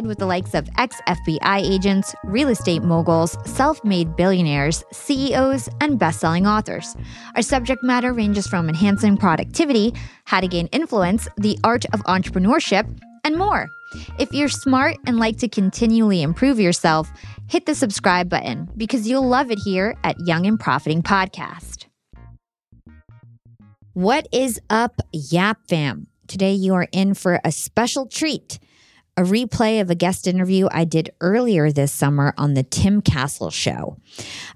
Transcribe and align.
with 0.00 0.18
the 0.18 0.26
likes 0.26 0.54
of 0.54 0.68
ex 0.78 0.96
FBI 1.06 1.58
agents, 1.58 2.14
real 2.24 2.48
estate 2.48 2.82
moguls, 2.82 3.36
self 3.44 3.84
made 3.84 4.16
billionaires, 4.16 4.82
CEOs, 4.92 5.68
and 5.80 5.98
best 5.98 6.20
selling 6.20 6.46
authors. 6.46 6.96
Our 7.36 7.42
subject 7.42 7.82
matter 7.84 8.12
ranges 8.12 8.46
from 8.46 8.68
enhancing 8.68 9.18
productivity, 9.18 9.92
how 10.24 10.40
to 10.40 10.48
gain 10.48 10.68
influence, 10.68 11.28
the 11.36 11.58
art 11.62 11.84
of 11.92 12.00
entrepreneurship, 12.04 12.88
and 13.24 13.36
more. 13.36 13.68
If 14.18 14.32
you're 14.32 14.48
smart 14.48 14.96
and 15.06 15.18
like 15.18 15.36
to 15.38 15.48
continually 15.48 16.22
improve 16.22 16.58
yourself, 16.58 17.10
hit 17.48 17.66
the 17.66 17.74
subscribe 17.74 18.28
button 18.28 18.70
because 18.76 19.06
you'll 19.06 19.28
love 19.28 19.50
it 19.50 19.58
here 19.58 19.94
at 20.02 20.16
Young 20.26 20.46
and 20.46 20.58
Profiting 20.58 21.02
Podcast. 21.02 21.84
What 23.92 24.26
is 24.32 24.58
up, 24.70 25.02
Yap 25.12 25.58
Fam? 25.68 26.06
Today 26.26 26.54
you 26.54 26.72
are 26.72 26.88
in 26.92 27.12
for 27.12 27.40
a 27.44 27.52
special 27.52 28.06
treat 28.06 28.58
a 29.16 29.22
replay 29.22 29.80
of 29.80 29.90
a 29.90 29.94
guest 29.94 30.26
interview 30.26 30.68
I 30.70 30.84
did 30.84 31.10
earlier 31.20 31.70
this 31.70 31.92
summer 31.92 32.32
on 32.38 32.54
the 32.54 32.62
Tim 32.62 33.02
Castle 33.02 33.50
Show. 33.50 33.98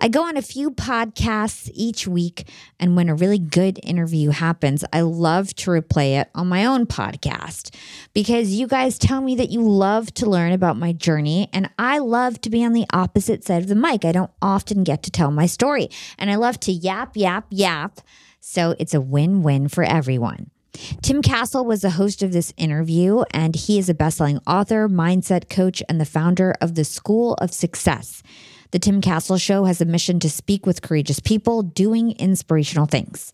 I 0.01 0.09
go 0.09 0.23
on 0.23 0.39
a 0.39 0.43
few 0.43 0.71
podcasts 0.71 1.71
each 1.75 2.09
week, 2.09 2.49
and 2.81 2.97
when 2.97 3.11
a 3.11 3.15
really 3.15 3.39
good 3.39 3.79
interview 3.83 4.31
happens, 4.31 4.83
I 4.95 5.03
love 5.03 5.55
to 5.57 5.71
replay 5.71 6.19
it 6.19 6.31
on 6.35 6.49
my 6.49 6.65
own 6.65 6.87
podcast 6.87 7.75
because 8.15 8.55
you 8.55 8.67
guys 8.67 8.99
tell 8.99 9.21
me 9.21 9.37
that 9.37 9.51
you 9.51 9.61
love 9.61 10.15
to 10.15 10.27
learn 10.27 10.53
about 10.53 10.79
my 10.79 10.93
journey, 10.93 11.51
and 11.53 11.69
I 11.79 11.99
love 11.99 12.41
to 12.41 12.51
be 12.51 12.65
on 12.65 12.73
the 12.73 12.87
opposite 12.95 13.45
side 13.45 13.63
of 13.63 13.69
the 13.69 13.75
mic. 13.75 14.07
I 14.07 14.13
don't 14.13 14.33
often 14.41 14.85
get 14.85 15.03
to 15.03 15.11
tell 15.11 15.31
my 15.31 15.45
story, 15.45 15.91
and 16.19 16.31
I 16.31 16.37
love 16.37 16.59
to 16.61 16.73
yap, 16.73 17.15
yap, 17.15 17.47
yap. 17.51 18.01
So 18.41 18.75
it's 18.79 18.95
a 18.95 19.01
win 19.03 19.43
win 19.43 19.69
for 19.69 19.85
everyone. 19.85 20.51
Tim 21.03 21.23
Castle 21.23 21.65
was 21.65 21.83
the 21.83 21.91
host 21.91 22.23
of 22.23 22.33
this 22.33 22.53
interview, 22.57 23.23
and 23.33 23.55
he 23.55 23.79
is 23.79 23.89
a 23.89 23.95
bestselling 23.95 24.41
author, 24.47 24.89
mindset 24.89 25.49
coach, 25.49 25.83
and 25.89 26.01
the 26.01 26.05
founder 26.05 26.55
of 26.61 26.75
the 26.75 26.85
School 26.85 27.35
of 27.35 27.53
Success. 27.53 28.23
The 28.73 28.79
Tim 28.79 29.01
Castle 29.01 29.39
Show 29.39 29.65
has 29.65 29.81
a 29.81 29.85
mission 29.85 30.19
to 30.21 30.31
speak 30.31 30.67
with 30.67 30.83
courageous 30.83 31.21
people 31.21 31.63
doing 31.63 32.13
inspirational 32.13 32.87
things. 32.87 33.33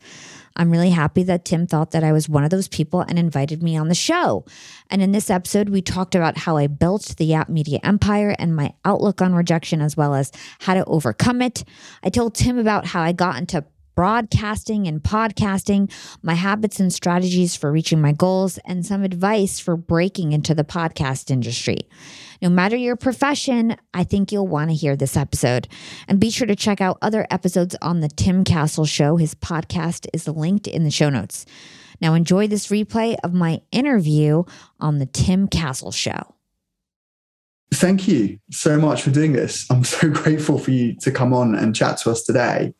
I'm 0.56 0.70
really 0.70 0.90
happy 0.90 1.22
that 1.24 1.44
Tim 1.44 1.66
thought 1.66 1.92
that 1.92 2.04
I 2.04 2.12
was 2.12 2.28
one 2.28 2.44
of 2.44 2.50
those 2.50 2.68
people 2.68 3.00
and 3.00 3.18
invited 3.18 3.62
me 3.62 3.76
on 3.76 3.88
the 3.88 3.94
show. 3.94 4.44
And 4.90 5.00
in 5.00 5.12
this 5.12 5.30
episode, 5.30 5.70
we 5.70 5.80
talked 5.80 6.14
about 6.14 6.36
how 6.36 6.56
I 6.56 6.66
built 6.66 7.14
the 7.16 7.24
Yap 7.24 7.48
Media 7.48 7.80
empire 7.82 8.36
and 8.38 8.54
my 8.54 8.74
outlook 8.84 9.22
on 9.22 9.34
rejection, 9.34 9.80
as 9.80 9.96
well 9.96 10.14
as 10.14 10.30
how 10.60 10.74
to 10.74 10.84
overcome 10.84 11.40
it. 11.40 11.64
I 12.02 12.10
told 12.10 12.34
Tim 12.34 12.58
about 12.58 12.86
how 12.86 13.00
I 13.00 13.12
got 13.12 13.38
into 13.38 13.64
broadcasting 13.94 14.86
and 14.86 15.02
podcasting, 15.02 15.90
my 16.22 16.34
habits 16.34 16.80
and 16.80 16.92
strategies 16.92 17.56
for 17.56 17.70
reaching 17.70 18.00
my 18.00 18.12
goals, 18.12 18.58
and 18.64 18.84
some 18.84 19.02
advice 19.02 19.58
for 19.60 19.76
breaking 19.76 20.32
into 20.32 20.54
the 20.54 20.64
podcast 20.64 21.30
industry. 21.30 21.88
No 22.40 22.48
matter 22.48 22.76
your 22.76 22.96
profession, 22.96 23.76
I 23.94 24.04
think 24.04 24.32
you'll 24.32 24.48
want 24.48 24.70
to 24.70 24.76
hear 24.76 24.96
this 24.96 25.16
episode. 25.16 25.68
And 26.08 26.18
be 26.18 26.30
sure 26.30 26.46
to 26.46 26.56
check 26.56 26.80
out 26.80 26.98
other 27.00 27.26
episodes 27.30 27.76
on 27.80 28.00
The 28.00 28.08
Tim 28.08 28.42
Castle 28.42 28.84
Show. 28.84 29.16
His 29.16 29.34
podcast 29.34 30.08
is 30.12 30.26
linked 30.26 30.66
in 30.66 30.82
the 30.82 30.90
show 30.90 31.08
notes. 31.08 31.46
Now, 32.00 32.14
enjoy 32.14 32.48
this 32.48 32.66
replay 32.66 33.14
of 33.22 33.32
my 33.32 33.60
interview 33.70 34.42
on 34.80 34.98
The 34.98 35.06
Tim 35.06 35.46
Castle 35.46 35.92
Show. 35.92 36.34
Thank 37.72 38.08
you 38.08 38.38
so 38.50 38.78
much 38.78 39.02
for 39.02 39.10
doing 39.10 39.32
this. 39.32 39.70
I'm 39.70 39.84
so 39.84 40.10
grateful 40.10 40.58
for 40.58 40.72
you 40.72 40.96
to 40.96 41.10
come 41.10 41.32
on 41.32 41.54
and 41.54 41.74
chat 41.74 41.98
to 41.98 42.10
us 42.10 42.24
today. 42.24 42.74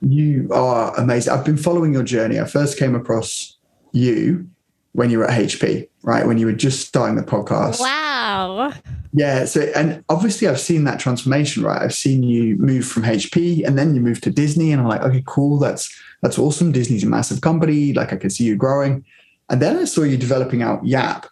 You 0.00 0.48
are 0.52 0.94
amazing. 0.98 1.32
I've 1.32 1.44
been 1.44 1.56
following 1.56 1.92
your 1.92 2.02
journey. 2.02 2.38
I 2.38 2.44
first 2.44 2.78
came 2.78 2.94
across 2.94 3.56
you 3.92 4.48
when 4.92 5.10
you 5.10 5.18
were 5.18 5.30
at 5.30 5.38
HP, 5.38 5.88
right? 6.02 6.26
When 6.26 6.38
you 6.38 6.46
were 6.46 6.52
just 6.52 6.86
starting 6.86 7.16
the 7.16 7.22
podcast. 7.22 7.80
Wow. 7.80 8.72
Yeah. 9.12 9.44
So, 9.44 9.60
and 9.74 10.02
obviously, 10.08 10.48
I've 10.48 10.60
seen 10.60 10.84
that 10.84 10.98
transformation, 10.98 11.62
right? 11.62 11.82
I've 11.82 11.94
seen 11.94 12.22
you 12.22 12.56
move 12.56 12.86
from 12.86 13.02
HP 13.02 13.66
and 13.66 13.78
then 13.78 13.94
you 13.94 14.00
moved 14.00 14.22
to 14.24 14.30
Disney, 14.30 14.72
and 14.72 14.80
I'm 14.80 14.88
like, 14.88 15.02
okay, 15.02 15.22
cool. 15.26 15.58
That's 15.58 15.94
that's 16.22 16.38
awesome. 16.38 16.72
Disney's 16.72 17.04
a 17.04 17.08
massive 17.08 17.40
company. 17.40 17.92
Like, 17.92 18.12
I 18.12 18.16
can 18.16 18.30
see 18.30 18.44
you 18.44 18.56
growing. 18.56 19.04
And 19.48 19.60
then 19.62 19.76
I 19.76 19.84
saw 19.84 20.02
you 20.02 20.16
developing 20.16 20.62
out 20.62 20.84
Yap, 20.84 21.26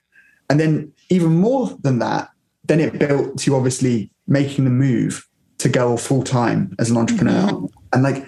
and 0.49 0.61
then 0.61 0.93
even 1.11 1.35
more 1.35 1.77
than 1.83 1.99
that, 1.99 2.31
then 2.65 2.81
it 2.81 2.99
built 2.99 3.39
to 3.39 3.57
obviously 3.57 4.11
making 4.27 4.65
the 4.65 4.71
move 4.71 5.27
to 5.59 5.69
go 5.69 5.97
full 5.97 6.23
time 6.23 6.75
as 6.79 6.91
an 6.91 6.97
entrepreneur, 6.97 7.51
mm-hmm. 7.51 7.67
and 7.93 8.03
like 8.03 8.27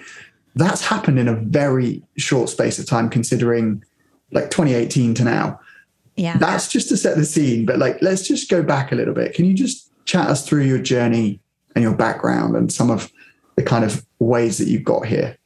that's 0.57 0.81
happened 0.81 1.19
in 1.19 1.27
a 1.27 1.35
very 1.35 2.03
short 2.17 2.49
space 2.49 2.79
of 2.79 2.85
time, 2.85 3.09
considering 3.09 3.83
like 4.31 4.49
2018 4.49 5.13
to 5.15 5.23
now. 5.23 5.59
Yeah. 6.15 6.37
That's 6.37 6.67
just 6.67 6.89
to 6.89 6.97
set 6.97 7.15
the 7.15 7.25
scene. 7.25 7.65
But 7.65 7.77
like, 7.77 8.01
let's 8.01 8.27
just 8.27 8.49
go 8.49 8.63
back 8.63 8.91
a 8.91 8.95
little 8.95 9.13
bit. 9.13 9.33
Can 9.33 9.45
you 9.45 9.53
just 9.53 9.91
chat 10.05 10.27
us 10.27 10.47
through 10.47 10.63
your 10.63 10.79
journey 10.79 11.39
and 11.75 11.83
your 11.83 11.93
background 11.93 12.55
and 12.55 12.71
some 12.71 12.89
of 12.89 13.11
the 13.55 13.63
kind 13.63 13.85
of 13.85 14.05
ways 14.19 14.57
that 14.57 14.67
you 14.67 14.79
got 14.79 15.05
here? 15.05 15.37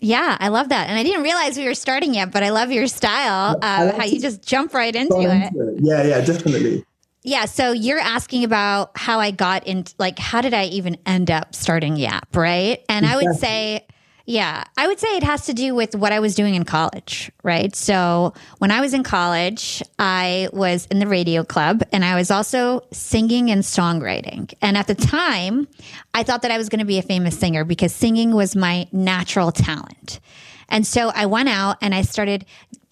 Yeah, 0.00 0.36
I 0.40 0.48
love 0.48 0.70
that. 0.70 0.88
And 0.88 0.98
I 0.98 1.02
didn't 1.02 1.22
realize 1.22 1.56
we 1.58 1.66
were 1.66 1.74
starting 1.74 2.14
yet, 2.14 2.32
but 2.32 2.42
I 2.42 2.50
love 2.50 2.70
your 2.70 2.86
style, 2.86 3.58
uh, 3.60 3.92
how 3.92 4.04
you 4.04 4.20
just 4.20 4.42
jump 4.42 4.72
right 4.72 4.94
into 4.94 5.20
it. 5.20 5.52
it. 5.54 5.74
Yeah, 5.80 6.02
yeah, 6.02 6.24
definitely. 6.24 6.84
Yeah, 7.22 7.44
so 7.44 7.72
you're 7.72 7.98
asking 7.98 8.44
about 8.44 8.96
how 8.96 9.20
I 9.20 9.30
got 9.30 9.66
into 9.66 9.94
like 9.98 10.18
how 10.18 10.40
did 10.40 10.54
I 10.54 10.64
even 10.66 10.96
end 11.04 11.30
up 11.30 11.54
starting 11.54 11.96
Yap, 11.96 12.34
right? 12.34 12.82
And 12.88 13.04
exactly. 13.04 13.26
I 13.26 13.30
would 13.30 13.38
say 13.38 13.86
yeah, 14.30 14.62
I 14.76 14.86
would 14.86 15.00
say 15.00 15.16
it 15.16 15.24
has 15.24 15.46
to 15.46 15.52
do 15.52 15.74
with 15.74 15.96
what 15.96 16.12
I 16.12 16.20
was 16.20 16.36
doing 16.36 16.54
in 16.54 16.62
college, 16.62 17.32
right? 17.42 17.74
So 17.74 18.32
when 18.58 18.70
I 18.70 18.80
was 18.80 18.94
in 18.94 19.02
college, 19.02 19.82
I 19.98 20.48
was 20.52 20.86
in 20.86 21.00
the 21.00 21.08
radio 21.08 21.42
club 21.42 21.82
and 21.90 22.04
I 22.04 22.14
was 22.14 22.30
also 22.30 22.82
singing 22.92 23.50
and 23.50 23.62
songwriting. 23.64 24.54
And 24.62 24.76
at 24.76 24.86
the 24.86 24.94
time, 24.94 25.66
I 26.14 26.22
thought 26.22 26.42
that 26.42 26.52
I 26.52 26.58
was 26.58 26.68
going 26.68 26.78
to 26.78 26.84
be 26.84 26.98
a 26.98 27.02
famous 27.02 27.36
singer 27.36 27.64
because 27.64 27.92
singing 27.92 28.32
was 28.32 28.54
my 28.54 28.86
natural 28.92 29.50
talent. 29.50 30.20
And 30.68 30.86
so 30.86 31.10
I 31.12 31.26
went 31.26 31.48
out 31.48 31.78
and 31.80 31.92
I 31.92 32.02
started 32.02 32.46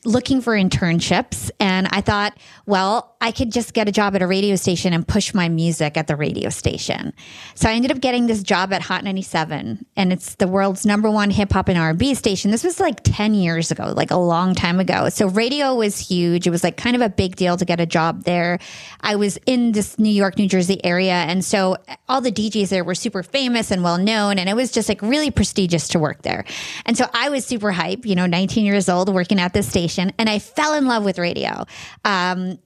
looking 0.05 0.41
for 0.41 0.53
internships 0.53 1.51
and 1.59 1.89
I 1.91 2.01
thought, 2.01 2.39
well, 2.67 3.17
I 3.21 3.33
could 3.33 3.51
just 3.51 3.75
get 3.75 3.89
a 3.89 3.93
job 3.93 4.15
at 4.15 4.23
a 4.23 4.29
radio 4.29 4.55
station 4.55 4.93
and 4.93 5.07
push 5.07 5.35
my 5.35 5.49
music 5.49 5.97
at 5.97 6.07
the 6.07 6.15
radio 6.15 6.51
station. 6.51 7.13
So 7.57 7.69
I 7.69 7.73
ended 7.73 7.91
up 7.91 7.99
getting 7.99 8.29
this 8.29 8.45
job 8.45 8.73
at 8.73 8.81
Hot 8.83 9.03
97 9.03 9.85
and 9.97 10.13
it's 10.13 10.37
the 10.37 10.47
world's 10.47 10.87
number 10.87 11.11
one 11.11 11.31
hip 11.31 11.53
hop 11.53 11.69
and 11.69 11.77
R&B 11.77 12.15
station. 12.15 12.53
This 12.53 12.63
was 12.63 12.79
like 12.79 13.01
10 13.03 13.35
years 13.35 13.73
ago, 13.73 13.93
like 13.97 14.13
a 14.13 14.17
long 14.17 14.55
time 14.55 14.79
ago. 14.79 15.09
So 15.09 15.29
radio 15.29 15.75
was 15.75 15.99
huge. 15.99 16.47
It 16.47 16.51
was 16.51 16.63
like 16.63 16.77
kind 16.77 16.95
of 16.95 17.03
a 17.03 17.09
big 17.09 17.35
deal 17.35 17.57
to 17.57 17.65
get 17.65 17.81
a 17.81 17.87
job 17.87 18.23
there. 18.23 18.61
I 19.01 19.17
was 19.17 19.37
in 19.47 19.73
this 19.73 19.99
New 19.99 20.11
York, 20.11 20.39
New 20.39 20.49
Jersey 20.49 20.83
area 20.85 21.15
and 21.15 21.45
so 21.45 21.77
all 22.09 22.21
the 22.21 22.31
DJs 22.31 22.69
there 22.69 22.85
were 22.85 22.95
super 22.95 23.25
famous 23.25 23.73
and 23.73 23.83
well 23.83 23.99
known 23.99 24.39
and 24.39 24.49
it 24.49 24.55
was 24.55 24.71
just 24.71 24.89
like 24.89 25.03
really 25.03 25.33
prestigious 25.33 25.89
to 25.89 25.99
work 25.99 26.23
there. 26.23 26.45
And 26.87 26.97
so 26.97 27.07
I 27.13 27.31
was 27.31 27.45
super 27.45 27.73
hype, 27.73 28.07
you 28.07 28.15
know, 28.15 28.27
19 28.27 28.65
years 28.65 28.89
old 28.89 29.13
working 29.13 29.41
at 29.41 29.53
this 29.53 29.69
station 29.69 29.88
and 29.97 30.29
I 30.29 30.39
fell 30.39 30.75
in 30.75 30.87
love 30.87 31.05
with 31.05 31.19
radio. 31.19 31.65
Um, 32.05 32.59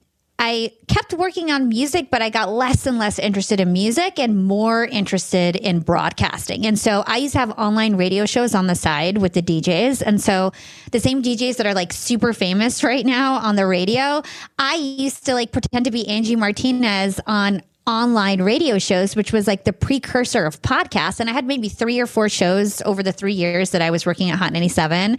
I 0.45 0.73
kept 0.89 1.13
working 1.13 1.53
on 1.53 1.69
music, 1.69 2.09
but 2.11 2.21
I 2.21 2.29
got 2.29 2.51
less 2.51 2.85
and 2.85 2.99
less 2.99 3.21
interested 3.21 3.61
in 3.61 3.73
music 3.73 4.19
and 4.19 4.45
more 4.45 4.85
interested 4.85 5.55
in 5.55 5.79
broadcasting. 5.79 6.67
And 6.67 6.77
so 6.77 7.05
I 7.07 7.19
used 7.19 7.35
to 7.35 7.39
have 7.39 7.53
online 7.53 7.95
radio 7.95 8.27
shows 8.27 8.53
on 8.53 8.67
the 8.67 8.75
side 8.75 9.19
with 9.19 9.35
the 9.35 9.43
DJs. 9.43 10.03
And 10.05 10.21
so 10.21 10.51
the 10.91 10.99
same 10.99 11.23
DJs 11.23 11.59
that 11.59 11.67
are 11.67 11.75
like 11.75 11.93
super 11.93 12.33
famous 12.33 12.83
right 12.83 13.07
now 13.07 13.35
on 13.35 13.55
the 13.55 13.69
radio, 13.69 14.23
I 14.59 14.75
used 14.75 15.27
to 15.27 15.35
like 15.35 15.53
pretend 15.53 15.85
to 15.85 15.93
be 15.93 16.09
Angie 16.09 16.35
Martinez 16.35 17.21
on 17.29 17.63
online 17.87 18.43
radio 18.43 18.81
shows, 18.81 19.15
which 19.15 19.33
was 19.33 19.47
like 19.47 19.63
the 19.63 19.73
precursor 19.73 20.45
of 20.45 20.61
podcasts. 20.63 21.21
And 21.21 21.31
I 21.31 21.33
had 21.35 21.47
maybe 21.47 21.69
three 21.69 22.01
or 22.01 22.07
four 22.07 22.29
shows 22.29 22.83
over 22.83 23.05
the 23.05 23.13
three 23.13 23.33
years 23.33 23.71
that 23.71 23.83
I 23.83 23.91
was 23.91 24.05
working 24.05 24.31
at 24.31 24.39
Hot 24.39 24.53
97. 24.53 25.19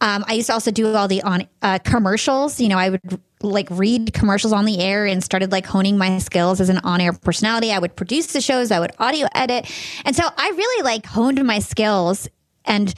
Um, 0.00 0.24
I 0.26 0.34
used 0.34 0.48
to 0.48 0.52
also 0.52 0.70
do 0.70 0.94
all 0.94 1.08
the 1.08 1.22
on 1.22 1.46
uh, 1.62 1.78
commercials. 1.84 2.60
You 2.60 2.68
know, 2.68 2.78
I 2.78 2.90
would 2.90 3.20
like 3.42 3.68
read 3.70 4.12
commercials 4.12 4.52
on 4.52 4.64
the 4.64 4.80
air 4.80 5.06
and 5.06 5.22
started 5.22 5.52
like 5.52 5.66
honing 5.66 5.98
my 5.98 6.18
skills 6.18 6.60
as 6.60 6.68
an 6.68 6.78
on-air 6.78 7.12
personality. 7.12 7.72
I 7.72 7.78
would 7.78 7.96
produce 7.96 8.32
the 8.32 8.40
shows, 8.40 8.70
I 8.70 8.80
would 8.80 8.92
audio 8.98 9.26
edit. 9.34 9.70
And 10.04 10.16
so 10.16 10.24
I 10.36 10.48
really 10.50 10.82
like 10.82 11.06
honed 11.06 11.42
my 11.44 11.58
skills 11.58 12.28
and 12.64 12.94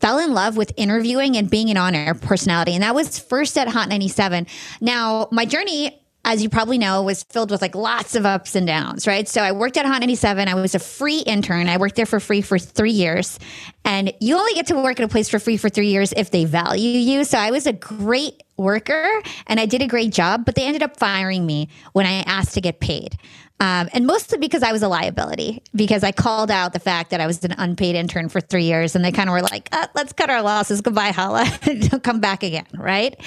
fell 0.00 0.18
in 0.18 0.32
love 0.32 0.56
with 0.56 0.72
interviewing 0.76 1.36
and 1.36 1.50
being 1.50 1.70
an 1.70 1.76
on 1.76 1.94
air 1.94 2.14
personality. 2.14 2.74
And 2.74 2.82
that 2.82 2.94
was 2.94 3.18
first 3.18 3.56
at 3.58 3.68
Hot 3.68 3.88
97. 3.88 4.46
Now, 4.80 5.28
my 5.30 5.44
journey 5.44 6.00
as 6.24 6.42
you 6.42 6.48
probably 6.48 6.78
know, 6.78 7.02
was 7.02 7.22
filled 7.24 7.50
with 7.50 7.62
like 7.62 7.74
lots 7.74 8.14
of 8.14 8.26
ups 8.26 8.54
and 8.54 8.66
downs, 8.66 9.06
right? 9.06 9.26
So 9.26 9.42
I 9.42 9.52
worked 9.52 9.76
at 9.76 9.86
Hot 9.86 10.00
97. 10.00 10.48
I 10.48 10.54
was 10.54 10.74
a 10.74 10.78
free 10.78 11.20
intern. 11.20 11.68
I 11.68 11.78
worked 11.78 11.96
there 11.96 12.06
for 12.06 12.20
free 12.20 12.42
for 12.42 12.58
three 12.58 12.92
years. 12.92 13.38
And 13.84 14.12
you 14.20 14.36
only 14.36 14.52
get 14.52 14.66
to 14.66 14.74
work 14.74 15.00
at 15.00 15.04
a 15.04 15.08
place 15.08 15.28
for 15.28 15.38
free 15.38 15.56
for 15.56 15.68
three 15.68 15.88
years 15.88 16.12
if 16.16 16.30
they 16.30 16.44
value 16.44 16.90
you. 16.90 17.24
So 17.24 17.38
I 17.38 17.50
was 17.50 17.66
a 17.66 17.72
great 17.72 18.42
worker 18.58 19.08
and 19.46 19.58
I 19.58 19.66
did 19.66 19.80
a 19.80 19.86
great 19.86 20.12
job, 20.12 20.44
but 20.44 20.54
they 20.54 20.66
ended 20.66 20.82
up 20.82 20.98
firing 20.98 21.46
me 21.46 21.68
when 21.92 22.04
I 22.04 22.22
asked 22.26 22.54
to 22.54 22.60
get 22.60 22.80
paid. 22.80 23.16
Um, 23.60 23.90
and 23.92 24.06
mostly 24.06 24.38
because 24.38 24.62
I 24.62 24.72
was 24.72 24.82
a 24.82 24.88
liability, 24.88 25.62
because 25.74 26.02
I 26.02 26.12
called 26.12 26.50
out 26.50 26.72
the 26.72 26.80
fact 26.80 27.10
that 27.10 27.20
I 27.20 27.26
was 27.26 27.44
an 27.44 27.54
unpaid 27.58 27.94
intern 27.94 28.30
for 28.30 28.40
three 28.40 28.64
years, 28.64 28.96
and 28.96 29.04
they 29.04 29.12
kind 29.12 29.28
of 29.28 29.34
were 29.34 29.42
like, 29.42 29.68
uh, 29.72 29.86
"Let's 29.94 30.14
cut 30.14 30.30
our 30.30 30.40
losses. 30.40 30.80
Goodbye. 30.80 31.12
Don't 31.64 32.02
come 32.02 32.20
back 32.20 32.42
again." 32.42 32.64
Right? 32.74 33.20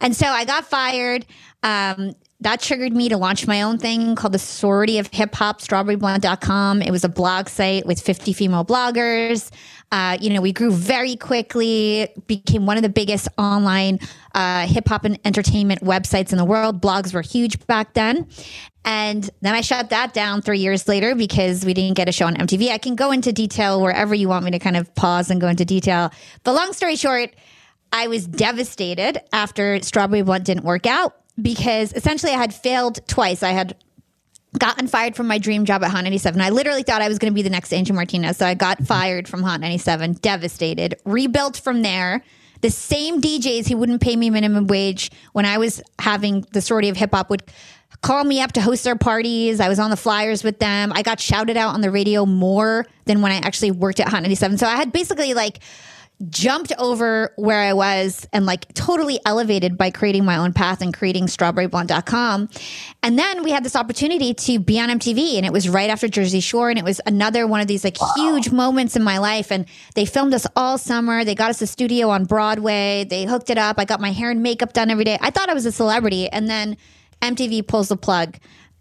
And 0.00 0.16
so 0.16 0.26
I 0.28 0.46
got 0.46 0.64
fired. 0.64 1.26
Um, 1.62 2.14
that 2.40 2.60
triggered 2.60 2.92
me 2.92 3.08
to 3.08 3.16
launch 3.16 3.46
my 3.46 3.62
own 3.62 3.78
thing 3.78 4.14
called 4.14 4.34
the 4.34 4.38
Sorority 4.38 4.98
of 4.98 5.06
Hip 5.08 5.34
Hop, 5.36 5.60
strawberryblonde.com. 5.60 6.82
It 6.82 6.90
was 6.90 7.02
a 7.02 7.08
blog 7.08 7.48
site 7.48 7.86
with 7.86 8.00
50 8.00 8.34
female 8.34 8.64
bloggers. 8.64 9.50
Uh, 9.90 10.18
you 10.20 10.30
know, 10.30 10.42
we 10.42 10.52
grew 10.52 10.70
very 10.70 11.16
quickly, 11.16 12.08
became 12.26 12.66
one 12.66 12.76
of 12.76 12.82
the 12.82 12.90
biggest 12.90 13.28
online 13.38 14.00
uh, 14.34 14.66
hip 14.66 14.88
hop 14.88 15.04
and 15.04 15.18
entertainment 15.24 15.80
websites 15.80 16.32
in 16.32 16.38
the 16.38 16.44
world. 16.44 16.82
Blogs 16.82 17.14
were 17.14 17.22
huge 17.22 17.64
back 17.66 17.94
then. 17.94 18.28
And 18.84 19.28
then 19.40 19.54
I 19.54 19.62
shut 19.62 19.90
that 19.90 20.12
down 20.12 20.42
three 20.42 20.58
years 20.58 20.86
later 20.86 21.14
because 21.14 21.64
we 21.64 21.72
didn't 21.72 21.96
get 21.96 22.08
a 22.08 22.12
show 22.12 22.26
on 22.26 22.36
MTV. 22.36 22.70
I 22.70 22.78
can 22.78 22.96
go 22.96 23.12
into 23.12 23.32
detail 23.32 23.80
wherever 23.80 24.14
you 24.14 24.28
want 24.28 24.44
me 24.44 24.50
to 24.50 24.58
kind 24.58 24.76
of 24.76 24.94
pause 24.94 25.30
and 25.30 25.40
go 25.40 25.48
into 25.48 25.64
detail. 25.64 26.12
But 26.44 26.52
long 26.52 26.72
story 26.72 26.96
short, 26.96 27.30
I 27.92 28.08
was 28.08 28.26
devastated 28.26 29.20
after 29.32 29.80
Strawberry 29.82 30.22
Blonde 30.22 30.44
didn't 30.44 30.64
work 30.64 30.86
out 30.86 31.16
because 31.40 31.92
essentially 31.92 32.32
I 32.32 32.36
had 32.36 32.54
failed 32.54 33.06
twice. 33.06 33.42
I 33.42 33.50
had 33.50 33.76
gotten 34.58 34.86
fired 34.86 35.16
from 35.16 35.26
my 35.26 35.38
dream 35.38 35.64
job 35.64 35.82
at 35.84 35.90
Hot 35.90 36.02
97. 36.02 36.40
I 36.40 36.50
literally 36.50 36.82
thought 36.82 37.02
I 37.02 37.08
was 37.08 37.18
going 37.18 37.32
to 37.32 37.34
be 37.34 37.42
the 37.42 37.50
next 37.50 37.72
Angie 37.72 37.92
Martinez. 37.92 38.38
So 38.38 38.46
I 38.46 38.54
got 38.54 38.82
fired 38.86 39.28
from 39.28 39.42
Hot 39.42 39.60
97, 39.60 40.14
devastated, 40.14 40.96
rebuilt 41.04 41.58
from 41.58 41.82
there. 41.82 42.22
The 42.62 42.70
same 42.70 43.20
DJs 43.20 43.68
who 43.68 43.76
wouldn't 43.76 44.00
pay 44.00 44.16
me 44.16 44.30
minimum 44.30 44.66
wage 44.66 45.10
when 45.32 45.44
I 45.44 45.58
was 45.58 45.82
having 45.98 46.46
the 46.52 46.62
sorority 46.62 46.88
of 46.88 46.96
hip 46.96 47.10
hop 47.12 47.28
would 47.28 47.42
call 48.00 48.24
me 48.24 48.40
up 48.40 48.52
to 48.52 48.62
host 48.62 48.84
their 48.84 48.96
parties. 48.96 49.60
I 49.60 49.68
was 49.68 49.78
on 49.78 49.90
the 49.90 49.96
flyers 49.96 50.42
with 50.42 50.58
them. 50.58 50.92
I 50.94 51.02
got 51.02 51.20
shouted 51.20 51.56
out 51.56 51.74
on 51.74 51.82
the 51.82 51.90
radio 51.90 52.24
more 52.24 52.86
than 53.04 53.20
when 53.20 53.32
I 53.32 53.36
actually 53.36 53.72
worked 53.72 54.00
at 54.00 54.08
Hot 54.08 54.22
97. 54.22 54.58
So 54.58 54.66
I 54.66 54.76
had 54.76 54.90
basically 54.90 55.34
like 55.34 55.60
jumped 56.28 56.72
over 56.78 57.32
where 57.36 57.60
I 57.60 57.74
was 57.74 58.26
and 58.32 58.46
like 58.46 58.72
totally 58.72 59.20
elevated 59.26 59.76
by 59.76 59.90
creating 59.90 60.24
my 60.24 60.38
own 60.38 60.52
path 60.54 60.80
and 60.80 60.94
creating 60.94 61.26
strawberryblonde.com. 61.26 62.48
And 63.02 63.18
then 63.18 63.42
we 63.42 63.50
had 63.50 63.64
this 63.64 63.76
opportunity 63.76 64.32
to 64.32 64.58
be 64.58 64.80
on 64.80 64.88
MTV 64.88 65.36
and 65.36 65.44
it 65.44 65.52
was 65.52 65.68
right 65.68 65.90
after 65.90 66.08
Jersey 66.08 66.40
Shore 66.40 66.70
and 66.70 66.78
it 66.78 66.84
was 66.84 67.00
another 67.04 67.46
one 67.46 67.60
of 67.60 67.66
these 67.66 67.84
like 67.84 68.00
wow. 68.00 68.12
huge 68.16 68.50
moments 68.50 68.96
in 68.96 69.02
my 69.02 69.18
life 69.18 69.52
and 69.52 69.66
they 69.94 70.06
filmed 70.06 70.32
us 70.32 70.46
all 70.56 70.78
summer. 70.78 71.22
They 71.22 71.34
got 71.34 71.50
us 71.50 71.60
a 71.60 71.66
studio 71.66 72.08
on 72.08 72.24
Broadway. 72.24 73.04
They 73.04 73.24
hooked 73.24 73.50
it 73.50 73.58
up. 73.58 73.78
I 73.78 73.84
got 73.84 74.00
my 74.00 74.12
hair 74.12 74.30
and 74.30 74.42
makeup 74.42 74.72
done 74.72 74.90
every 74.90 75.04
day. 75.04 75.18
I 75.20 75.30
thought 75.30 75.50
I 75.50 75.54
was 75.54 75.66
a 75.66 75.72
celebrity 75.72 76.28
and 76.30 76.48
then 76.48 76.78
MTV 77.20 77.66
pulls 77.66 77.88
the 77.88 77.96
plug 77.96 78.38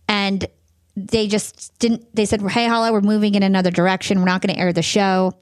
and 0.07 0.47
they 0.95 1.27
just 1.27 1.77
didn't 1.79 2.15
they 2.15 2.25
said, 2.25 2.41
"Hey 2.41 2.67
Hala, 2.67 2.93
we're 2.93 3.01
moving 3.01 3.35
in 3.35 3.43
another 3.43 3.71
direction. 3.71 4.19
We're 4.19 4.25
not 4.25 4.41
going 4.41 4.55
to 4.55 4.61
air 4.61 4.71
the 4.71 4.81
show." 4.81 5.33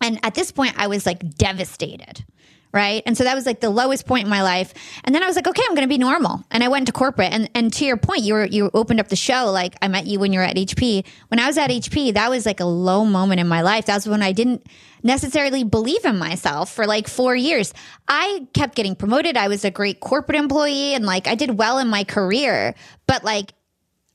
And 0.00 0.18
at 0.22 0.34
this 0.34 0.52
point, 0.52 0.74
I 0.76 0.86
was 0.86 1.06
like 1.06 1.36
devastated. 1.36 2.24
Right. 2.72 3.02
And 3.04 3.18
so 3.18 3.24
that 3.24 3.34
was 3.34 3.46
like 3.46 3.58
the 3.58 3.68
lowest 3.68 4.06
point 4.06 4.24
in 4.24 4.30
my 4.30 4.42
life. 4.42 4.72
And 5.02 5.12
then 5.12 5.24
I 5.24 5.26
was 5.26 5.34
like, 5.34 5.48
okay, 5.48 5.62
I'm 5.68 5.74
going 5.74 5.88
to 5.88 5.92
be 5.92 5.98
normal. 5.98 6.44
And 6.52 6.62
I 6.62 6.68
went 6.68 6.86
to 6.86 6.92
corporate. 6.92 7.32
And, 7.32 7.50
and 7.52 7.72
to 7.72 7.84
your 7.84 7.96
point, 7.96 8.22
you 8.22 8.34
were, 8.34 8.44
you 8.44 8.70
opened 8.72 9.00
up 9.00 9.08
the 9.08 9.16
show. 9.16 9.50
Like 9.50 9.74
I 9.82 9.88
met 9.88 10.06
you 10.06 10.20
when 10.20 10.32
you 10.32 10.38
were 10.38 10.44
at 10.44 10.54
HP. 10.54 11.04
When 11.28 11.40
I 11.40 11.48
was 11.48 11.58
at 11.58 11.70
HP, 11.70 12.14
that 12.14 12.30
was 12.30 12.46
like 12.46 12.60
a 12.60 12.64
low 12.64 13.04
moment 13.04 13.40
in 13.40 13.48
my 13.48 13.62
life. 13.62 13.86
That 13.86 13.96
was 13.96 14.08
when 14.08 14.22
I 14.22 14.30
didn't 14.30 14.64
necessarily 15.02 15.64
believe 15.64 16.04
in 16.04 16.16
myself 16.16 16.72
for 16.72 16.86
like 16.86 17.08
four 17.08 17.34
years. 17.34 17.74
I 18.06 18.46
kept 18.54 18.76
getting 18.76 18.94
promoted. 18.94 19.36
I 19.36 19.48
was 19.48 19.64
a 19.64 19.70
great 19.72 19.98
corporate 19.98 20.38
employee 20.38 20.94
and 20.94 21.04
like 21.04 21.26
I 21.26 21.34
did 21.34 21.58
well 21.58 21.78
in 21.78 21.88
my 21.88 22.04
career. 22.04 22.76
But 23.08 23.24
like 23.24 23.52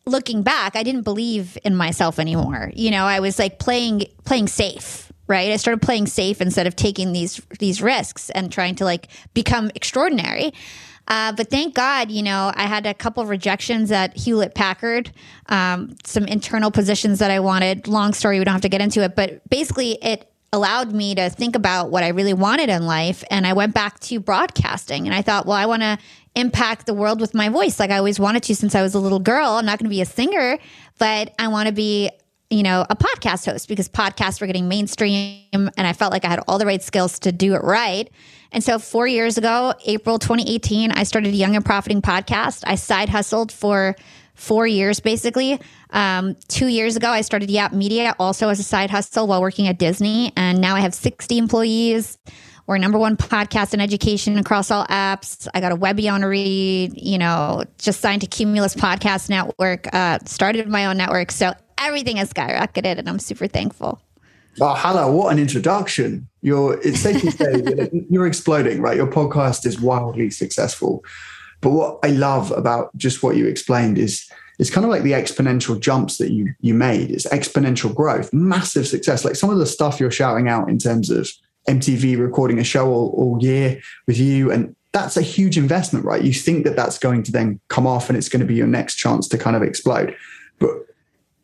looking 0.06 0.44
back, 0.44 0.78
I 0.78 0.84
didn't 0.84 1.04
believe 1.04 1.58
in 1.66 1.76
myself 1.76 2.20
anymore. 2.20 2.72
You 2.74 2.92
know, 2.92 3.04
I 3.04 3.20
was 3.20 3.38
like 3.38 3.60
playing, 3.60 4.06
playing 4.24 4.48
safe 4.48 5.05
right? 5.28 5.52
I 5.52 5.58
started 5.58 5.82
playing 5.82 6.08
safe 6.08 6.42
instead 6.42 6.68
of 6.68 6.76
taking 6.76 7.14
these 7.14 7.42
these 7.60 7.82
risks 7.82 8.30
and 8.32 8.52
trying 8.52 8.76
to 8.76 8.86
like 8.86 9.08
become 9.34 9.72
extraordinary. 9.76 10.54
Uh, 11.08 11.32
but 11.34 11.50
thank 11.50 11.76
God, 11.76 12.10
you 12.10 12.24
know, 12.24 12.52
I 12.56 12.64
had 12.64 12.88
a 12.88 12.94
couple 12.94 13.22
of 13.22 13.30
rejections 13.30 13.92
at 13.92 14.18
Hewlett 14.18 14.56
Packard, 14.56 15.12
um, 15.50 15.96
some 16.04 16.26
internal 16.26 16.72
positions 16.72 17.20
that 17.20 17.30
I 17.30 17.40
wanted. 17.40 17.88
Long 17.88 18.14
story, 18.14 18.40
we 18.40 18.46
don't 18.46 18.54
have 18.54 18.62
to 18.62 18.70
get 18.70 18.82
into 18.82 19.04
it, 19.04 19.16
but 19.16 19.48
basically, 19.50 20.00
it 20.02 20.32
allowed 20.56 20.94
me 20.94 21.14
to 21.14 21.30
think 21.30 21.56
about 21.56 21.92
what 21.92 22.04
I 22.04 22.10
really 22.10 22.34
wanted 22.34 22.70
in 22.70 22.88
life. 22.88 23.24
And 23.30 23.46
I 23.46 23.54
went 23.54 23.74
back 23.74 24.00
to 24.02 24.20
broadcasting 24.20 25.06
and 25.06 25.14
I 25.14 25.22
thought, 25.22 25.46
well, 25.46 25.58
I 25.58 25.66
want 25.66 25.82
to 25.82 25.98
impact 26.34 26.86
the 26.86 26.94
world 26.94 27.22
with 27.22 27.34
my 27.34 27.50
voice 27.50 27.80
like 27.80 27.92
I 27.92 27.98
always 27.98 28.20
wanted 28.20 28.44
to 28.44 28.56
since 28.56 28.74
I 28.74 28.82
was 28.82 28.96
a 28.96 29.00
little 29.00 29.20
girl. 29.20 29.52
I'm 29.52 29.66
not 29.66 29.80
going 29.80 29.86
to 29.86 29.90
be 29.90 30.02
a 30.02 30.06
singer, 30.06 30.58
but 30.98 31.34
I 31.40 31.50
want 31.50 31.68
to 31.68 31.74
be 31.74 32.10
you 32.50 32.64
know, 32.64 32.86
a 32.90 32.96
podcast 32.96 33.46
host 33.46 33.68
because 33.68 33.90
podcasts 33.90 34.40
were 34.40 34.48
getting 34.48 34.68
mainstream 34.68 35.40
and 35.54 35.72
I 35.78 35.94
felt 35.94 36.12
like 36.12 36.26
I 36.26 36.30
had 36.30 36.40
all 36.48 36.60
the 36.60 36.66
right 36.66 36.82
skills 36.82 37.20
to 37.20 37.32
do 37.32 37.56
it 37.56 37.64
right. 37.64 38.10
And 38.52 38.64
so 38.64 38.80
4 38.80 39.08
years 39.08 39.38
ago, 39.38 39.74
April 39.86 40.20
2018, 40.20 40.92
I 40.92 41.04
started 41.04 41.34
a 41.34 41.38
Young 41.38 41.56
and 41.56 41.66
Profiting 41.66 42.02
podcast. 42.02 42.64
I 42.66 42.76
side 42.76 43.10
hustled 43.10 43.52
for 43.52 43.96
4 44.36 44.68
years 44.68 45.00
basically. 45.00 45.60
Um, 45.90 46.36
2 46.50 46.68
years 46.68 46.96
ago, 46.96 47.10
I 47.10 47.22
started 47.22 47.50
Yap 47.50 47.74
Media 47.74 48.16
also 48.20 48.50
as 48.50 48.60
a 48.60 48.64
side 48.64 48.92
hustle 48.92 49.28
while 49.28 49.42
working 49.42 49.68
at 49.68 49.80
Disney 49.80 50.32
and 50.38 50.62
now 50.62 50.76
I 50.76 50.82
have 50.82 50.94
60 50.94 51.38
employees. 51.38 52.18
We're 52.68 52.80
number 52.80 52.98
one 52.98 53.16
podcast 53.16 53.76
in 53.76 53.82
education 53.82 54.40
across 54.40 54.72
all 54.72 54.86
apps. 54.88 55.48
I 55.54 55.62
got 55.62 55.72
a 55.72 55.76
Webby 55.76 56.04
Webionery, 56.04 56.92
you 56.96 57.20
know, 57.20 57.64
just 57.78 58.02
signed 58.02 58.22
to 58.22 58.28
Cumulus 58.28 58.74
Podcast 58.76 59.30
Network, 59.30 59.88
uh, 59.94 60.18
started 60.26 60.68
my 60.68 60.88
own 60.88 60.98
network. 60.98 61.32
So 61.32 61.54
everything 61.78 62.18
has 62.18 62.32
skyrocketed 62.32 62.98
and 62.98 63.08
I'm 63.08 63.20
super 63.20 63.48
thankful. 63.48 64.02
Oh, 64.62 64.74
Hala, 64.74 65.12
what 65.12 65.34
an 65.34 65.40
introduction. 65.40 66.28
You're 66.42 66.80
it's 66.82 67.02
safe 67.02 67.22
to 67.22 67.32
say 67.32 67.90
you're 68.10 68.28
exploding, 68.28 68.82
right? 68.82 68.96
Your 68.96 69.08
podcast 69.08 69.66
is 69.66 69.80
wildly 69.82 70.30
successful. 70.30 71.04
But 71.62 71.72
what 71.72 72.00
I 72.04 72.10
love 72.10 72.52
about 72.52 72.96
just 72.96 73.24
what 73.24 73.36
you 73.36 73.48
explained 73.48 73.98
is 73.98 74.30
it's 74.60 74.70
kind 74.70 74.86
of 74.86 74.92
like 74.92 75.04
the 75.04 75.12
exponential 75.12 75.80
jumps 75.80 76.18
that 76.18 76.32
you 76.32 76.54
you 76.62 76.74
made. 76.74 77.12
It's 77.12 77.26
exponential 77.28 77.94
growth, 77.94 78.32
massive 78.32 78.88
success. 78.88 79.26
Like 79.26 79.36
some 79.36 79.50
of 79.50 79.58
the 79.58 79.66
stuff 79.66 80.00
you're 80.00 80.12
shouting 80.12 80.48
out 80.48 80.70
in 80.70 80.78
terms 80.78 81.10
of 81.10 81.30
MTV 81.68 82.18
recording 82.18 82.60
a 82.60 82.64
show 82.64 82.88
all, 82.88 83.10
all 83.18 83.38
year 83.42 83.82
with 84.08 84.18
you, 84.18 84.52
and 84.52 84.76
that's 84.94 85.18
a 85.18 85.22
huge 85.22 85.58
investment, 85.58 86.06
right? 86.06 86.24
You 86.24 86.32
think 86.32 86.64
that 86.64 86.78
that's 86.78 86.98
going 86.98 87.24
to 87.24 87.32
then 87.32 87.60
come 87.68 87.86
off 87.86 88.08
and 88.08 88.18
it's 88.18 88.30
going 88.30 88.40
to 88.40 88.46
be 88.46 88.56
your 88.56 88.68
next 88.68 88.96
chance 88.96 89.28
to 89.28 89.38
kind 89.38 89.58
of 89.58 89.62
explode. 89.62 90.16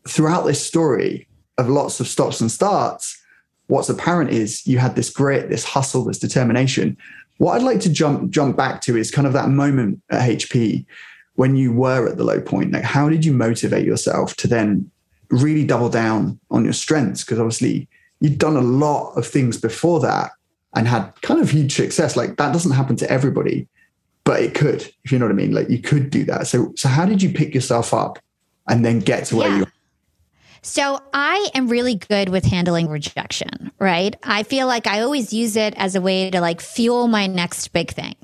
Throughout 0.08 0.46
this 0.46 0.66
story 0.66 1.28
of 1.58 1.70
lots 1.70 2.00
of 2.00 2.08
stops 2.08 2.42
and 2.42 2.52
starts, 2.52 3.22
what's 3.68 3.90
apparent 3.90 4.32
is 4.32 4.66
you 4.68 4.80
had 4.80 4.96
this 4.96 5.10
grit, 5.10 5.50
this 5.50 5.64
hustle, 5.64 6.04
this 6.04 6.20
determination. 6.20 6.98
What 7.38 7.56
I'd 7.56 7.64
like 7.64 7.80
to 7.82 7.92
jump 7.92 8.30
jump 8.32 8.58
back 8.58 8.82
to 8.82 8.98
is 8.98 9.12
kind 9.12 9.28
of 9.28 9.34
that 9.34 9.50
moment 9.50 10.02
at 10.10 10.30
HP 10.30 10.86
when 11.36 11.56
you 11.56 11.72
were 11.72 12.08
at 12.08 12.18
the 12.18 12.24
low 12.24 12.42
point. 12.42 12.72
Like, 12.72 12.84
how 12.84 13.10
did 13.10 13.26
you 13.26 13.34
motivate 13.34 13.86
yourself 13.86 14.36
to 14.38 14.48
then 14.48 14.92
really 15.30 15.66
double 15.66 15.90
down 15.90 16.40
on 16.52 16.64
your 16.64 16.74
strengths? 16.74 17.24
Because 17.24 17.40
obviously 17.40 17.88
you'd 18.20 18.38
done 18.38 18.58
a 18.58 18.62
lot 18.62 19.14
of 19.14 19.26
things 19.26 19.58
before 19.58 20.00
that 20.02 20.32
and 20.76 20.88
had 20.88 21.14
kind 21.22 21.40
of 21.40 21.50
huge 21.50 21.74
success. 21.74 22.16
Like 22.16 22.38
that 22.38 22.54
doesn't 22.54 22.72
happen 22.72 22.96
to 22.98 23.10
everybody, 23.10 23.68
but 24.24 24.42
it 24.42 24.54
could, 24.54 24.82
if 25.04 25.12
you 25.12 25.20
know 25.20 25.26
what 25.26 25.32
I 25.32 25.36
mean. 25.36 25.54
Like 25.54 25.70
you 25.70 25.80
could 25.80 26.10
do 26.10 26.24
that. 26.26 26.48
So, 26.48 26.74
so 26.76 26.88
how 26.88 27.06
did 27.06 27.22
you 27.22 27.30
pick 27.32 27.54
yourself 27.54 27.94
up 27.94 28.20
and 28.68 28.86
then 28.86 29.00
get 29.00 29.26
to 29.26 29.38
where 29.38 29.50
yeah. 29.50 29.58
you 29.60 29.66
so 30.64 31.00
I 31.12 31.50
am 31.56 31.68
really 31.70 31.96
good 31.96 32.30
with 32.30 32.46
handling 32.46 32.88
rejection, 32.88 33.72
right? 33.80 34.16
I 34.22 34.44
feel 34.44 34.68
like 34.68 34.86
I 34.86 35.02
always 35.02 35.34
use 35.34 35.56
it 35.56 35.74
as 35.76 35.96
a 35.96 36.02
way 36.02 36.30
to 36.30 36.40
like 36.40 36.62
fuel 36.62 37.08
my 37.08 37.26
next 37.26 37.70
big 37.70 37.92
thing. 37.92 38.16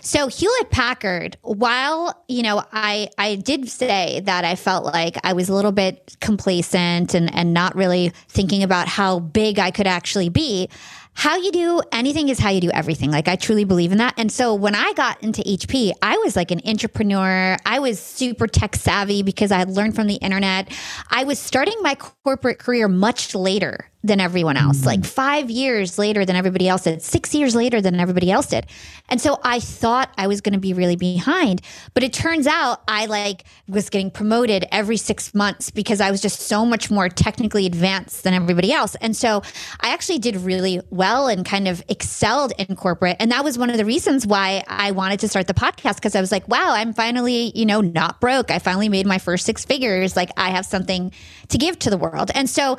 So 0.00 0.28
Hewlett 0.28 0.70
Packard, 0.70 1.36
while, 1.42 2.24
you 2.28 2.42
know, 2.42 2.62
I 2.72 3.10
I 3.18 3.34
did 3.34 3.68
say 3.68 4.20
that 4.20 4.44
I 4.44 4.54
felt 4.54 4.84
like 4.84 5.18
I 5.24 5.32
was 5.32 5.48
a 5.48 5.54
little 5.54 5.72
bit 5.72 6.16
complacent 6.20 7.14
and 7.14 7.34
and 7.34 7.52
not 7.52 7.74
really 7.74 8.12
thinking 8.28 8.62
about 8.62 8.86
how 8.86 9.18
big 9.18 9.58
I 9.58 9.72
could 9.72 9.88
actually 9.88 10.28
be 10.28 10.68
how 11.14 11.36
you 11.36 11.52
do 11.52 11.82
anything 11.92 12.28
is 12.28 12.38
how 12.38 12.50
you 12.50 12.60
do 12.60 12.70
everything. 12.70 13.10
Like 13.10 13.28
I 13.28 13.36
truly 13.36 13.64
believe 13.64 13.92
in 13.92 13.98
that. 13.98 14.14
And 14.16 14.30
so 14.30 14.54
when 14.54 14.74
I 14.74 14.92
got 14.94 15.22
into 15.22 15.42
HP, 15.42 15.92
I 16.02 16.16
was 16.18 16.36
like 16.36 16.50
an 16.50 16.60
entrepreneur. 16.64 17.56
I 17.66 17.78
was 17.78 18.00
super 18.00 18.46
tech 18.46 18.76
savvy 18.76 19.22
because 19.22 19.52
I 19.52 19.58
had 19.58 19.70
learned 19.70 19.94
from 19.94 20.06
the 20.06 20.14
internet. 20.14 20.72
I 21.10 21.24
was 21.24 21.38
starting 21.38 21.76
my 21.82 21.94
corporate 21.94 22.58
career 22.58 22.88
much 22.88 23.34
later 23.34 23.90
than 24.02 24.18
everyone 24.18 24.56
else, 24.56 24.78
mm-hmm. 24.78 24.86
like 24.86 25.04
five 25.04 25.50
years 25.50 25.98
later 25.98 26.24
than 26.24 26.34
everybody 26.34 26.68
else 26.68 26.84
did, 26.84 27.02
six 27.02 27.34
years 27.34 27.54
later 27.54 27.82
than 27.82 28.00
everybody 28.00 28.30
else 28.30 28.46
did. 28.46 28.66
And 29.10 29.20
so 29.20 29.38
I 29.44 29.60
thought 29.60 30.12
I 30.16 30.26
was 30.26 30.40
going 30.40 30.54
to 30.54 30.58
be 30.58 30.72
really 30.72 30.96
behind, 30.96 31.60
but 31.92 32.02
it 32.02 32.12
turns 32.12 32.46
out 32.46 32.82
I 32.88 33.06
like 33.06 33.44
was 33.68 33.90
getting 33.90 34.10
promoted 34.10 34.64
every 34.72 34.96
six 34.96 35.34
months 35.34 35.70
because 35.70 36.00
I 36.00 36.10
was 36.10 36.22
just 36.22 36.40
so 36.40 36.64
much 36.64 36.90
more 36.90 37.10
technically 37.10 37.66
advanced 37.66 38.24
than 38.24 38.32
everybody 38.32 38.72
else. 38.72 38.94
And 38.96 39.14
so 39.14 39.42
I 39.80 39.92
actually 39.92 40.18
did 40.18 40.36
really 40.36 40.80
well 40.90 41.28
and 41.28 41.44
kind 41.44 41.68
of 41.68 41.82
excelled 41.88 42.52
in 42.58 42.76
corporate. 42.76 43.16
And 43.20 43.30
that 43.32 43.44
was 43.44 43.58
one 43.58 43.68
of 43.68 43.76
the 43.76 43.84
reasons 43.84 44.26
why 44.26 44.64
I 44.66 44.92
wanted 44.92 45.20
to 45.20 45.28
start 45.28 45.46
the 45.46 45.54
podcast 45.54 45.96
because 45.96 46.14
I 46.14 46.22
was 46.22 46.32
like, 46.32 46.48
wow, 46.48 46.72
I'm 46.72 46.94
finally, 46.94 47.52
you 47.54 47.66
know, 47.66 47.82
not 47.82 48.18
broke. 48.18 48.50
I 48.50 48.60
finally 48.60 48.88
made 48.88 49.06
my 49.06 49.18
first 49.18 49.44
six 49.44 49.66
figures. 49.66 50.16
Like 50.16 50.30
I 50.38 50.50
have 50.50 50.64
something 50.64 51.12
to 51.48 51.58
give 51.58 51.78
to 51.80 51.90
the 51.90 51.98
world. 51.98 52.30
And 52.34 52.48
so, 52.48 52.78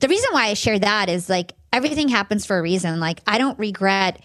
the 0.00 0.08
reason 0.08 0.30
why 0.32 0.46
I 0.46 0.54
share 0.54 0.78
that 0.78 1.08
is 1.08 1.28
like 1.28 1.52
everything 1.72 2.08
happens 2.08 2.46
for 2.46 2.58
a 2.58 2.62
reason. 2.62 3.00
Like 3.00 3.20
I 3.26 3.38
don't 3.38 3.58
regret 3.58 4.20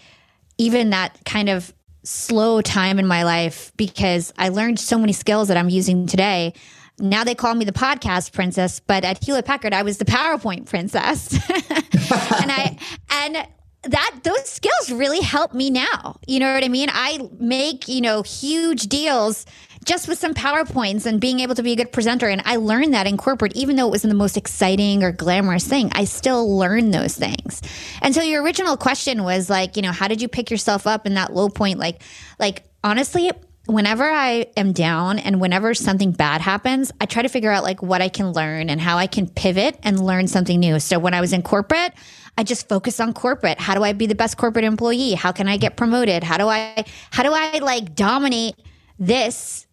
even 0.58 0.90
that 0.90 1.18
kind 1.24 1.48
of 1.48 1.72
slow 2.02 2.60
time 2.60 2.98
in 2.98 3.06
my 3.06 3.24
life 3.24 3.72
because 3.76 4.32
I 4.38 4.48
learned 4.48 4.80
so 4.80 4.98
many 4.98 5.12
skills 5.12 5.48
that 5.48 5.56
I'm 5.56 5.68
using 5.68 6.06
today. 6.06 6.54
Now 6.98 7.24
they 7.24 7.34
call 7.34 7.54
me 7.54 7.64
the 7.64 7.72
podcast 7.72 8.32
princess, 8.32 8.80
but 8.80 9.04
at 9.04 9.22
Hewlett 9.24 9.46
Packard 9.46 9.72
I 9.72 9.82
was 9.82 9.98
the 9.98 10.04
PowerPoint 10.04 10.66
princess. 10.66 11.32
and 11.50 12.52
I 12.52 12.78
and 13.10 13.46
that 13.82 14.20
those 14.24 14.46
skills 14.46 14.90
really 14.90 15.20
help 15.20 15.54
me 15.54 15.70
now. 15.70 16.18
You 16.26 16.40
know 16.40 16.52
what 16.52 16.64
I 16.64 16.68
mean? 16.68 16.88
I 16.92 17.28
make, 17.38 17.88
you 17.88 18.00
know, 18.00 18.22
huge 18.22 18.88
deals 18.88 19.46
just 19.86 20.08
with 20.08 20.18
some 20.18 20.34
PowerPoints 20.34 21.06
and 21.06 21.20
being 21.20 21.40
able 21.40 21.54
to 21.54 21.62
be 21.62 21.72
a 21.72 21.76
good 21.76 21.90
presenter. 21.90 22.28
And 22.28 22.42
I 22.44 22.56
learned 22.56 22.92
that 22.92 23.06
in 23.06 23.16
corporate, 23.16 23.56
even 23.56 23.76
though 23.76 23.86
it 23.86 23.90
wasn't 23.90 24.10
the 24.10 24.16
most 24.16 24.36
exciting 24.36 25.02
or 25.02 25.12
glamorous 25.12 25.66
thing, 25.66 25.90
I 25.94 26.04
still 26.04 26.56
learned 26.56 26.92
those 26.92 27.16
things. 27.16 27.62
And 28.02 28.14
so 28.14 28.20
your 28.20 28.42
original 28.42 28.76
question 28.76 29.24
was 29.24 29.48
like, 29.48 29.76
you 29.76 29.82
know, 29.82 29.92
how 29.92 30.08
did 30.08 30.20
you 30.20 30.28
pick 30.28 30.50
yourself 30.50 30.86
up 30.86 31.06
in 31.06 31.14
that 31.14 31.32
low 31.32 31.48
point? 31.48 31.78
Like, 31.78 32.02
like 32.38 32.64
honestly, 32.84 33.30
whenever 33.66 34.04
I 34.04 34.46
am 34.56 34.72
down 34.72 35.18
and 35.18 35.40
whenever 35.40 35.72
something 35.72 36.12
bad 36.12 36.42
happens, 36.42 36.92
I 37.00 37.06
try 37.06 37.22
to 37.22 37.28
figure 37.28 37.50
out 37.50 37.62
like 37.62 37.82
what 37.82 38.02
I 38.02 38.08
can 38.10 38.32
learn 38.32 38.68
and 38.68 38.80
how 38.80 38.98
I 38.98 39.06
can 39.06 39.28
pivot 39.28 39.78
and 39.82 40.04
learn 40.04 40.28
something 40.28 40.60
new. 40.60 40.78
So 40.80 40.98
when 40.98 41.14
I 41.14 41.20
was 41.22 41.32
in 41.32 41.42
corporate, 41.42 41.94
I 42.40 42.42
just 42.42 42.70
focus 42.70 43.00
on 43.00 43.12
corporate. 43.12 43.60
How 43.60 43.74
do 43.74 43.82
I 43.82 43.92
be 43.92 44.06
the 44.06 44.14
best 44.14 44.38
corporate 44.38 44.64
employee? 44.64 45.12
How 45.12 45.30
can 45.30 45.46
I 45.46 45.58
get 45.58 45.76
promoted? 45.76 46.24
How 46.24 46.38
do 46.38 46.48
I 46.48 46.86
how 47.10 47.22
do 47.22 47.32
I 47.34 47.58
like 47.58 47.94
dominate 47.94 48.54
this 48.98 49.66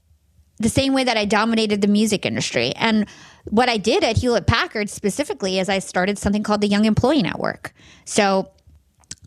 the 0.59 0.67
same 0.67 0.93
way 0.93 1.05
that 1.05 1.15
I 1.15 1.23
dominated 1.23 1.81
the 1.81 1.87
music 1.87 2.25
industry. 2.25 2.73
And 2.75 3.07
what 3.45 3.69
I 3.69 3.77
did 3.77 4.03
at 4.03 4.17
Hewlett 4.17 4.47
Packard 4.47 4.89
specifically 4.89 5.59
is 5.59 5.69
I 5.69 5.79
started 5.79 6.17
something 6.17 6.43
called 6.43 6.61
the 6.61 6.67
Young 6.67 6.85
Employee 6.85 7.21
Network. 7.21 7.73
So 8.05 8.51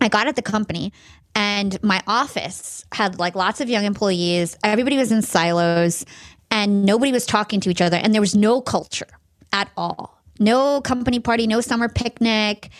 I 0.01 0.09
got 0.09 0.27
at 0.27 0.37
the 0.37 0.43
company 0.43 0.93
and 1.35 1.83
my 1.83 2.03
office 2.07 2.85
had 2.93 3.19
like 3.19 3.35
lots 3.35 3.61
of 3.61 3.71
young 3.71 3.85
employees. 3.85 4.57
Everybody 4.65 4.99
was 4.99 5.13
in 5.13 5.23
silos 5.23 6.05
and 6.51 6.85
nobody 6.85 7.13
was 7.13 7.25
talking 7.25 7.61
to 7.61 7.71
each 7.71 7.81
other 7.81 7.97
and 7.97 8.13
there 8.13 8.21
was 8.21 8.35
no 8.35 8.61
culture 8.61 9.09
at 9.53 9.71
all. 9.77 10.21
No 10.41 10.81
company 10.81 11.21
party, 11.21 11.47
no 11.47 11.61
summer 11.61 11.89
picnic. 11.89 12.71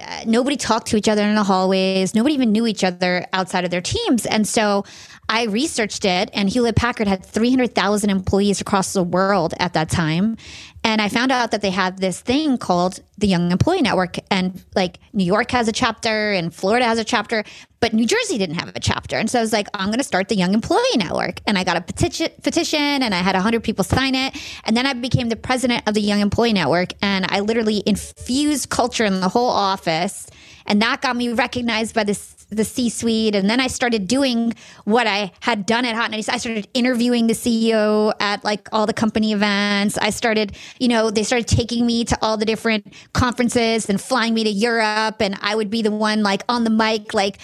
Uh, 0.00 0.24
nobody 0.26 0.56
talked 0.56 0.88
to 0.88 0.96
each 0.96 1.08
other 1.08 1.22
in 1.22 1.34
the 1.34 1.44
hallways. 1.44 2.14
Nobody 2.14 2.34
even 2.34 2.52
knew 2.52 2.66
each 2.66 2.82
other 2.82 3.26
outside 3.32 3.64
of 3.64 3.70
their 3.70 3.80
teams. 3.80 4.26
And 4.26 4.46
so 4.46 4.84
I 5.28 5.44
researched 5.44 6.04
it, 6.04 6.30
and 6.32 6.48
Hewlett 6.48 6.76
Packard 6.76 7.06
had 7.06 7.24
300,000 7.24 8.10
employees 8.10 8.60
across 8.60 8.92
the 8.92 9.02
world 9.02 9.54
at 9.58 9.72
that 9.74 9.88
time. 9.88 10.36
And 10.84 11.00
I 11.00 11.08
found 11.08 11.32
out 11.32 11.50
that 11.52 11.62
they 11.62 11.70
have 11.70 11.98
this 11.98 12.20
thing 12.20 12.58
called 12.58 13.00
the 13.16 13.26
Young 13.26 13.50
Employee 13.50 13.80
Network. 13.80 14.18
And 14.30 14.62
like 14.76 14.98
New 15.14 15.24
York 15.24 15.50
has 15.52 15.66
a 15.66 15.72
chapter, 15.72 16.32
and 16.32 16.54
Florida 16.54 16.84
has 16.84 16.98
a 16.98 17.04
chapter, 17.04 17.42
but 17.80 17.94
New 17.94 18.06
Jersey 18.06 18.36
didn't 18.36 18.56
have 18.56 18.68
a 18.76 18.80
chapter. 18.80 19.16
And 19.16 19.30
so 19.30 19.38
I 19.38 19.42
was 19.42 19.52
like, 19.52 19.66
I'm 19.72 19.86
going 19.86 19.98
to 19.98 20.04
start 20.04 20.28
the 20.28 20.36
Young 20.36 20.52
Employee 20.52 20.96
Network. 20.96 21.40
And 21.46 21.56
I 21.56 21.64
got 21.64 21.78
a 21.78 21.80
petition, 21.80 22.28
petition 22.42 23.02
and 23.02 23.14
I 23.14 23.18
had 23.18 23.34
100 23.34 23.64
people 23.64 23.82
sign 23.82 24.14
it. 24.14 24.36
And 24.64 24.76
then 24.76 24.86
I 24.86 24.92
became 24.92 25.30
the 25.30 25.36
president 25.36 25.84
of 25.86 25.94
the 25.94 26.02
Young 26.02 26.20
Employee 26.20 26.52
Network. 26.52 26.92
And 27.00 27.26
I 27.30 27.40
literally 27.40 27.82
infused 27.86 28.68
culture 28.68 29.06
in 29.06 29.20
the 29.20 29.28
whole 29.30 29.50
office. 29.50 30.26
And 30.66 30.82
that 30.82 31.00
got 31.00 31.16
me 31.16 31.32
recognized 31.32 31.94
by 31.94 32.04
this 32.04 32.33
the 32.54 32.64
C 32.64 32.88
suite. 32.88 33.34
And 33.34 33.48
then 33.48 33.60
I 33.60 33.66
started 33.66 34.06
doing 34.06 34.54
what 34.84 35.06
I 35.06 35.32
had 35.40 35.66
done 35.66 35.84
at 35.84 35.94
Hot 35.94 36.10
96. 36.10 36.34
I 36.34 36.38
started 36.38 36.68
interviewing 36.74 37.26
the 37.26 37.34
CEO 37.34 38.12
at 38.20 38.44
like 38.44 38.68
all 38.72 38.86
the 38.86 38.92
company 38.92 39.32
events. 39.32 39.98
I 39.98 40.10
started, 40.10 40.56
you 40.78 40.88
know, 40.88 41.10
they 41.10 41.22
started 41.22 41.48
taking 41.48 41.86
me 41.86 42.04
to 42.04 42.18
all 42.22 42.36
the 42.36 42.44
different 42.44 42.92
conferences 43.12 43.88
and 43.88 44.00
flying 44.00 44.34
me 44.34 44.44
to 44.44 44.50
Europe. 44.50 45.16
And 45.20 45.36
I 45.42 45.54
would 45.54 45.70
be 45.70 45.82
the 45.82 45.90
one 45.90 46.22
like 46.22 46.42
on 46.48 46.64
the 46.64 46.70
mic, 46.70 47.14
like 47.14 47.38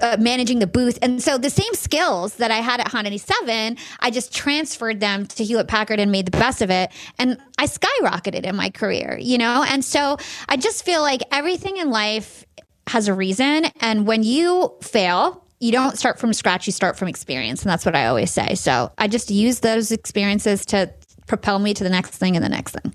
uh, 0.00 0.16
managing 0.18 0.58
the 0.58 0.66
booth. 0.66 0.98
And 1.02 1.22
so 1.22 1.38
the 1.38 1.50
same 1.50 1.74
skills 1.74 2.36
that 2.36 2.50
I 2.50 2.56
had 2.56 2.80
at 2.80 2.88
Hot 2.88 3.04
97, 3.04 3.76
I 4.00 4.10
just 4.10 4.34
transferred 4.34 5.00
them 5.00 5.26
to 5.26 5.44
Hewlett 5.44 5.68
Packard 5.68 6.00
and 6.00 6.10
made 6.10 6.26
the 6.26 6.30
best 6.30 6.62
of 6.62 6.70
it. 6.70 6.90
And 7.18 7.38
I 7.58 7.66
skyrocketed 7.66 8.44
in 8.44 8.56
my 8.56 8.70
career, 8.70 9.18
you 9.20 9.38
know? 9.38 9.64
And 9.68 9.84
so 9.84 10.16
I 10.48 10.56
just 10.56 10.84
feel 10.84 11.02
like 11.02 11.22
everything 11.30 11.76
in 11.76 11.90
life 11.90 12.44
has 12.86 13.08
a 13.08 13.14
reason. 13.14 13.66
And 13.80 14.06
when 14.06 14.22
you 14.22 14.72
fail, 14.82 15.44
you 15.60 15.72
don't 15.72 15.98
start 15.98 16.18
from 16.18 16.32
scratch, 16.32 16.66
you 16.66 16.72
start 16.72 16.96
from 16.96 17.08
experience. 17.08 17.62
And 17.62 17.70
that's 17.70 17.84
what 17.84 17.94
I 17.94 18.06
always 18.06 18.30
say. 18.30 18.54
So 18.54 18.92
I 18.98 19.08
just 19.08 19.30
use 19.30 19.60
those 19.60 19.90
experiences 19.90 20.66
to 20.66 20.92
propel 21.26 21.58
me 21.58 21.74
to 21.74 21.84
the 21.84 21.90
next 21.90 22.10
thing 22.10 22.36
and 22.36 22.44
the 22.44 22.48
next 22.48 22.72
thing. 22.72 22.94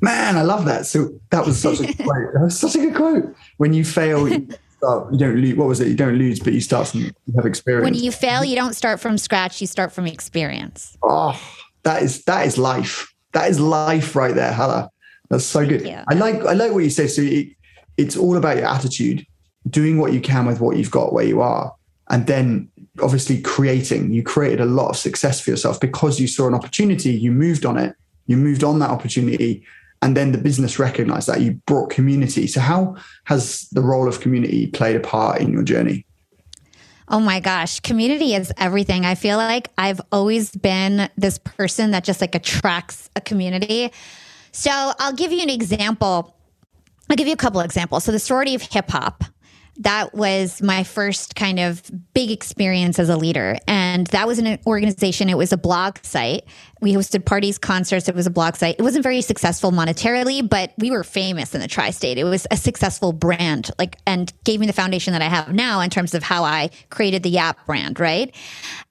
Man, 0.00 0.36
I 0.36 0.42
love 0.42 0.64
that. 0.64 0.86
So 0.86 1.10
that 1.30 1.46
was 1.46 1.60
such 1.60 1.80
a 1.80 1.84
quote. 2.02 2.32
That 2.34 2.40
was 2.42 2.58
such 2.58 2.74
a 2.74 2.78
good 2.78 2.94
quote. 2.94 3.36
When 3.58 3.72
you 3.72 3.84
fail, 3.84 4.28
you, 4.28 4.48
start, 4.78 5.12
you 5.12 5.18
don't 5.18 5.36
lose. 5.36 5.54
What 5.54 5.68
was 5.68 5.80
it? 5.80 5.88
You 5.88 5.94
don't 5.94 6.16
lose, 6.16 6.40
but 6.40 6.52
you 6.52 6.60
start 6.60 6.88
from 6.88 7.00
you 7.00 7.12
have 7.36 7.46
experience. 7.46 7.84
When 7.84 7.94
you 7.94 8.10
fail, 8.10 8.44
you 8.44 8.56
don't 8.56 8.74
start 8.74 9.00
from 9.00 9.16
scratch. 9.16 9.60
You 9.60 9.68
start 9.68 9.92
from 9.92 10.06
experience. 10.08 10.98
Oh, 11.04 11.40
that 11.84 12.02
is 12.02 12.24
that 12.24 12.46
is 12.46 12.58
life. 12.58 13.14
That 13.32 13.48
is 13.48 13.60
life 13.60 14.16
right 14.16 14.34
there, 14.34 14.52
Hala. 14.52 14.90
That's 15.30 15.44
so 15.44 15.60
Thank 15.60 15.70
good. 15.70 15.88
You. 15.88 16.00
I 16.08 16.14
like 16.14 16.44
I 16.44 16.52
like 16.54 16.72
what 16.72 16.82
you 16.82 16.90
say. 16.90 17.06
So 17.06 17.22
it, 17.22 17.48
it's 17.96 18.16
all 18.16 18.36
about 18.36 18.56
your 18.56 18.66
attitude, 18.66 19.26
doing 19.68 19.98
what 19.98 20.12
you 20.12 20.20
can 20.20 20.46
with 20.46 20.60
what 20.60 20.76
you've 20.76 20.90
got 20.90 21.12
where 21.12 21.24
you 21.24 21.40
are, 21.40 21.74
and 22.10 22.26
then 22.26 22.68
obviously 23.00 23.40
creating. 23.40 24.12
You 24.12 24.22
created 24.22 24.60
a 24.60 24.66
lot 24.66 24.90
of 24.90 24.96
success 24.96 25.40
for 25.40 25.50
yourself 25.50 25.80
because 25.80 26.20
you 26.20 26.26
saw 26.26 26.46
an 26.46 26.54
opportunity, 26.54 27.12
you 27.12 27.32
moved 27.32 27.64
on 27.64 27.78
it, 27.78 27.94
you 28.26 28.36
moved 28.36 28.64
on 28.64 28.78
that 28.80 28.90
opportunity, 28.90 29.64
and 30.02 30.16
then 30.16 30.32
the 30.32 30.38
business 30.38 30.78
recognized 30.78 31.28
that 31.28 31.40
you 31.40 31.52
brought 31.66 31.90
community. 31.90 32.46
So, 32.46 32.60
how 32.60 32.96
has 33.24 33.68
the 33.70 33.80
role 33.80 34.08
of 34.08 34.20
community 34.20 34.66
played 34.66 34.96
a 34.96 35.00
part 35.00 35.40
in 35.40 35.52
your 35.52 35.62
journey? 35.62 36.04
Oh 37.08 37.20
my 37.20 37.40
gosh, 37.40 37.80
community 37.80 38.34
is 38.34 38.52
everything. 38.58 39.04
I 39.04 39.14
feel 39.14 39.36
like 39.36 39.68
I've 39.78 40.00
always 40.10 40.50
been 40.50 41.08
this 41.16 41.38
person 41.38 41.92
that 41.92 42.04
just 42.04 42.20
like 42.20 42.34
attracts 42.34 43.10
a 43.16 43.20
community. 43.20 43.92
So, 44.50 44.70
I'll 44.98 45.14
give 45.14 45.30
you 45.30 45.42
an 45.42 45.50
example 45.50 46.34
I'll 47.10 47.16
give 47.16 47.26
you 47.26 47.34
a 47.34 47.36
couple 47.36 47.60
examples. 47.60 48.04
So 48.04 48.12
the 48.12 48.18
sorority 48.18 48.54
of 48.54 48.62
hip 48.62 48.90
hop, 48.90 49.24
that 49.78 50.14
was 50.14 50.60
my 50.60 50.84
first 50.84 51.34
kind 51.34 51.58
of 51.58 51.82
big 52.12 52.30
experience 52.30 52.98
as 52.98 53.08
a 53.08 53.16
leader. 53.16 53.56
And 53.66 54.06
that 54.08 54.26
was 54.26 54.38
an 54.38 54.58
organization, 54.66 55.28
it 55.28 55.36
was 55.36 55.52
a 55.52 55.56
blog 55.56 55.98
site. 56.02 56.44
We 56.80 56.92
hosted 56.94 57.24
parties, 57.24 57.58
concerts. 57.58 58.08
It 58.08 58.14
was 58.14 58.26
a 58.26 58.30
blog 58.30 58.56
site. 58.56 58.76
It 58.78 58.82
wasn't 58.82 59.04
very 59.04 59.22
successful 59.22 59.70
monetarily, 59.70 60.46
but 60.46 60.72
we 60.78 60.90
were 60.90 61.04
famous 61.04 61.54
in 61.54 61.60
the 61.60 61.68
tri 61.68 61.90
state. 61.90 62.18
It 62.18 62.24
was 62.24 62.46
a 62.50 62.56
successful 62.56 63.12
brand, 63.12 63.70
like, 63.78 63.98
and 64.04 64.32
gave 64.44 64.58
me 64.58 64.66
the 64.66 64.72
foundation 64.72 65.12
that 65.12 65.22
I 65.22 65.28
have 65.28 65.54
now 65.54 65.80
in 65.80 65.90
terms 65.90 66.12
of 66.12 66.24
how 66.24 66.44
I 66.44 66.70
created 66.90 67.22
the 67.22 67.30
Yap 67.30 67.64
brand, 67.66 68.00
right? 68.00 68.34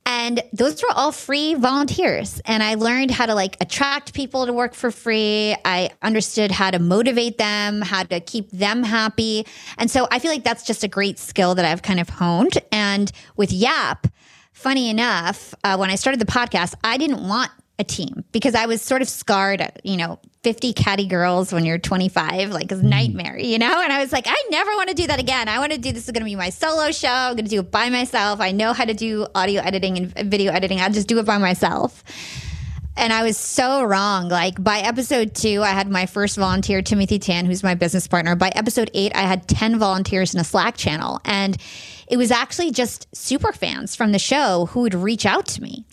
And 0.05 0.41
those 0.51 0.81
were 0.81 0.91
all 0.93 1.11
free 1.11 1.53
volunteers. 1.53 2.41
And 2.45 2.63
I 2.63 2.75
learned 2.75 3.11
how 3.11 3.27
to 3.27 3.35
like 3.35 3.57
attract 3.61 4.13
people 4.13 4.45
to 4.45 4.53
work 4.53 4.73
for 4.73 4.91
free. 4.91 5.55
I 5.63 5.91
understood 6.01 6.51
how 6.51 6.71
to 6.71 6.79
motivate 6.79 7.37
them, 7.37 7.81
how 7.81 8.03
to 8.03 8.19
keep 8.19 8.49
them 8.51 8.83
happy. 8.83 9.45
And 9.77 9.89
so 9.91 10.07
I 10.11 10.19
feel 10.19 10.31
like 10.31 10.43
that's 10.43 10.63
just 10.63 10.83
a 10.83 10.87
great 10.87 11.19
skill 11.19 11.55
that 11.55 11.65
I've 11.65 11.81
kind 11.81 11.99
of 11.99 12.09
honed. 12.09 12.57
And 12.71 13.11
with 13.37 13.51
Yap, 13.51 14.07
funny 14.53 14.89
enough, 14.89 15.53
uh, 15.63 15.77
when 15.77 15.89
I 15.89 15.95
started 15.95 16.19
the 16.19 16.25
podcast, 16.25 16.75
I 16.83 16.97
didn't 16.97 17.27
want 17.27 17.51
a 17.79 17.83
team 17.83 18.23
because 18.31 18.55
I 18.55 18.65
was 18.65 18.81
sort 18.81 19.01
of 19.01 19.09
scarred, 19.09 19.71
you 19.83 19.97
know, 19.97 20.19
50 20.43 20.73
catty 20.73 21.05
girls 21.05 21.53
when 21.53 21.65
you're 21.65 21.77
25, 21.77 22.49
like 22.49 22.71
a 22.71 22.75
mm-hmm. 22.75 22.89
nightmare, 22.89 23.37
you 23.37 23.59
know? 23.59 23.81
And 23.81 23.93
I 23.93 24.01
was 24.01 24.11
like, 24.11 24.25
I 24.27 24.43
never 24.49 24.71
want 24.71 24.89
to 24.89 24.95
do 24.95 25.05
that 25.07 25.19
again. 25.19 25.47
I 25.47 25.59
want 25.59 25.71
to 25.71 25.77
do 25.77 25.91
this 25.91 26.05
is 26.05 26.11
going 26.11 26.21
to 26.21 26.25
be 26.25 26.35
my 26.35 26.49
solo 26.49 26.91
show. 26.91 27.09
I'm 27.09 27.35
going 27.35 27.45
to 27.45 27.51
do 27.51 27.59
it 27.59 27.69
by 27.69 27.89
myself. 27.89 28.39
I 28.41 28.51
know 28.51 28.73
how 28.73 28.85
to 28.85 28.93
do 28.93 29.27
audio 29.35 29.61
editing 29.61 29.97
and 29.97 30.31
video 30.31 30.51
editing. 30.51 30.81
I'll 30.81 30.91
just 30.91 31.07
do 31.07 31.19
it 31.19 31.25
by 31.27 31.37
myself. 31.37 32.03
And 32.97 33.13
I 33.13 33.23
was 33.23 33.37
so 33.37 33.83
wrong. 33.83 34.29
Like 34.29 34.61
by 34.61 34.79
episode 34.79 35.35
two, 35.35 35.61
I 35.61 35.69
had 35.69 35.89
my 35.89 36.07
first 36.07 36.37
volunteer, 36.37 36.81
Timothy 36.81 37.19
Tan, 37.19 37.45
who's 37.45 37.61
my 37.63 37.75
business 37.75 38.07
partner. 38.07 38.35
By 38.35 38.49
episode 38.49 38.89
eight, 38.95 39.15
I 39.15 39.21
had 39.21 39.47
10 39.47 39.77
volunteers 39.77 40.33
in 40.33 40.39
a 40.39 40.43
Slack 40.43 40.75
channel. 40.75 41.21
And 41.23 41.55
it 42.07 42.17
was 42.17 42.31
actually 42.31 42.71
just 42.71 43.07
super 43.15 43.53
fans 43.53 43.95
from 43.95 44.11
the 44.11 44.19
show 44.19 44.65
who 44.71 44.81
would 44.81 44.95
reach 44.95 45.25
out 45.25 45.45
to 45.47 45.61
me 45.61 45.85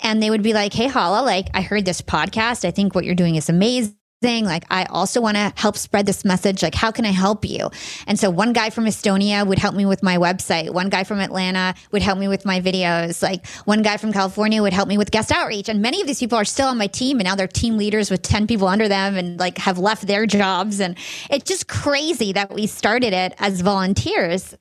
and 0.00 0.22
they 0.22 0.30
would 0.30 0.42
be 0.42 0.52
like, 0.52 0.72
Hey, 0.72 0.86
Hala, 0.88 1.22
like 1.24 1.48
I 1.54 1.62
heard 1.62 1.84
this 1.84 2.02
podcast. 2.02 2.64
I 2.64 2.70
think 2.70 2.94
what 2.94 3.04
you're 3.04 3.14
doing 3.14 3.36
is 3.36 3.48
amazing. 3.48 3.96
like 4.22 4.64
i 4.68 4.84
also 4.90 5.18
want 5.18 5.34
to 5.38 5.50
help 5.56 5.78
spread 5.78 6.04
this 6.04 6.26
message. 6.26 6.62
Like 6.62 6.74
how 6.74 6.90
can 6.90 7.06
i 7.06 7.10
help 7.10 7.42
you? 7.42 7.70
And 8.06 8.18
so 8.18 8.28
one 8.28 8.52
guy 8.52 8.68
from 8.68 8.84
estonia 8.84 9.46
would 9.46 9.58
help 9.58 9.74
me 9.74 9.86
with 9.86 10.02
my 10.02 10.18
website. 10.18 10.68
One 10.74 10.90
guy 10.90 11.04
from 11.04 11.20
atlanta 11.20 11.74
would 11.90 12.02
help 12.02 12.18
me 12.18 12.28
with 12.28 12.44
my 12.44 12.60
videos. 12.60 13.22
Like 13.22 13.46
one 13.64 13.80
guy 13.80 13.96
from 13.96 14.12
california 14.12 14.60
would 14.60 14.74
help 14.74 14.88
me 14.88 14.98
with 14.98 15.10
guest 15.10 15.32
outreach. 15.32 15.70
And 15.70 15.80
many 15.80 16.02
of 16.02 16.06
these 16.06 16.20
people 16.20 16.36
are 16.36 16.44
still 16.44 16.68
on 16.68 16.76
my 16.76 16.86
team 16.86 17.18
and 17.18 17.26
now 17.26 17.34
they're 17.34 17.48
team 17.48 17.78
leaders 17.78 18.10
with 18.10 18.20
10 18.20 18.46
people 18.46 18.68
under 18.68 18.88
them 18.88 19.16
and 19.16 19.40
like 19.40 19.56
have 19.56 19.78
left 19.78 20.06
their 20.06 20.26
jobs. 20.26 20.80
And 20.80 20.98
it's 21.30 21.48
just 21.48 21.66
crazy 21.66 22.34
that 22.34 22.52
we 22.52 22.66
started 22.66 23.14
it 23.14 23.34
as 23.38 23.62
volunteers. 23.62 24.54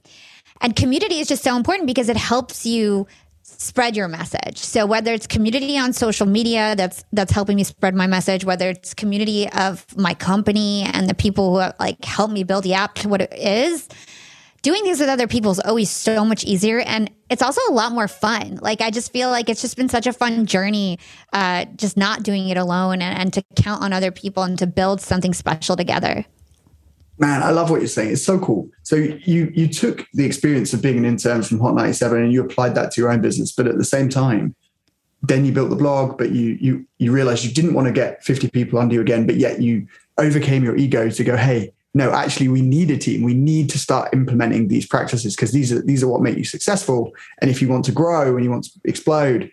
And 0.62 0.76
community 0.76 1.20
is 1.20 1.28
just 1.28 1.44
so 1.44 1.56
important 1.56 1.88
because 1.88 2.10
it 2.10 2.18
helps 2.18 2.66
you 2.66 3.08
spread 3.60 3.94
your 3.96 4.08
message. 4.08 4.58
So 4.58 4.86
whether 4.86 5.14
it's 5.14 5.28
community 5.28 5.78
on 5.78 5.92
social 5.92 6.26
media 6.26 6.76
that's 6.78 7.04
that's 7.12 7.32
helping 7.32 7.58
me 7.58 7.66
spread 7.66 7.94
my 7.94 8.08
message, 8.08 8.46
whether 8.46 8.70
it's 8.70 8.94
community 8.94 9.50
of 9.50 9.86
my 9.98 10.14
company 10.14 10.84
and 10.94 11.10
the 11.10 11.14
people 11.14 11.52
who 11.52 11.72
like 11.78 12.04
help 12.04 12.32
me 12.32 12.44
build 12.44 12.64
the 12.64 12.74
app 12.74 12.96
to 12.96 13.10
what 13.10 13.22
it 13.22 13.34
is, 13.34 13.90
doing 14.62 14.82
things 14.84 15.02
with 15.02 15.10
other 15.10 15.28
people 15.28 15.52
is 15.52 15.60
always 15.60 15.90
so 15.90 16.24
much 16.24 16.46
easier 16.46 16.80
and 16.80 17.12
it's 17.30 17.42
also 17.42 17.60
a 17.70 17.74
lot 17.74 17.92
more 17.92 18.08
fun. 18.08 18.60
Like 18.62 18.80
I 18.80 18.92
just 18.92 19.12
feel 19.12 19.30
like 19.30 19.50
it's 19.50 19.62
just 19.62 19.76
been 19.76 19.90
such 19.90 20.08
a 20.08 20.14
fun 20.14 20.46
journey, 20.46 20.98
uh, 21.34 21.66
just 21.76 21.98
not 21.98 22.24
doing 22.24 22.48
it 22.48 22.58
alone 22.58 23.02
and, 23.02 23.20
and 23.20 23.34
to 23.34 23.44
count 23.58 23.84
on 23.84 23.92
other 23.92 24.12
people 24.12 24.44
and 24.44 24.58
to 24.60 24.68
build 24.68 25.02
something 25.02 25.34
special 25.34 25.76
together. 25.76 26.26
Man, 27.20 27.44
I 27.44 27.52
love 27.52 27.70
what 27.70 27.82
you're 27.82 27.88
saying. 27.88 28.14
It's 28.14 28.24
so 28.24 28.40
cool. 28.40 28.70
So 28.84 28.96
you 28.96 29.52
you 29.54 29.68
took 29.68 30.08
the 30.14 30.26
experience 30.26 30.74
of 30.74 30.82
being 30.82 30.98
an 30.98 31.06
intern 31.06 31.44
from 31.44 31.60
Hot 31.60 31.76
97 31.76 32.24
and 32.24 32.32
you 32.32 32.42
applied 32.42 32.76
that 32.76 32.92
to 32.92 33.02
your 33.02 33.12
own 33.12 33.22
business, 33.22 33.52
but 33.52 33.68
at 33.68 33.78
the 33.78 33.84
same 33.84 34.08
time, 34.08 34.56
then 35.22 35.44
you 35.44 35.52
built 35.52 35.70
the 35.70 35.76
blog, 35.76 36.18
but 36.18 36.32
you 36.32 36.58
you 36.62 36.86
you 36.98 37.12
realized 37.12 37.44
you 37.44 37.52
didn't 37.52 37.74
want 37.74 37.88
to 37.88 37.92
get 37.92 38.24
50 38.24 38.50
people 38.50 38.80
under 38.80 38.96
you 38.96 39.02
again, 39.02 39.26
but 39.26 39.36
yet 39.36 39.62
you 39.62 39.86
overcame 40.18 40.64
your 40.64 40.78
ego 40.78 41.10
to 41.10 41.24
go, 41.24 41.36
hey, 41.36 41.74
no, 41.94 42.12
actually 42.12 42.48
we 42.48 42.62
need 42.62 42.92
a 42.92 42.98
team. 42.98 43.24
We 43.24 43.34
need 43.34 43.70
to 43.72 43.80
start 43.80 44.14
implementing 44.14 44.68
these 44.68 44.88
practices 44.88 45.36
because 45.36 45.52
these 45.52 45.74
are 45.74 45.82
these 45.82 46.04
are 46.04 46.08
what 46.08 46.22
make 46.22 46.38
you 46.38 46.46
successful. 46.46 47.12
And 47.42 47.52
if 47.52 47.62
you 47.62 47.68
want 47.68 47.84
to 47.86 47.92
grow 47.92 48.36
and 48.36 48.46
you 48.46 48.52
want 48.52 48.66
to 48.66 48.72
explode, 48.86 49.52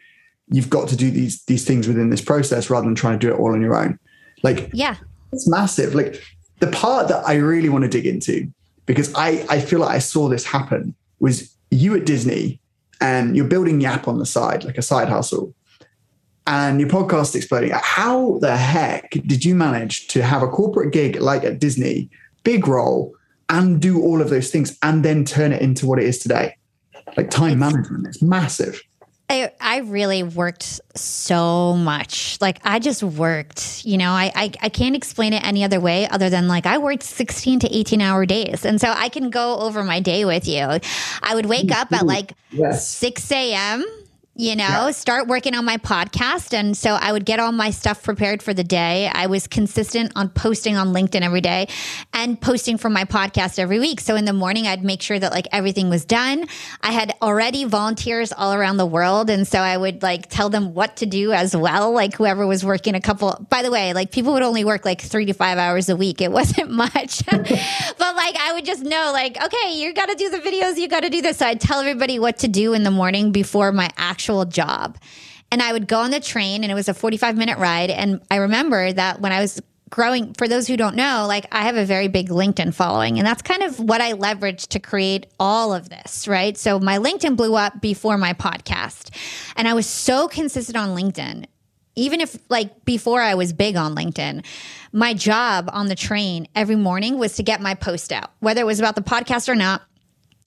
you've 0.49 0.70
got 0.70 0.88
to 0.90 0.96
do 0.96 1.11
these 1.11 1.42
these 1.44 1.64
things 1.64 1.88
within 1.88 2.11
this 2.11 2.23
process 2.23 2.70
rather 2.70 2.87
than 2.87 2.94
trying 2.94 3.18
to 3.18 3.26
do 3.26 3.35
it 3.35 3.38
all 3.38 3.52
on 3.52 3.61
your 3.61 3.75
own. 3.75 3.99
Like 4.42 4.70
yeah. 4.73 4.96
It's 5.32 5.49
massive. 5.49 5.94
Like 5.94 6.23
the 6.59 6.69
part 6.69 7.09
that 7.09 7.27
I 7.27 7.35
really 7.35 7.69
want 7.69 7.83
to 7.83 7.89
dig 7.91 8.07
into, 8.07 8.51
because 8.87 9.13
I, 9.15 9.45
I 9.49 9.61
feel 9.61 9.81
like 9.81 9.95
I 9.95 9.99
saw 9.99 10.29
this 10.29 10.45
happen, 10.45 10.95
was 11.19 11.55
you 11.71 11.97
at 11.97 12.07
Disney 12.07 12.61
and 13.01 13.37
you're 13.37 13.47
building 13.47 13.81
Yap 13.81 14.09
on 14.09 14.19
the 14.19 14.27
side, 14.27 14.65
like 14.65 14.79
a 14.79 14.83
side 14.83 15.09
hustle, 15.09 15.55
and 16.47 16.81
your 16.81 16.89
podcast 16.89 17.35
exploding. 17.35 17.73
How 17.75 18.39
the 18.39 18.57
heck 18.57 19.11
did 19.11 19.45
you 19.45 19.55
manage 19.55 20.07
to 20.09 20.23
have 20.23 20.43
a 20.43 20.49
corporate 20.49 20.93
gig 20.93 21.21
like 21.21 21.45
at 21.45 21.59
Disney, 21.59 22.09
big 22.45 22.69
role, 22.69 23.15
and 23.49 23.81
do 23.81 24.01
all 24.01 24.21
of 24.21 24.31
those 24.31 24.51
things 24.51 24.79
and 24.83 25.05
then 25.05 25.25
turn 25.25 25.53
it 25.53 25.63
into 25.63 25.87
what 25.87 25.99
it 25.99 26.05
is 26.05 26.19
today? 26.19 26.57
Like 27.17 27.31
time 27.31 27.59
management, 27.59 28.07
it's 28.07 28.23
massive. 28.23 28.83
I, 29.28 29.50
I 29.61 29.78
really 29.78 30.23
worked 30.23 30.80
so 30.95 31.75
much. 31.75 32.38
Like 32.40 32.61
I 32.64 32.78
just 32.78 33.02
worked, 33.02 33.85
you 33.85 33.99
know, 33.99 34.11
I, 34.11 34.30
I, 34.35 34.52
I 34.62 34.68
can't 34.68 34.95
explain 34.95 35.33
it 35.33 35.45
any 35.45 35.64
other 35.64 35.80
way 35.80 36.09
other 36.09 36.30
than 36.30 36.47
like 36.47 36.64
I 36.64 36.78
worked 36.78 37.02
16 37.02 37.61
to 37.61 37.76
18 37.76 38.00
hour 38.00 38.25
days. 38.25 38.64
And 38.64 38.80
so 38.80 38.88
I 38.88 39.09
can 39.09 39.30
go 39.30 39.59
over 39.59 39.83
my 39.83 39.99
day 39.99 40.25
with 40.25 40.47
you. 40.47 40.78
I 41.23 41.35
would 41.35 41.47
wake 41.47 41.73
up 41.73 41.92
at 41.92 42.06
like 42.06 42.35
yes. 42.52 42.88
6 42.88 43.33
a.m 43.33 43.85
you 44.38 44.55
know, 44.55 44.64
yeah. 44.64 44.90
start 44.90 45.28
working 45.28 45.55
on 45.55 45.64
my 45.64 45.78
podcast. 45.78 46.52
And 46.52 46.76
so 46.76 46.90
I 46.90 47.11
would 47.11 47.25
get 47.25 47.40
all 47.40 47.52
my 47.52 47.71
stuff 47.71 48.02
prepared 48.02 48.43
for 48.43 48.52
the 48.52 48.62
day. 48.62 49.11
I 49.12 49.26
was 49.28 49.47
consistent 49.47 50.12
on 50.14 50.28
posting 50.28 50.76
on 50.76 50.88
LinkedIn 50.88 51.23
every 51.23 51.40
day 51.40 51.69
and 52.12 52.38
posting 52.38 52.76
for 52.76 52.90
my 52.90 53.05
podcast 53.07 53.59
every 53.59 53.78
week. 53.78 53.99
So 53.99 54.14
in 54.14 54.26
the 54.26 54.35
morning, 54.35 54.66
I'd 54.66 54.85
make 54.85 55.00
sure 55.00 55.19
that 55.19 55.33
like 55.33 55.47
everything 55.52 55.88
was 55.88 56.05
done. 56.05 56.45
I 56.83 56.93
had 56.93 57.14
already 57.23 57.64
volunteers 57.64 58.31
all 58.31 58.53
around 58.53 58.77
the 58.77 58.85
world. 58.85 59.31
And 59.31 59.49
so 59.49 59.59
I 59.59 59.75
would 59.75 60.03
like 60.03 60.29
tell 60.29 60.51
them 60.51 60.75
what 60.75 60.96
to 60.96 61.07
do 61.07 61.33
as 61.33 61.57
well. 61.57 61.92
Like 61.92 62.14
whoever 62.14 62.46
was 62.46 62.62
working 62.62 62.94
a 62.94 63.01
couple, 63.01 63.46
by 63.49 63.62
the 63.62 63.70
way, 63.70 63.94
like 63.94 64.11
people 64.11 64.35
would 64.35 64.42
only 64.42 64.66
work 64.66 64.85
like 64.85 65.01
three 65.01 65.25
to 65.25 65.33
five 65.33 65.57
hours 65.57 65.88
a 65.88 65.96
week. 65.96 66.20
It 66.20 66.31
wasn't 66.37 66.70
much, 66.70 67.25
but 67.31 67.46
like 67.49 68.37
I 68.37 68.53
would 68.53 68.66
just 68.66 68.83
know 68.83 69.12
like, 69.14 69.42
okay, 69.42 69.81
you 69.81 69.94
got 69.94 70.11
to 70.11 70.14
do 70.14 70.29
the 70.29 70.40
videos. 70.40 70.77
You 70.77 70.88
got 70.88 71.05
to 71.05 71.11
do 71.11 71.22
this. 71.22 71.38
So 71.38 71.46
I'd 71.46 71.61
tell 71.61 71.81
everybody 71.81 72.18
what 72.18 72.37
to 72.40 72.49
do 72.49 72.75
in 72.75 72.83
the 72.83 72.90
morning 72.90 73.33
before 73.33 73.72
my 73.72 73.88
actual 73.96 74.26
actual 74.27 74.45
job. 74.45 74.99
And 75.53 75.62
I 75.62 75.73
would 75.73 75.87
go 75.87 76.01
on 76.01 76.11
the 76.11 76.19
train 76.19 76.65
and 76.65 76.73
it 76.73 76.75
was 76.75 76.89
a 76.89 76.95
45 76.95 77.37
minute 77.37 77.59
ride. 77.59 77.91
And 77.91 78.21
I 78.31 78.37
remember 78.37 78.93
that 78.93 79.21
when 79.21 79.31
I 79.31 79.41
was 79.41 79.62
growing, 79.89 80.35
for 80.35 80.49
those 80.49 80.67
who 80.67 80.77
don't 80.77 80.97
know, 80.97 81.27
like 81.29 81.47
I 81.53 81.62
have 81.62 81.77
a 81.77 81.85
very 81.85 82.09
big 82.09 82.29
LinkedIn 82.29 82.75
following. 82.75 83.19
And 83.19 83.27
that's 83.27 83.43
kind 83.43 83.62
of 83.62 83.79
what 83.79 84.01
I 84.01 84.15
leveraged 84.15 84.69
to 84.69 84.81
create 84.81 85.27
all 85.39 85.73
of 85.73 85.89
this, 85.89 86.27
right? 86.27 86.59
So 86.59 86.81
my 86.81 86.99
LinkedIn 86.99 87.37
blew 87.37 87.55
up 87.55 87.81
before 87.81 88.19
my 88.19 88.33
podcast. 88.33 89.15
And 89.55 89.69
I 89.69 89.75
was 89.75 89.87
so 89.87 90.27
consistent 90.27 90.77
on 90.77 90.97
LinkedIn. 90.97 91.47
Even 91.99 92.21
if, 92.21 92.37
like, 92.51 92.85
before 92.85 93.23
I 93.23 93.37
was 93.37 93.55
big 93.55 93.75
on 93.75 93.95
LinkedIn, 93.95 94.45
my 94.93 95.15
job 95.15 95.71
on 95.73 95.87
the 95.87 95.95
train 95.95 96.47
every 96.55 96.77
morning 96.77 97.17
was 97.17 97.37
to 97.37 97.43
get 97.43 97.62
my 97.62 97.75
post 97.75 98.12
out, 98.12 98.33
whether 98.41 98.61
it 98.61 98.67
was 98.67 98.81
about 98.81 98.97
the 98.97 99.01
podcast 99.01 99.49
or 99.49 99.55
not 99.55 99.81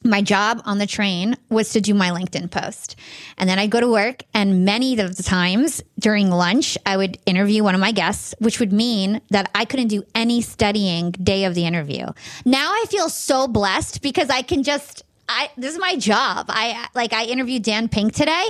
my 0.03 0.21
job 0.21 0.61
on 0.65 0.77
the 0.77 0.87
train 0.87 1.35
was 1.49 1.71
to 1.71 1.81
do 1.81 1.93
my 1.93 2.09
LinkedIn 2.09 2.49
post. 2.49 2.95
And 3.37 3.49
then 3.49 3.59
I'd 3.59 3.69
go 3.69 3.79
to 3.79 3.87
work, 3.87 4.23
and 4.33 4.63
many 4.63 4.97
of 4.99 5.17
the 5.17 5.23
times 5.23 5.83
during 5.99 6.29
lunch, 6.29 6.77
I 6.85 6.95
would 6.95 7.17
interview 7.25 7.63
one 7.63 7.75
of 7.75 7.81
my 7.81 7.91
guests, 7.91 8.33
which 8.39 8.59
would 8.59 8.71
mean 8.71 9.21
that 9.29 9.49
I 9.53 9.65
couldn't 9.65 9.89
do 9.89 10.03
any 10.15 10.41
studying 10.41 11.11
day 11.11 11.43
of 11.43 11.53
the 11.53 11.65
interview. 11.65 12.05
Now 12.45 12.71
I 12.71 12.85
feel 12.89 13.09
so 13.09 13.47
blessed 13.47 14.01
because 14.01 14.29
I 14.29 14.41
can 14.41 14.63
just 14.63 15.03
I, 15.31 15.51
this 15.57 15.73
is 15.73 15.79
my 15.79 15.95
job. 15.95 16.47
I 16.49 16.87
like 16.95 17.13
I 17.13 17.25
interviewed 17.25 17.61
Dan 17.61 17.87
Pink 17.87 18.13
today. 18.13 18.47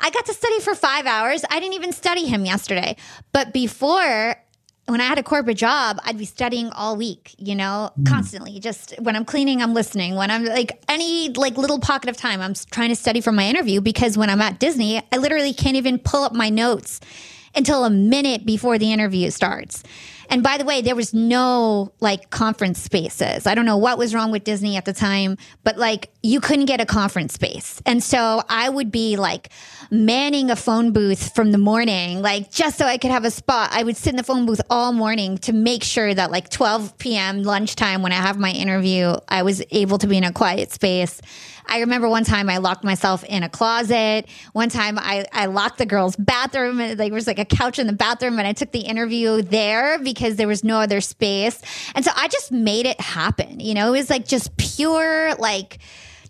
I 0.00 0.10
got 0.10 0.24
to 0.24 0.32
study 0.32 0.60
for 0.60 0.74
5 0.74 1.04
hours. 1.04 1.44
I 1.50 1.60
didn't 1.60 1.74
even 1.74 1.92
study 1.92 2.24
him 2.24 2.46
yesterday. 2.46 2.96
But 3.32 3.52
before 3.52 4.36
when 4.86 5.00
I 5.00 5.04
had 5.04 5.18
a 5.18 5.22
corporate 5.22 5.56
job, 5.56 6.00
I'd 6.04 6.18
be 6.18 6.24
studying 6.24 6.70
all 6.70 6.96
week, 6.96 7.34
you 7.38 7.54
know, 7.54 7.90
mm. 7.98 8.06
constantly. 8.06 8.58
Just 8.58 8.94
when 9.00 9.14
I'm 9.14 9.24
cleaning, 9.24 9.62
I'm 9.62 9.74
listening. 9.74 10.16
When 10.16 10.30
I'm 10.30 10.44
like 10.44 10.82
any 10.88 11.30
like 11.30 11.56
little 11.56 11.78
pocket 11.78 12.10
of 12.10 12.16
time, 12.16 12.40
I'm 12.40 12.54
trying 12.54 12.88
to 12.88 12.96
study 12.96 13.20
for 13.20 13.32
my 13.32 13.46
interview 13.46 13.80
because 13.80 14.18
when 14.18 14.28
I'm 14.28 14.40
at 14.40 14.58
Disney, 14.58 15.02
I 15.12 15.16
literally 15.18 15.54
can't 15.54 15.76
even 15.76 15.98
pull 15.98 16.24
up 16.24 16.32
my 16.32 16.50
notes 16.50 17.00
until 17.54 17.84
a 17.84 17.90
minute 17.90 18.44
before 18.44 18.78
the 18.78 18.92
interview 18.92 19.30
starts. 19.30 19.82
And 20.30 20.42
by 20.42 20.56
the 20.56 20.64
way, 20.64 20.80
there 20.80 20.96
was 20.96 21.12
no 21.12 21.92
like 22.00 22.30
conference 22.30 22.80
spaces. 22.80 23.46
I 23.46 23.54
don't 23.54 23.66
know 23.66 23.76
what 23.76 23.98
was 23.98 24.14
wrong 24.14 24.30
with 24.30 24.44
Disney 24.44 24.76
at 24.76 24.84
the 24.84 24.92
time, 24.92 25.36
but 25.62 25.76
like 25.76 26.10
you 26.22 26.40
couldn't 26.40 26.66
get 26.66 26.80
a 26.80 26.86
conference 26.86 27.34
space. 27.34 27.82
And 27.84 28.02
so 28.02 28.42
I 28.48 28.68
would 28.68 28.92
be 28.92 29.16
like 29.16 29.50
manning 29.90 30.50
a 30.50 30.56
phone 30.56 30.92
booth 30.92 31.34
from 31.34 31.50
the 31.50 31.58
morning, 31.58 32.22
like 32.22 32.50
just 32.50 32.78
so 32.78 32.86
I 32.86 32.96
could 32.96 33.10
have 33.10 33.24
a 33.24 33.30
spot. 33.30 33.70
I 33.72 33.82
would 33.82 33.96
sit 33.96 34.10
in 34.10 34.16
the 34.16 34.22
phone 34.22 34.46
booth 34.46 34.60
all 34.70 34.92
morning 34.92 35.38
to 35.38 35.52
make 35.52 35.82
sure 35.82 36.14
that 36.14 36.30
like 36.30 36.48
12 36.48 36.96
p.m. 36.98 37.42
lunchtime 37.42 38.02
when 38.02 38.12
I 38.12 38.16
have 38.16 38.38
my 38.38 38.52
interview, 38.52 39.14
I 39.28 39.42
was 39.42 39.62
able 39.72 39.98
to 39.98 40.06
be 40.06 40.16
in 40.16 40.22
a 40.22 40.32
quiet 40.32 40.70
space. 40.70 41.20
I 41.66 41.80
remember 41.80 42.08
one 42.08 42.24
time 42.24 42.48
I 42.48 42.58
locked 42.58 42.84
myself 42.84 43.24
in 43.24 43.42
a 43.42 43.48
closet. 43.48 44.26
One 44.52 44.68
time 44.68 44.98
I, 44.98 45.24
I 45.32 45.46
locked 45.46 45.78
the 45.78 45.86
girls' 45.86 46.16
bathroom. 46.16 46.80
And 46.80 46.98
there 46.98 47.12
was 47.12 47.26
like 47.26 47.38
a 47.38 47.44
couch 47.44 47.78
in 47.78 47.86
the 47.86 47.92
bathroom, 47.92 48.38
and 48.38 48.46
I 48.46 48.52
took 48.52 48.72
the 48.72 48.80
interview 48.80 49.42
there 49.42 49.98
because 49.98 50.36
there 50.36 50.48
was 50.48 50.64
no 50.64 50.80
other 50.80 51.00
space. 51.00 51.60
And 51.94 52.04
so 52.04 52.10
I 52.16 52.28
just 52.28 52.52
made 52.52 52.86
it 52.86 53.00
happen. 53.00 53.60
You 53.60 53.74
know, 53.74 53.88
it 53.88 53.98
was 53.98 54.10
like 54.10 54.26
just 54.26 54.56
pure, 54.56 55.34
like, 55.36 55.78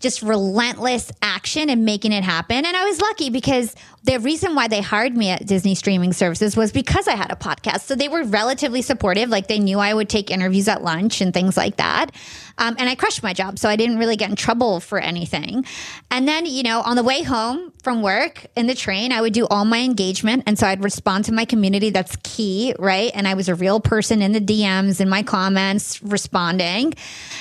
just 0.03 0.21
relentless 0.21 1.11
action 1.21 1.69
and 1.69 1.85
making 1.85 2.11
it 2.11 2.23
happen. 2.23 2.57
And 2.57 2.77
I 2.77 2.83
was 2.83 2.99
lucky 3.01 3.29
because 3.29 3.73
the 4.03 4.19
reason 4.19 4.53
why 4.53 4.67
they 4.67 4.81
hired 4.81 5.15
me 5.15 5.29
at 5.29 5.45
Disney 5.45 5.75
Streaming 5.75 6.11
Services 6.11 6.57
was 6.57 6.73
because 6.73 7.07
I 7.07 7.15
had 7.15 7.31
a 7.31 7.35
podcast. 7.35 7.81
So 7.81 7.95
they 7.95 8.09
were 8.09 8.23
relatively 8.23 8.81
supportive. 8.81 9.29
Like 9.29 9.47
they 9.47 9.59
knew 9.59 9.79
I 9.79 9.93
would 9.93 10.09
take 10.09 10.29
interviews 10.29 10.67
at 10.67 10.83
lunch 10.83 11.21
and 11.21 11.33
things 11.33 11.55
like 11.55 11.77
that. 11.77 12.11
Um, 12.57 12.75
and 12.77 12.89
I 12.89 12.95
crushed 12.95 13.23
my 13.23 13.33
job. 13.33 13.57
So 13.57 13.69
I 13.69 13.75
didn't 13.75 13.97
really 13.97 14.15
get 14.17 14.29
in 14.29 14.35
trouble 14.35 14.79
for 14.79 14.99
anything. 14.99 15.65
And 16.11 16.27
then, 16.27 16.45
you 16.45 16.63
know, 16.63 16.81
on 16.81 16.95
the 16.95 17.03
way 17.03 17.23
home 17.23 17.71
from 17.81 18.01
work 18.01 18.45
in 18.55 18.67
the 18.67 18.75
train, 18.75 19.11
I 19.11 19.21
would 19.21 19.33
do 19.33 19.47
all 19.47 19.65
my 19.65 19.79
engagement. 19.79 20.43
And 20.47 20.59
so 20.59 20.67
I'd 20.67 20.83
respond 20.83 21.25
to 21.25 21.31
my 21.31 21.45
community. 21.45 21.89
That's 21.89 22.15
key, 22.23 22.75
right? 22.77 23.11
And 23.15 23.27
I 23.27 23.33
was 23.33 23.49
a 23.49 23.55
real 23.55 23.79
person 23.79 24.21
in 24.21 24.33
the 24.33 24.41
DMs, 24.41 24.99
in 24.99 25.09
my 25.09 25.23
comments, 25.23 26.03
responding. 26.03 26.93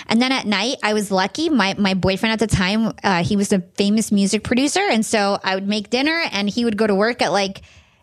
And 0.06 0.22
then 0.22 0.32
at 0.32 0.46
night, 0.46 0.76
I 0.82 0.94
was 0.94 1.10
lucky. 1.10 1.50
My, 1.50 1.74
my 1.76 1.94
boyfriend 1.94 2.32
at 2.32 2.38
the 2.38 2.46
time, 2.46 2.92
uh, 3.02 3.22
he 3.24 3.36
was 3.36 3.52
a 3.52 3.60
famous 3.74 4.12
music 4.12 4.44
producer. 4.44 4.80
And 4.80 5.04
so 5.04 5.38
I 5.42 5.54
would 5.54 5.68
make 5.68 5.90
dinner 5.90 6.22
and 6.32 6.48
he 6.52 6.64
would 6.64 6.76
go 6.76 6.86
to 6.86 6.94
work 6.94 7.22
at 7.22 7.32
like 7.32 7.62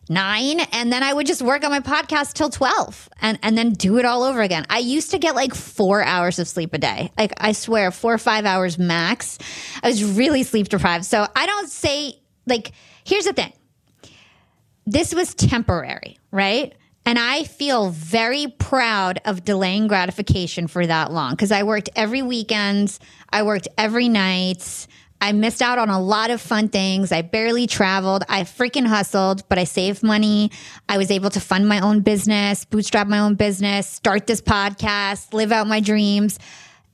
nine 0.09 0.59
and 0.71 0.91
then 0.91 1.03
I 1.03 1.13
would 1.13 1.27
just 1.27 1.41
work 1.41 1.63
on 1.63 1.69
my 1.69 1.79
podcast 1.79 2.33
till 2.33 2.49
12 2.49 3.09
and, 3.21 3.38
and 3.43 3.57
then 3.57 3.73
do 3.73 3.99
it 3.99 4.05
all 4.05 4.23
over 4.23 4.41
again. 4.41 4.65
I 4.69 4.79
used 4.79 5.12
to 5.12 5.19
get 5.19 5.35
like 5.35 5.53
four 5.53 6.03
hours 6.03 6.39
of 6.39 6.47
sleep 6.47 6.73
a 6.73 6.79
day. 6.79 7.12
Like 7.17 7.33
I 7.38 7.51
swear, 7.51 7.91
four 7.91 8.13
or 8.13 8.17
five 8.17 8.45
hours 8.45 8.79
max. 8.79 9.38
I 9.83 9.88
was 9.88 10.03
really 10.03 10.43
sleep 10.43 10.67
deprived. 10.69 11.05
So 11.05 11.27
I 11.35 11.45
don't 11.45 11.69
say, 11.69 12.19
like, 12.47 12.71
here's 13.03 13.25
the 13.25 13.33
thing 13.33 13.53
this 14.85 15.13
was 15.13 15.35
temporary, 15.35 16.17
right? 16.31 16.73
And 17.05 17.17
I 17.19 17.43
feel 17.43 17.89
very 17.91 18.47
proud 18.47 19.21
of 19.25 19.45
delaying 19.45 19.88
gratification 19.88 20.67
for 20.67 20.85
that 20.85 21.12
long 21.12 21.31
because 21.31 21.51
I 21.51 21.63
worked 21.63 21.89
every 21.95 22.23
weekend, 22.23 22.97
I 23.29 23.43
worked 23.43 23.67
every 23.77 24.09
night. 24.09 24.88
I 25.21 25.34
missed 25.34 25.62
out 25.62 25.77
on 25.77 25.89
a 25.89 25.99
lot 25.99 26.29
of 26.29 26.39
fun 26.39 26.69
things. 26.69 27.12
I 27.12 27.21
barely 27.21 27.67
traveled. 27.67 28.23
I 28.29 28.43
freaking 28.43 28.88
hustled, 28.88 29.47
but 29.49 29.58
I 29.58 29.65
saved 29.65 30.01
money. 30.01 30.51
I 30.88 30.97
was 30.97 31.12
able 31.12 31.29
to 31.32 31.39
fund 31.39 31.67
my 31.67 31.79
own 31.82 32.01
business, 32.01 32.65
bootstrap 32.65 33.08
my 33.08 33.19
own 33.19 33.36
business, 33.36 33.88
start 33.88 34.27
this 34.27 34.41
podcast, 34.41 35.34
live 35.34 35.51
out 35.51 35.67
my 35.67 35.82
dreams. 35.82 36.39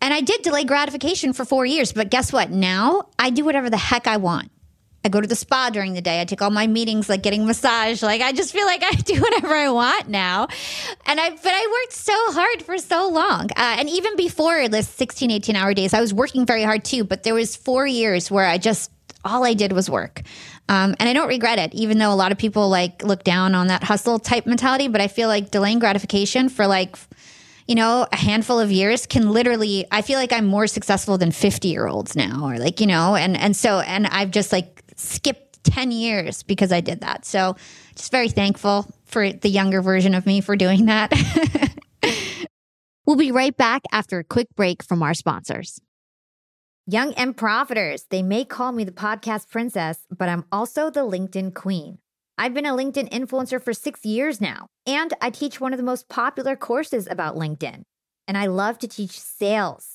And 0.01 0.13
I 0.13 0.21
did 0.21 0.41
delay 0.41 0.63
gratification 0.63 1.33
for 1.33 1.45
four 1.45 1.65
years. 1.65 1.93
But 1.93 2.09
guess 2.09 2.33
what? 2.33 2.49
Now 2.49 3.09
I 3.17 3.29
do 3.29 3.45
whatever 3.45 3.69
the 3.69 3.77
heck 3.77 4.07
I 4.07 4.17
want. 4.17 4.51
I 5.05 5.07
go 5.07 5.21
to 5.21 5.27
the 5.27 5.35
spa 5.35 5.69
during 5.69 5.93
the 5.93 6.01
day. 6.01 6.19
I 6.19 6.25
take 6.25 6.41
all 6.41 6.49
my 6.49 6.65
meetings, 6.65 7.07
like 7.07 7.21
getting 7.21 7.45
massage. 7.45 8.01
Like 8.01 8.21
I 8.21 8.31
just 8.31 8.51
feel 8.51 8.65
like 8.65 8.83
I 8.83 8.91
do 8.95 9.21
whatever 9.21 9.53
I 9.55 9.69
want 9.69 10.09
now. 10.09 10.47
And 11.05 11.21
I, 11.21 11.29
but 11.29 11.45
I 11.45 11.83
worked 11.83 11.93
so 11.93 12.13
hard 12.33 12.63
for 12.63 12.79
so 12.79 13.07
long. 13.09 13.51
Uh, 13.51 13.77
and 13.77 13.87
even 13.87 14.15
before 14.17 14.67
this 14.67 14.89
16, 14.89 15.29
18 15.29 15.55
hour 15.55 15.75
days, 15.75 15.93
I 15.93 16.01
was 16.01 16.11
working 16.11 16.45
very 16.45 16.63
hard 16.63 16.83
too. 16.83 17.03
But 17.03 17.21
there 17.21 17.35
was 17.35 17.55
four 17.55 17.85
years 17.85 18.31
where 18.31 18.47
I 18.47 18.57
just, 18.57 18.91
all 19.23 19.45
I 19.45 19.53
did 19.53 19.73
was 19.73 19.91
work. 19.91 20.23
Um, 20.67 20.95
and 20.99 21.07
I 21.07 21.13
don't 21.13 21.27
regret 21.27 21.59
it, 21.59 21.75
even 21.75 21.99
though 21.99 22.11
a 22.11 22.15
lot 22.15 22.31
of 22.31 22.39
people 22.39 22.69
like 22.69 23.03
look 23.03 23.23
down 23.23 23.53
on 23.53 23.67
that 23.67 23.83
hustle 23.83 24.17
type 24.17 24.47
mentality. 24.47 24.87
But 24.87 25.01
I 25.01 25.07
feel 25.07 25.27
like 25.27 25.51
delaying 25.51 25.77
gratification 25.77 26.49
for 26.49 26.65
like, 26.65 26.97
you 27.67 27.75
know, 27.75 28.07
a 28.11 28.15
handful 28.15 28.59
of 28.59 28.71
years 28.71 29.05
can 29.05 29.29
literally, 29.29 29.85
I 29.91 30.01
feel 30.01 30.17
like 30.17 30.33
I'm 30.33 30.45
more 30.45 30.65
successful 30.65 31.19
than 31.19 31.29
50 31.29 31.67
year 31.67 31.85
olds 31.85 32.15
now, 32.15 32.47
or 32.47 32.57
like, 32.57 32.79
you 32.79 32.87
know, 32.87 33.15
and, 33.15 33.37
and 33.37 33.55
so, 33.55 33.81
and 33.81 34.07
I've 34.07 34.31
just 34.31 34.51
like 34.51 34.74
skipped 34.95 35.63
10 35.63 35.91
years 35.91 36.43
because 36.43 36.71
I 36.71 36.81
did 36.81 37.01
that. 37.01 37.25
So 37.25 37.55
just 37.95 38.12
very 38.12 38.29
thankful 38.29 38.88
for 39.05 39.31
the 39.31 39.49
younger 39.49 39.81
version 39.81 40.13
of 40.13 40.25
me 40.25 40.41
for 40.41 40.55
doing 40.55 40.86
that. 40.86 41.12
we'll 43.05 43.15
be 43.15 43.31
right 43.31 43.55
back 43.55 43.84
after 43.91 44.19
a 44.19 44.23
quick 44.23 44.47
break 44.55 44.84
from 44.84 45.03
our 45.03 45.13
sponsors. 45.13 45.79
Young 46.88 47.13
and 47.15 47.36
Profiters, 47.36 48.03
they 48.10 48.21
may 48.21 48.45
call 48.45 48.71
me 48.71 48.84
the 48.84 48.91
podcast 48.91 49.49
princess, 49.49 50.05
but 50.15 50.29
I'm 50.29 50.45
also 50.51 50.91
the 50.91 50.99
LinkedIn 50.99 51.55
queen. 51.55 51.97
I've 52.38 52.53
been 52.53 52.65
a 52.65 52.73
LinkedIn 52.73 53.10
influencer 53.10 53.62
for 53.62 53.73
six 53.73 54.05
years 54.05 54.39
now, 54.39 54.67
and 54.86 55.12
I 55.19 55.31
teach 55.31 55.60
one 55.60 55.73
of 55.73 55.77
the 55.77 55.84
most 55.84 56.10
popular 56.10 56.55
courses 56.55 57.08
about 57.10 57.36
LinkedIn. 57.36 57.84
And 58.27 58.38
I 58.38 58.45
love 58.47 58.77
to 58.79 58.88
teach 58.88 59.19
sales 59.19 59.94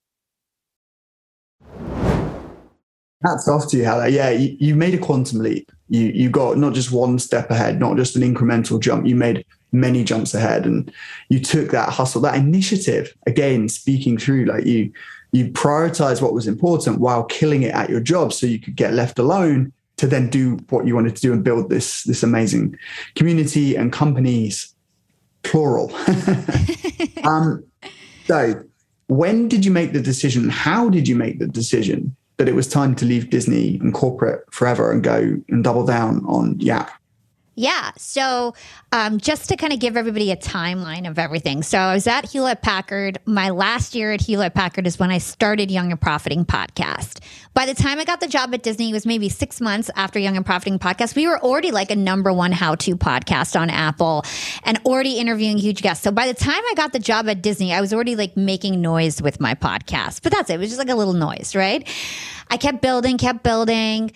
Hats 3.23 3.47
off 3.47 3.67
to 3.69 3.77
you, 3.77 3.85
Hala. 3.85 4.07
Yeah, 4.09 4.29
you, 4.31 4.55
you 4.59 4.75
made 4.75 4.93
a 4.93 4.97
quantum 4.97 5.39
leap. 5.39 5.71
You 5.89 6.07
you 6.07 6.29
got 6.29 6.57
not 6.57 6.73
just 6.73 6.91
one 6.91 7.19
step 7.19 7.51
ahead, 7.51 7.79
not 7.79 7.97
just 7.97 8.15
an 8.15 8.21
incremental 8.23 8.79
jump. 8.79 9.05
You 9.05 9.15
made 9.15 9.45
many 9.71 10.03
jumps 10.03 10.33
ahead, 10.33 10.65
and 10.65 10.91
you 11.29 11.39
took 11.39 11.69
that 11.71 11.89
hustle, 11.89 12.21
that 12.21 12.35
initiative. 12.35 13.13
Again, 13.27 13.69
speaking 13.69 14.17
through, 14.17 14.45
like 14.45 14.65
you 14.65 14.91
you 15.31 15.51
prioritize 15.51 16.21
what 16.21 16.33
was 16.33 16.47
important 16.47 16.99
while 16.99 17.23
killing 17.25 17.61
it 17.61 17.73
at 17.73 17.89
your 17.89 17.99
job, 17.99 18.33
so 18.33 18.47
you 18.47 18.59
could 18.59 18.75
get 18.75 18.93
left 18.93 19.19
alone 19.19 19.71
to 19.97 20.07
then 20.07 20.29
do 20.29 20.57
what 20.69 20.87
you 20.87 20.95
wanted 20.95 21.15
to 21.15 21.21
do 21.21 21.31
and 21.31 21.43
build 21.43 21.69
this 21.69 22.03
this 22.05 22.23
amazing 22.23 22.75
community 23.13 23.75
and 23.75 23.93
companies, 23.93 24.73
plural. 25.43 25.93
um, 27.23 27.63
so, 28.25 28.63
when 29.07 29.47
did 29.47 29.63
you 29.63 29.71
make 29.71 29.93
the 29.93 30.01
decision? 30.01 30.49
How 30.49 30.89
did 30.89 31.07
you 31.07 31.15
make 31.15 31.37
the 31.37 31.47
decision 31.47 32.15
that 32.41 32.49
it 32.49 32.55
was 32.55 32.67
time 32.67 32.95
to 32.95 33.05
leave 33.05 33.29
Disney 33.29 33.77
and 33.81 33.93
corporate 33.93 34.51
forever 34.51 34.91
and 34.91 35.03
go 35.03 35.37
and 35.47 35.63
double 35.63 35.85
down 35.85 36.25
on 36.25 36.59
Yap? 36.59 36.89
Yeah. 37.55 37.91
So, 37.97 38.53
um, 38.93 39.17
just 39.17 39.49
to 39.49 39.57
kind 39.57 39.73
of 39.73 39.79
give 39.79 39.97
everybody 39.97 40.31
a 40.31 40.37
timeline 40.37 41.07
of 41.07 41.19
everything. 41.19 41.63
So, 41.63 41.77
I 41.77 41.93
was 41.93 42.07
at 42.07 42.31
Hewlett 42.31 42.61
Packard. 42.61 43.19
My 43.25 43.49
last 43.49 43.93
year 43.93 44.13
at 44.13 44.21
Hewlett 44.21 44.53
Packard 44.53 44.87
is 44.87 44.97
when 44.97 45.11
I 45.11 45.17
started 45.17 45.69
Young 45.69 45.91
and 45.91 45.99
Profiting 45.99 46.45
podcast. 46.45 47.19
By 47.53 47.65
the 47.65 47.73
time 47.73 47.99
I 47.99 48.05
got 48.05 48.21
the 48.21 48.27
job 48.27 48.53
at 48.53 48.63
Disney, 48.63 48.89
it 48.89 48.93
was 48.93 49.05
maybe 49.05 49.27
six 49.27 49.59
months 49.59 49.89
after 49.97 50.17
Young 50.17 50.37
and 50.37 50.45
Profiting 50.45 50.79
podcast. 50.79 51.13
We 51.13 51.27
were 51.27 51.41
already 51.41 51.71
like 51.71 51.91
a 51.91 51.95
number 51.95 52.31
one 52.31 52.53
how 52.53 52.75
to 52.75 52.95
podcast 52.95 53.59
on 53.59 53.69
Apple 53.69 54.23
and 54.63 54.79
already 54.85 55.17
interviewing 55.19 55.57
huge 55.57 55.81
guests. 55.81 56.05
So, 56.05 56.11
by 56.11 56.27
the 56.27 56.33
time 56.33 56.63
I 56.71 56.73
got 56.75 56.93
the 56.93 56.99
job 56.99 57.27
at 57.27 57.41
Disney, 57.41 57.73
I 57.73 57.81
was 57.81 57.93
already 57.93 58.15
like 58.15 58.37
making 58.37 58.79
noise 58.79 59.21
with 59.21 59.41
my 59.41 59.55
podcast. 59.55 60.23
But 60.23 60.31
that's 60.31 60.49
it. 60.49 60.53
It 60.53 60.59
was 60.59 60.69
just 60.69 60.79
like 60.79 60.89
a 60.89 60.95
little 60.95 61.13
noise, 61.13 61.53
right? 61.53 61.85
I 62.49 62.57
kept 62.57 62.81
building, 62.81 63.17
kept 63.17 63.43
building. 63.43 64.11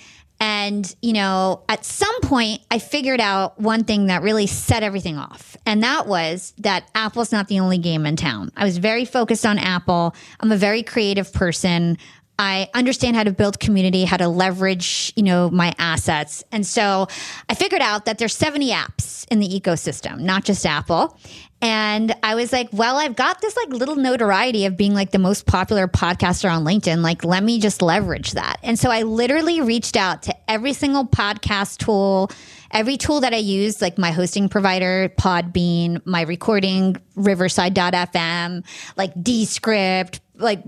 And, 0.47 0.95
you 1.01 1.13
know, 1.13 1.63
at 1.69 1.83
some 1.83 2.21
point, 2.21 2.61
I 2.69 2.77
figured 2.77 3.19
out 3.19 3.59
one 3.59 3.83
thing 3.83 4.05
that 4.07 4.21
really 4.21 4.45
set 4.45 4.83
everything 4.83 5.17
off. 5.17 5.57
And 5.65 5.81
that 5.81 6.05
was 6.05 6.53
that 6.59 6.87
Apple's 6.93 7.31
not 7.31 7.47
the 7.47 7.59
only 7.59 7.79
game 7.79 8.05
in 8.05 8.15
town. 8.15 8.51
I 8.55 8.63
was 8.63 8.77
very 8.77 9.05
focused 9.05 9.43
on 9.43 9.57
Apple. 9.57 10.13
I'm 10.39 10.51
a 10.51 10.55
very 10.55 10.83
creative 10.83 11.33
person. 11.33 11.97
I 12.37 12.69
understand 12.73 13.15
how 13.15 13.23
to 13.23 13.31
build 13.31 13.59
community, 13.59 14.03
how 14.03 14.17
to 14.17 14.27
leverage, 14.27 15.13
you 15.15 15.23
know, 15.23 15.49
my 15.49 15.73
assets. 15.77 16.43
And 16.51 16.65
so 16.65 17.07
I 17.49 17.55
figured 17.55 17.81
out 17.81 18.05
that 18.05 18.17
there's 18.17 18.35
70 18.35 18.71
apps 18.71 19.25
in 19.31 19.39
the 19.39 19.47
ecosystem, 19.47 20.19
not 20.19 20.43
just 20.43 20.65
Apple. 20.65 21.17
And 21.61 22.13
I 22.21 22.35
was 22.35 22.51
like, 22.51 22.69
well, 22.73 22.97
I've 22.97 23.15
got 23.15 23.41
this 23.41 23.55
like 23.55 23.69
little 23.69 23.95
notoriety 23.95 24.65
of 24.65 24.75
being 24.75 24.93
like 24.93 25.11
the 25.11 25.19
most 25.19 25.45
popular 25.45 25.87
podcaster 25.87 26.51
on 26.51 26.63
LinkedIn. 26.63 27.01
Like, 27.01 27.23
let 27.23 27.43
me 27.43 27.59
just 27.59 27.81
leverage 27.81 28.33
that. 28.33 28.57
And 28.61 28.77
so 28.77 28.91
I 28.91 29.03
literally 29.03 29.61
reached 29.61 29.95
out 29.95 30.23
to 30.23 30.35
every 30.51 30.73
single 30.73 31.05
podcast 31.05 31.77
tool, 31.77 32.29
every 32.71 32.97
tool 32.97 33.21
that 33.21 33.33
I 33.33 33.37
use, 33.37 33.81
like 33.81 33.97
my 33.97 34.11
hosting 34.11 34.49
provider, 34.49 35.09
Podbean, 35.17 36.05
my 36.05 36.21
recording, 36.21 36.97
Riverside.fm, 37.15 38.65
like 38.97 39.13
Descript, 39.23 40.19
like 40.35 40.61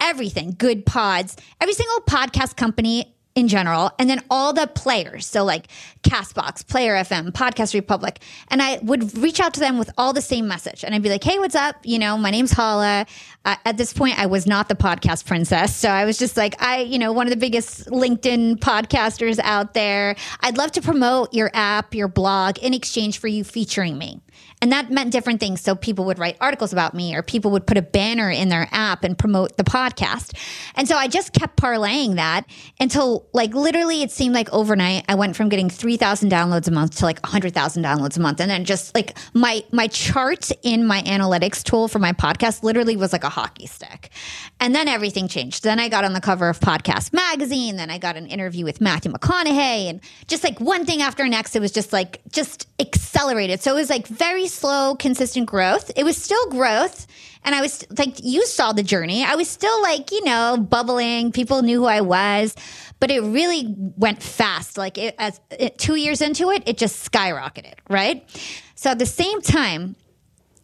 everything, 0.00 0.54
Goodpods, 0.54 1.38
every 1.60 1.74
single 1.74 2.00
podcast 2.00 2.56
company 2.56 3.16
in 3.36 3.48
general, 3.48 3.90
and 3.98 4.08
then 4.08 4.20
all 4.30 4.54
the 4.54 4.66
players. 4.66 5.26
So 5.26 5.44
like 5.44 5.68
Castbox, 6.02 6.66
Player 6.66 6.94
FM, 6.94 7.30
Podcast 7.32 7.74
Republic. 7.74 8.18
And 8.48 8.62
I 8.62 8.78
would 8.78 9.16
reach 9.18 9.40
out 9.40 9.52
to 9.54 9.60
them 9.60 9.78
with 9.78 9.90
all 9.98 10.14
the 10.14 10.22
same 10.22 10.48
message. 10.48 10.82
And 10.82 10.94
I'd 10.94 11.02
be 11.02 11.10
like, 11.10 11.22
hey, 11.22 11.38
what's 11.38 11.54
up? 11.54 11.76
You 11.84 11.98
know, 11.98 12.16
my 12.16 12.30
name's 12.30 12.52
Hala. 12.52 13.06
Uh, 13.44 13.56
at 13.66 13.76
this 13.76 13.92
point, 13.92 14.18
I 14.18 14.24
was 14.24 14.46
not 14.46 14.68
the 14.68 14.74
podcast 14.74 15.26
princess. 15.26 15.76
So 15.76 15.90
I 15.90 16.06
was 16.06 16.16
just 16.16 16.36
like, 16.36 16.60
I, 16.62 16.80
you 16.80 16.98
know, 16.98 17.12
one 17.12 17.26
of 17.26 17.30
the 17.30 17.36
biggest 17.36 17.86
LinkedIn 17.88 18.56
podcasters 18.56 19.38
out 19.42 19.74
there. 19.74 20.16
I'd 20.40 20.56
love 20.56 20.72
to 20.72 20.80
promote 20.80 21.34
your 21.34 21.50
app, 21.52 21.94
your 21.94 22.08
blog 22.08 22.58
in 22.58 22.72
exchange 22.72 23.18
for 23.18 23.28
you 23.28 23.44
featuring 23.44 23.98
me. 23.98 24.22
And 24.66 24.72
that 24.72 24.90
meant 24.90 25.12
different 25.12 25.38
things. 25.38 25.60
So 25.60 25.76
people 25.76 26.06
would 26.06 26.18
write 26.18 26.36
articles 26.40 26.72
about 26.72 26.92
me, 26.92 27.14
or 27.14 27.22
people 27.22 27.52
would 27.52 27.68
put 27.68 27.78
a 27.78 27.82
banner 27.82 28.28
in 28.28 28.48
their 28.48 28.66
app 28.72 29.04
and 29.04 29.16
promote 29.16 29.56
the 29.56 29.62
podcast. 29.62 30.36
And 30.74 30.88
so 30.88 30.96
I 30.96 31.06
just 31.06 31.32
kept 31.32 31.56
parlaying 31.56 32.16
that 32.16 32.46
until, 32.80 33.28
like, 33.32 33.54
literally, 33.54 34.02
it 34.02 34.10
seemed 34.10 34.34
like 34.34 34.52
overnight, 34.52 35.04
I 35.08 35.14
went 35.14 35.36
from 35.36 35.50
getting 35.50 35.70
3,000 35.70 36.32
downloads 36.32 36.66
a 36.66 36.72
month 36.72 36.96
to 36.96 37.04
like 37.04 37.22
100,000 37.22 37.84
downloads 37.84 38.16
a 38.16 38.20
month. 38.20 38.40
And 38.40 38.50
then 38.50 38.64
just 38.64 38.92
like 38.92 39.16
my, 39.34 39.62
my 39.70 39.86
chart 39.86 40.50
in 40.64 40.84
my 40.84 41.00
analytics 41.02 41.62
tool 41.62 41.86
for 41.86 42.00
my 42.00 42.12
podcast 42.12 42.64
literally 42.64 42.96
was 42.96 43.12
like 43.12 43.22
a 43.22 43.28
hockey 43.28 43.68
stick. 43.68 44.10
And 44.58 44.74
then 44.74 44.88
everything 44.88 45.28
changed. 45.28 45.64
Then 45.64 45.78
I 45.78 45.90
got 45.90 46.04
on 46.04 46.14
the 46.14 46.20
cover 46.20 46.48
of 46.48 46.60
Podcast 46.60 47.12
Magazine. 47.12 47.76
Then 47.76 47.90
I 47.90 47.98
got 47.98 48.16
an 48.16 48.26
interview 48.26 48.64
with 48.64 48.80
Matthew 48.80 49.12
McConaughey. 49.12 49.90
And 49.90 50.00
just 50.28 50.42
like 50.42 50.58
one 50.60 50.86
thing 50.86 51.02
after 51.02 51.28
next, 51.28 51.54
it 51.54 51.60
was 51.60 51.72
just 51.72 51.92
like, 51.92 52.22
just 52.32 52.66
accelerated. 52.80 53.60
So 53.60 53.72
it 53.72 53.74
was 53.74 53.90
like 53.90 54.06
very 54.06 54.48
slow, 54.48 54.94
consistent 54.94 55.46
growth. 55.46 55.90
It 55.94 56.04
was 56.04 56.16
still 56.16 56.48
growth. 56.48 57.06
And 57.44 57.54
I 57.54 57.60
was 57.60 57.86
like, 57.98 58.16
you 58.24 58.46
saw 58.46 58.72
the 58.72 58.82
journey. 58.82 59.22
I 59.24 59.34
was 59.34 59.48
still 59.48 59.82
like, 59.82 60.10
you 60.10 60.24
know, 60.24 60.56
bubbling. 60.56 61.32
People 61.32 61.60
knew 61.60 61.80
who 61.80 61.86
I 61.86 62.00
was, 62.00 62.56
but 62.98 63.10
it 63.10 63.20
really 63.20 63.74
went 63.96 64.22
fast. 64.22 64.78
Like 64.78 64.96
it, 64.96 65.14
as 65.18 65.38
it, 65.50 65.78
two 65.78 65.96
years 65.96 66.22
into 66.22 66.50
it, 66.50 66.62
it 66.66 66.78
just 66.78 67.10
skyrocketed, 67.12 67.74
right? 67.90 68.26
So 68.74 68.90
at 68.90 68.98
the 68.98 69.06
same 69.06 69.42
time, 69.42 69.96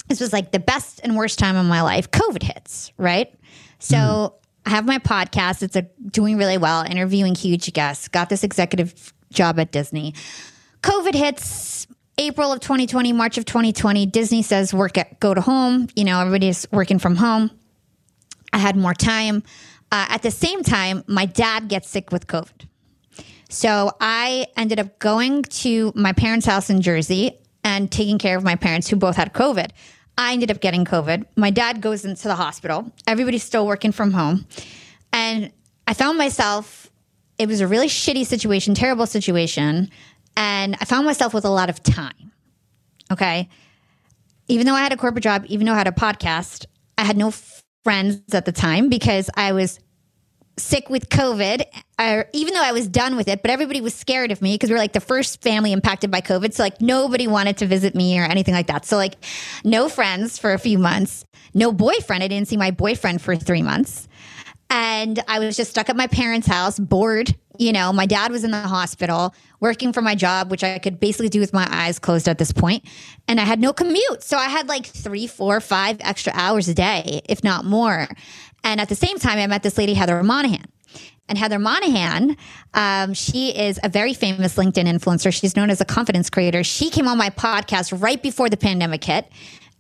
this 0.09 0.19
was 0.19 0.33
like 0.33 0.51
the 0.51 0.59
best 0.59 1.01
and 1.05 1.15
worst 1.17 1.39
time 1.39 1.57
of 1.57 1.67
my 1.67 1.83
life. 1.83 2.11
COVID 2.11 2.43
hits, 2.43 2.91
right? 2.97 3.33
So 3.83 3.97
mm. 3.97 4.33
I 4.65 4.71
have 4.71 4.87
my 4.87 4.99
podcast. 4.99 5.63
It's 5.63 5.77
a, 5.77 5.83
doing 5.83 6.39
really 6.39 6.57
well, 6.57 6.85
interviewing 6.85 7.35
huge 7.35 7.73
guests. 7.73 8.09
Got 8.09 8.29
this 8.29 8.45
executive 8.45 9.13
job 9.33 9.59
at 9.59 9.73
Disney. 9.73 10.15
COVID 10.83 11.15
hits 11.15 11.87
April 12.19 12.53
of 12.53 12.61
2020, 12.61 13.13
March 13.13 13.39
of 13.39 13.45
2020, 13.45 14.07
Disney 14.07 14.43
says 14.43 14.73
work 14.73 14.97
at 14.99 15.19
go 15.19 15.35
to 15.35 15.41
home. 15.41 15.89
You 15.97 16.05
know, 16.05 16.21
everybody's 16.21 16.67
working 16.71 16.99
from 16.99 17.17
home. 17.17 17.51
I 18.53 18.59
had 18.59 18.77
more 18.77 18.95
time. 18.95 19.43
Uh, 19.91 20.07
at 20.09 20.23
the 20.23 20.31
same 20.31 20.63
time, 20.63 21.03
my 21.07 21.27
dad 21.27 21.69
gets 21.69 21.89
sick 21.89 22.13
with 22.13 22.27
COVID. 22.27 22.67
So 23.49 23.93
I 24.01 24.47
ended 24.57 24.79
up 24.79 24.99
going 24.99 25.43
to 25.43 25.93
my 25.95 26.13
parents' 26.13 26.47
house 26.47 26.71
in 26.71 26.81
Jersey 26.81 27.39
and 27.65 27.91
taking 27.91 28.19
care 28.19 28.37
of 28.37 28.45
my 28.45 28.57
parents 28.57 28.89
who 28.89 28.97
both 28.97 29.17
had 29.17 29.33
COVID. 29.33 29.71
I 30.19 30.33
ended 30.33 30.51
up 30.51 30.61
getting 30.61 30.85
COVID. 30.85 31.27
My 31.37 31.51
dad 31.51 31.81
goes 31.81 32.05
into 32.05 32.29
the 32.29 32.35
hospital. 32.35 32.93
Everybody's 33.07 33.43
still 33.43 33.67
working 33.67 33.93
from 33.93 34.13
home. 34.13 34.47
And 35.13 35.51
I 35.87 35.95
found 35.95 36.19
myself, 36.19 36.91
it 37.39 37.49
was 37.49 37.61
a 37.61 37.67
really 37.67 37.89
shitty 37.89 38.27
situation, 38.27 38.75
terrible 38.75 39.07
situation. 39.07 39.91
And 40.37 40.77
I 40.81 40.85
found 40.85 41.07
myself 41.07 41.35
with 41.35 41.45
a 41.45 41.51
lot 41.51 41.71
of 41.71 41.83
time. 41.83 42.33
Okay. 43.11 43.49
Even 44.49 44.67
though 44.67 44.75
I 44.75 44.83
had 44.83 44.93
a 44.93 44.97
corporate 44.97 45.25
job, 45.25 45.45
even 45.49 45.67
though 45.67 45.73
I 45.73 45.79
had 45.79 45.89
a 45.89 45.93
podcast, 45.93 46.67
I 46.99 47.05
had 47.05 47.17
no 47.17 47.33
friends 47.85 48.35
at 48.35 48.45
the 48.45 48.53
time 48.53 48.89
because 48.89 49.29
I 49.35 49.53
was 49.53 49.81
sick 50.59 50.91
with 50.91 51.09
COVID, 51.09 51.65
or 51.99 52.27
even 52.33 52.55
though 52.55 52.63
I 52.63 52.73
was 52.73 52.89
done 52.89 53.17
with 53.17 53.29
it, 53.29 53.43
but 53.43 53.51
everybody 53.51 53.81
was 53.81 53.95
scared 53.95 54.31
of 54.31 54.43
me 54.43 54.55
because 54.55 54.71
we 54.71 54.77
are 54.77 54.79
like 54.79 54.93
the 54.93 55.01
first 55.01 55.43
family 55.43 55.73
impacted 55.73 56.11
by 56.11 56.21
COVID. 56.21 56.53
So, 56.53 56.63
like, 56.63 56.81
nobody 56.81 57.27
wanted 57.27 57.57
to 57.59 57.67
visit 57.67 57.95
me 57.95 58.19
or 58.19 58.25
anything 58.25 58.55
like 58.55 58.67
that. 58.67 58.85
So, 58.85 58.97
like, 58.97 59.15
no 59.65 59.89
friends 59.89 60.39
for 60.39 60.53
a 60.53 60.59
few 60.59 60.79
months, 60.79 61.25
no 61.55 61.73
boyfriend. 61.73 62.23
I 62.23 62.29
didn't 62.29 62.49
see 62.49 62.57
my 62.57 62.71
boyfriend 62.71 63.23
for 63.23 63.37
three 63.37 63.63
months. 63.63 64.09
And 64.71 65.23
I 65.29 65.39
was 65.39 65.55
just 65.55 65.71
stuck 65.71 65.91
at 65.91 65.97
my 65.97 66.07
parents' 66.07 66.47
house, 66.47 66.79
bored. 66.79 67.35
You 67.59 67.73
know, 67.73 67.93
my 67.93 68.07
dad 68.07 68.33
was 68.33 68.43
in 68.43 68.51
the 68.51 68.63
hospital 68.63 69.35
working 69.61 69.93
for 69.93 70.01
my 70.01 70.15
job, 70.15 70.51
which 70.51 70.65
I 70.65 70.79
could 70.79 70.99
basically 70.99 71.29
do 71.29 71.41
with 71.41 71.53
my 71.53 71.69
eyes 71.71 71.99
closed 71.99 72.27
at 72.27 72.39
this 72.39 72.53
point. 72.53 72.83
And 73.29 73.39
I 73.39 73.45
had 73.45 73.61
no 73.61 73.75
commute. 73.75 74.23
So 74.23 74.39
I 74.39 74.49
had 74.49 74.69
like 74.69 74.87
three, 74.87 75.27
four, 75.27 75.61
five 75.61 75.99
extra 76.01 76.33
hours 76.35 76.69
a 76.69 76.75
day, 76.75 77.21
if 77.29 77.45
not 77.45 77.67
more. 77.67 78.09
And 78.65 78.81
at 78.81 78.89
the 78.89 78.95
same 78.95 79.19
time, 79.19 79.39
I 79.39 79.47
met 79.47 79.63
this 79.63 79.77
lady, 79.79 79.95
Heather 79.95 80.23
Monahan. 80.23 80.65
And 81.29 81.39
Heather 81.39 81.59
Monahan, 81.59 82.37
um, 82.75 83.15
she 83.15 83.57
is 83.57 83.81
a 83.83 83.89
very 83.89 84.13
famous 84.13 84.57
LinkedIn 84.57 84.87
influencer. 84.87 85.33
She's 85.33 85.57
known 85.57 85.71
as 85.71 85.81
a 85.81 85.85
confidence 85.85 86.29
creator. 86.29 86.63
She 86.65 86.91
came 86.91 87.09
on 87.09 87.17
my 87.17 87.31
podcast 87.31 88.03
right 88.03 88.23
before 88.23 88.49
the 88.51 88.57
pandemic 88.57 89.05
hit. 89.05 89.31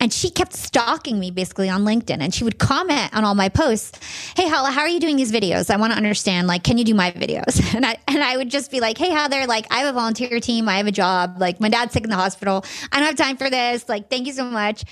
And 0.01 0.12
she 0.12 0.31
kept 0.31 0.53
stalking 0.53 1.21
me 1.21 1.31
basically 1.31 1.68
on 1.68 1.85
LinkedIn 1.85 2.21
and 2.21 2.35
she 2.35 2.42
would 2.42 2.59
comment 2.59 3.14
on 3.14 3.25
all 3.25 3.37
my 3.37 3.49
posts. 3.49 4.01
Hey, 4.37 4.49
Hala, 4.49 4.73
how 4.73 4.81
are 4.81 4.88
you 4.88 4.99
doing 4.99 5.14
these 5.14 5.31
videos? 5.31 5.71
I 5.71 5.77
want 5.77 5.92
to 5.92 5.97
understand, 5.97 6.49
like, 6.49 6.64
can 6.64 6.77
you 6.77 6.85
do 6.85 6.95
my 6.95 7.12
videos? 7.12 7.61
And 7.75 7.87
I, 7.87 7.97
and 8.09 8.23
I 8.23 8.37
would 8.37 8.51
just 8.51 8.71
be 8.71 8.81
like, 8.81 8.99
hey, 8.99 9.11
Heather, 9.11 9.47
like, 9.47 9.66
I 9.71 9.79
have 9.81 9.95
a 9.95 9.99
volunteer 9.99 10.40
team. 10.40 10.68
I 10.68 10.79
have 10.79 10.88
a 10.88 10.92
job. 10.92 11.37
Like, 11.38 11.61
my 11.61 11.68
dad's 11.68 11.92
sick 11.92 12.03
in 12.03 12.11
the 12.11 12.16
hospital. 12.16 12.64
I 12.90 12.99
don't 12.99 13.07
have 13.07 13.16
time 13.16 13.37
for 13.37 13.49
this. 13.49 13.88
Like, 13.88 14.11
thank 14.11 14.27
you 14.27 14.33
so 14.33 14.45
much 14.45 14.85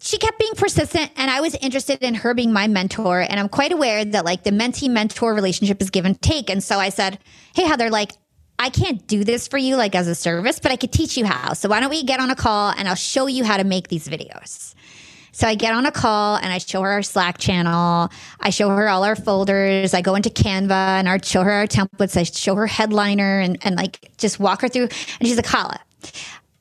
she 0.00 0.18
kept 0.18 0.38
being 0.38 0.54
persistent 0.54 1.10
and 1.16 1.30
I 1.30 1.40
was 1.40 1.54
interested 1.56 2.02
in 2.02 2.14
her 2.14 2.34
being 2.34 2.52
my 2.52 2.68
mentor. 2.68 3.20
And 3.20 3.40
I'm 3.40 3.48
quite 3.48 3.72
aware 3.72 4.04
that 4.04 4.24
like 4.24 4.44
the 4.44 4.50
mentee 4.50 4.88
mentor 4.90 5.34
relationship 5.34 5.82
is 5.82 5.90
give 5.90 6.04
and 6.04 6.20
take. 6.22 6.50
And 6.50 6.62
so 6.62 6.78
I 6.78 6.88
said, 6.88 7.18
Hey, 7.54 7.64
Heather, 7.64 7.90
like, 7.90 8.12
I 8.60 8.70
can't 8.70 9.06
do 9.06 9.22
this 9.22 9.46
for 9.46 9.56
you 9.56 9.76
like 9.76 9.94
as 9.94 10.08
a 10.08 10.14
service, 10.14 10.58
but 10.58 10.72
I 10.72 10.76
could 10.76 10.92
teach 10.92 11.16
you 11.16 11.24
how. 11.24 11.52
So 11.52 11.68
why 11.68 11.78
don't 11.80 11.90
we 11.90 12.02
get 12.02 12.18
on 12.18 12.30
a 12.30 12.34
call 12.34 12.72
and 12.76 12.88
I'll 12.88 12.96
show 12.96 13.26
you 13.26 13.44
how 13.44 13.56
to 13.56 13.64
make 13.64 13.88
these 13.88 14.08
videos. 14.08 14.74
So 15.30 15.46
I 15.46 15.54
get 15.54 15.72
on 15.72 15.86
a 15.86 15.92
call 15.92 16.36
and 16.36 16.52
I 16.52 16.58
show 16.58 16.82
her 16.82 16.90
our 16.90 17.02
Slack 17.02 17.38
channel. 17.38 18.10
I 18.40 18.50
show 18.50 18.70
her 18.70 18.88
all 18.88 19.04
our 19.04 19.14
folders. 19.14 19.94
I 19.94 20.00
go 20.00 20.16
into 20.16 20.30
Canva 20.30 20.70
and 20.98 21.08
I 21.08 21.18
show 21.22 21.44
her 21.44 21.52
our 21.52 21.66
templates. 21.68 22.16
I 22.16 22.24
show 22.24 22.56
her 22.56 22.66
headliner 22.66 23.38
and, 23.38 23.58
and 23.64 23.76
like 23.76 24.10
just 24.18 24.40
walk 24.40 24.62
her 24.62 24.68
through. 24.68 24.88
And 25.20 25.28
she's 25.28 25.36
like, 25.36 25.46
Hala, 25.46 25.78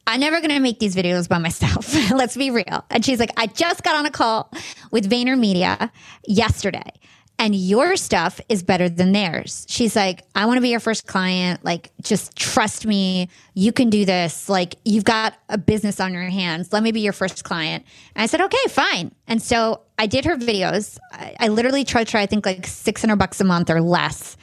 I'm 0.08 0.22
never 0.22 0.40
going 0.40 0.52
to 0.52 0.60
make 0.60 0.80
these 0.80 0.96
videos 0.96 1.28
by 1.28 1.38
myself. 1.38 1.94
Let's 2.12 2.38
be 2.38 2.50
real. 2.50 2.86
And 2.90 3.04
she's 3.06 3.20
like, 3.20 3.32
I 3.38 3.48
just 3.48 3.84
got 3.84 3.96
on 3.96 4.06
a 4.06 4.12
call 4.12 4.52
with 4.90 5.10
VaynerMedia 5.10 5.92
yesterday 6.26 6.92
and 7.40 7.56
your 7.56 7.96
stuff 7.96 8.42
is 8.50 8.64
better 8.64 8.90
than 8.90 9.12
theirs. 9.12 9.66
She's 9.70 9.96
like, 9.96 10.24
I 10.34 10.46
want 10.46 10.58
to 10.58 10.62
be 10.62 10.70
your 10.70 10.80
first 10.80 11.06
client. 11.06 11.64
Like, 11.64 11.92
just 12.02 12.36
trust 12.36 12.86
me. 12.86 13.30
You 13.54 13.72
can 13.72 13.90
do 13.90 14.06
this. 14.06 14.50
Like, 14.50 14.76
you've 14.86 15.04
got 15.04 15.36
a 15.50 15.58
business 15.58 16.00
on 16.00 16.14
your 16.14 16.24
hands. 16.24 16.74
Let 16.74 16.84
me 16.84 16.92
be 16.92 17.02
your 17.02 17.14
first 17.14 17.44
client. 17.44 17.86
And 18.16 18.24
I 18.24 18.26
said, 18.26 18.42
okay, 18.42 18.58
fine. 18.70 19.14
And 19.28 19.42
so 19.42 19.82
I 20.00 20.08
did 20.08 20.26
her 20.26 20.36
videos. 20.36 20.98
I, 21.12 21.36
I 21.40 21.48
literally 21.50 21.84
tried 21.84 22.08
to 22.08 22.18
I 22.18 22.26
think 22.26 22.46
like 22.46 22.66
600 22.66 23.16
bucks 23.18 23.40
a 23.40 23.44
month 23.44 23.70
or 23.70 23.82
less. 23.82 24.36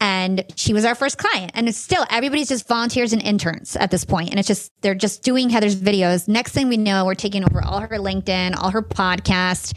And 0.00 0.44
she 0.56 0.72
was 0.72 0.84
our 0.84 0.94
first 0.94 1.18
client. 1.18 1.52
And 1.54 1.68
it's 1.68 1.78
still 1.78 2.06
everybody's 2.10 2.48
just 2.48 2.66
volunteers 2.66 3.12
and 3.12 3.22
interns 3.22 3.76
at 3.76 3.90
this 3.90 4.04
point. 4.04 4.30
and 4.30 4.38
it's 4.38 4.48
just 4.48 4.72
they're 4.80 4.94
just 4.94 5.22
doing 5.22 5.50
Heather's 5.50 5.76
videos. 5.76 6.26
Next 6.26 6.52
thing 6.52 6.68
we 6.68 6.78
know, 6.78 7.04
we're 7.04 7.14
taking 7.14 7.44
over 7.44 7.62
all 7.62 7.80
her 7.80 7.88
LinkedIn, 7.88 8.56
all 8.58 8.70
her 8.70 8.82
podcast, 8.82 9.74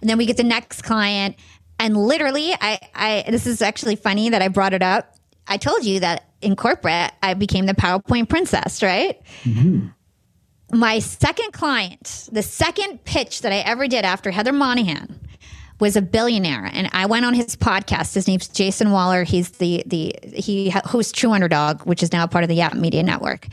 and 0.00 0.08
then 0.08 0.18
we 0.18 0.26
get 0.26 0.36
the 0.36 0.44
next 0.44 0.82
client. 0.82 1.36
And 1.78 1.96
literally, 1.96 2.54
I, 2.54 2.78
I 2.94 3.24
this 3.28 3.46
is 3.46 3.60
actually 3.60 3.96
funny 3.96 4.30
that 4.30 4.40
I 4.40 4.48
brought 4.48 4.72
it 4.72 4.82
up. 4.82 5.14
I 5.48 5.56
told 5.56 5.84
you 5.84 6.00
that 6.00 6.24
in 6.40 6.56
corporate, 6.56 7.12
I 7.22 7.34
became 7.34 7.66
the 7.66 7.74
PowerPoint 7.74 8.28
princess, 8.28 8.82
right? 8.82 9.20
Mm-hmm. 9.42 9.88
My 10.76 10.98
second 10.98 11.52
client, 11.52 12.28
the 12.32 12.42
second 12.42 13.04
pitch 13.04 13.42
that 13.42 13.52
I 13.52 13.58
ever 13.58 13.86
did 13.86 14.04
after 14.04 14.32
Heather 14.32 14.52
Monahan 14.52 15.20
was 15.78 15.96
a 15.96 16.02
billionaire 16.02 16.70
and 16.72 16.88
I 16.92 17.06
went 17.06 17.24
on 17.24 17.34
his 17.34 17.56
podcast. 17.56 18.14
His 18.14 18.26
name's 18.26 18.48
Jason 18.48 18.90
Waller. 18.90 19.24
He's 19.24 19.50
the 19.50 19.82
the 19.86 20.14
he 20.34 20.70
hosts 20.70 21.12
True 21.12 21.32
Underdog, 21.32 21.82
which 21.82 22.02
is 22.02 22.12
now 22.12 22.26
part 22.26 22.44
of 22.44 22.48
the 22.48 22.56
Yap 22.56 22.74
Media 22.74 23.02
Network. 23.02 23.46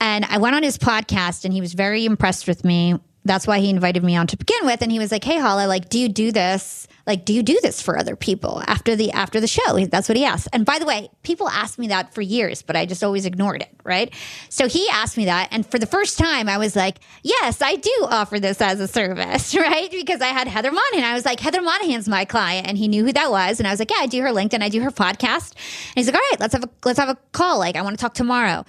And 0.00 0.24
I 0.24 0.38
went 0.38 0.56
on 0.56 0.62
his 0.62 0.78
podcast 0.78 1.44
and 1.44 1.54
he 1.54 1.60
was 1.60 1.74
very 1.74 2.04
impressed 2.04 2.48
with 2.48 2.64
me. 2.64 2.98
That's 3.24 3.46
why 3.46 3.60
he 3.60 3.70
invited 3.70 4.02
me 4.02 4.16
on 4.16 4.26
to 4.28 4.36
begin 4.36 4.66
with. 4.66 4.82
And 4.82 4.90
he 4.90 4.98
was 4.98 5.12
like, 5.12 5.22
Hey 5.22 5.38
Hala, 5.38 5.66
like, 5.68 5.88
do 5.88 5.98
you 5.98 6.08
do 6.08 6.32
this? 6.32 6.88
Like 7.06 7.24
do 7.24 7.32
you 7.32 7.42
do 7.42 7.58
this 7.62 7.82
for 7.82 7.98
other 7.98 8.16
people 8.16 8.62
after 8.66 8.96
the 8.96 9.12
after 9.12 9.40
the 9.40 9.46
show? 9.46 9.84
That's 9.86 10.08
what 10.08 10.16
he 10.16 10.24
asked. 10.24 10.48
And 10.52 10.64
by 10.64 10.78
the 10.78 10.86
way 10.86 11.10
people 11.22 11.48
asked 11.48 11.78
me 11.78 11.88
that 11.88 12.14
for 12.14 12.22
years 12.22 12.62
but 12.62 12.76
i 12.76 12.86
just 12.86 13.02
always 13.02 13.26
ignored 13.26 13.62
it 13.62 13.68
right? 13.84 14.12
So 14.48 14.68
he 14.68 14.88
asked 14.90 15.16
me 15.16 15.24
that 15.26 15.48
and 15.50 15.66
for 15.66 15.78
the 15.78 15.86
first 15.86 16.18
time 16.18 16.48
i 16.48 16.58
was 16.58 16.76
like 16.76 16.98
yes 17.22 17.60
i 17.62 17.76
do 17.76 18.06
offer 18.08 18.38
this 18.38 18.60
as 18.60 18.80
a 18.80 18.88
service 18.88 19.54
right? 19.56 19.90
Because 19.90 20.20
i 20.20 20.28
had 20.28 20.48
heather 20.48 20.70
monahan. 20.70 21.04
I 21.04 21.14
was 21.14 21.24
like 21.24 21.40
heather 21.40 21.62
monahan's 21.62 22.08
my 22.08 22.24
client 22.24 22.66
and 22.68 22.78
he 22.78 22.88
knew 22.88 23.04
who 23.04 23.12
that 23.12 23.30
was 23.30 23.58
and 23.58 23.66
i 23.66 23.70
was 23.70 23.78
like 23.80 23.90
yeah 23.90 23.98
i 24.00 24.06
do 24.06 24.22
her 24.22 24.28
linkedin 24.28 24.62
i 24.62 24.68
do 24.68 24.80
her 24.82 24.90
podcast. 24.90 25.52
And 25.52 25.96
he's 25.96 26.06
like 26.06 26.14
all 26.14 26.20
right 26.30 26.40
let's 26.40 26.52
have 26.54 26.64
a 26.64 26.70
let's 26.84 26.98
have 26.98 27.08
a 27.08 27.18
call. 27.32 27.58
Like 27.58 27.76
i 27.76 27.82
want 27.82 27.98
to 27.98 28.02
talk 28.02 28.14
tomorrow. 28.14 28.64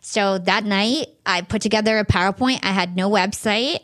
So 0.00 0.38
that 0.38 0.64
night 0.64 1.08
i 1.26 1.42
put 1.42 1.62
together 1.62 1.98
a 1.98 2.04
powerpoint. 2.04 2.60
I 2.62 2.72
had 2.72 2.96
no 2.96 3.10
website 3.10 3.80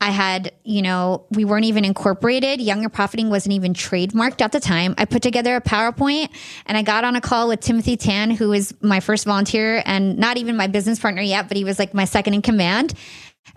I 0.00 0.10
had, 0.10 0.52
you 0.62 0.80
know, 0.80 1.24
we 1.30 1.44
weren't 1.44 1.64
even 1.64 1.84
incorporated. 1.84 2.60
Young 2.60 2.84
and 2.84 2.92
Profiting 2.92 3.30
wasn't 3.30 3.54
even 3.54 3.74
trademarked 3.74 4.40
at 4.40 4.52
the 4.52 4.60
time. 4.60 4.94
I 4.96 5.04
put 5.04 5.22
together 5.22 5.56
a 5.56 5.60
PowerPoint 5.60 6.28
and 6.66 6.78
I 6.78 6.82
got 6.82 7.02
on 7.02 7.16
a 7.16 7.20
call 7.20 7.48
with 7.48 7.60
Timothy 7.60 7.96
Tan, 7.96 8.30
who 8.30 8.50
was 8.50 8.72
my 8.80 9.00
first 9.00 9.24
volunteer 9.24 9.82
and 9.84 10.16
not 10.16 10.36
even 10.36 10.56
my 10.56 10.68
business 10.68 11.00
partner 11.00 11.22
yet, 11.22 11.48
but 11.48 11.56
he 11.56 11.64
was 11.64 11.78
like 11.80 11.94
my 11.94 12.04
second 12.04 12.34
in 12.34 12.42
command. 12.42 12.94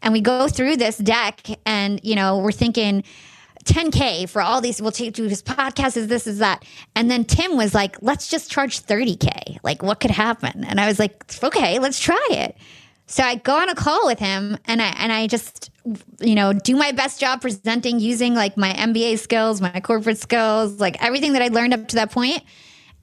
And 0.01 0.13
we 0.13 0.21
go 0.21 0.47
through 0.47 0.77
this 0.77 0.97
deck 0.97 1.45
and, 1.65 1.99
you 2.03 2.15
know, 2.15 2.39
we're 2.39 2.51
thinking, 2.51 3.03
10K 3.65 4.27
for 4.27 4.41
all 4.41 4.61
these. 4.61 4.81
We'll 4.81 4.91
take 4.91 5.13
do 5.13 5.25
his 5.25 5.43
podcast, 5.43 5.97
is 5.97 6.07
this, 6.07 6.27
is 6.27 6.39
that. 6.39 6.65
And 6.95 7.11
then 7.11 7.25
Tim 7.25 7.57
was 7.57 7.73
like, 7.73 7.97
let's 8.01 8.27
just 8.27 8.49
charge 8.49 8.81
30K. 8.81 9.59
Like, 9.63 9.83
what 9.83 9.99
could 9.99 10.11
happen? 10.11 10.63
And 10.63 10.79
I 10.79 10.87
was 10.87 10.99
like, 10.99 11.23
okay, 11.43 11.79
let's 11.79 11.99
try 11.99 12.27
it. 12.31 12.57
So 13.11 13.23
I 13.23 13.35
go 13.35 13.57
on 13.57 13.67
a 13.67 13.75
call 13.75 14.05
with 14.05 14.19
him 14.19 14.57
and 14.65 14.81
I 14.81 14.95
and 14.97 15.11
I 15.11 15.27
just 15.27 15.69
you 16.21 16.33
know 16.33 16.53
do 16.53 16.77
my 16.77 16.93
best 16.93 17.19
job 17.19 17.41
presenting 17.41 17.99
using 17.99 18.33
like 18.35 18.55
my 18.55 18.71
MBA 18.71 19.19
skills, 19.19 19.59
my 19.59 19.81
corporate 19.81 20.17
skills, 20.17 20.79
like 20.79 21.03
everything 21.03 21.33
that 21.33 21.41
I 21.41 21.49
learned 21.49 21.73
up 21.73 21.89
to 21.89 21.97
that 21.97 22.11
point. 22.11 22.41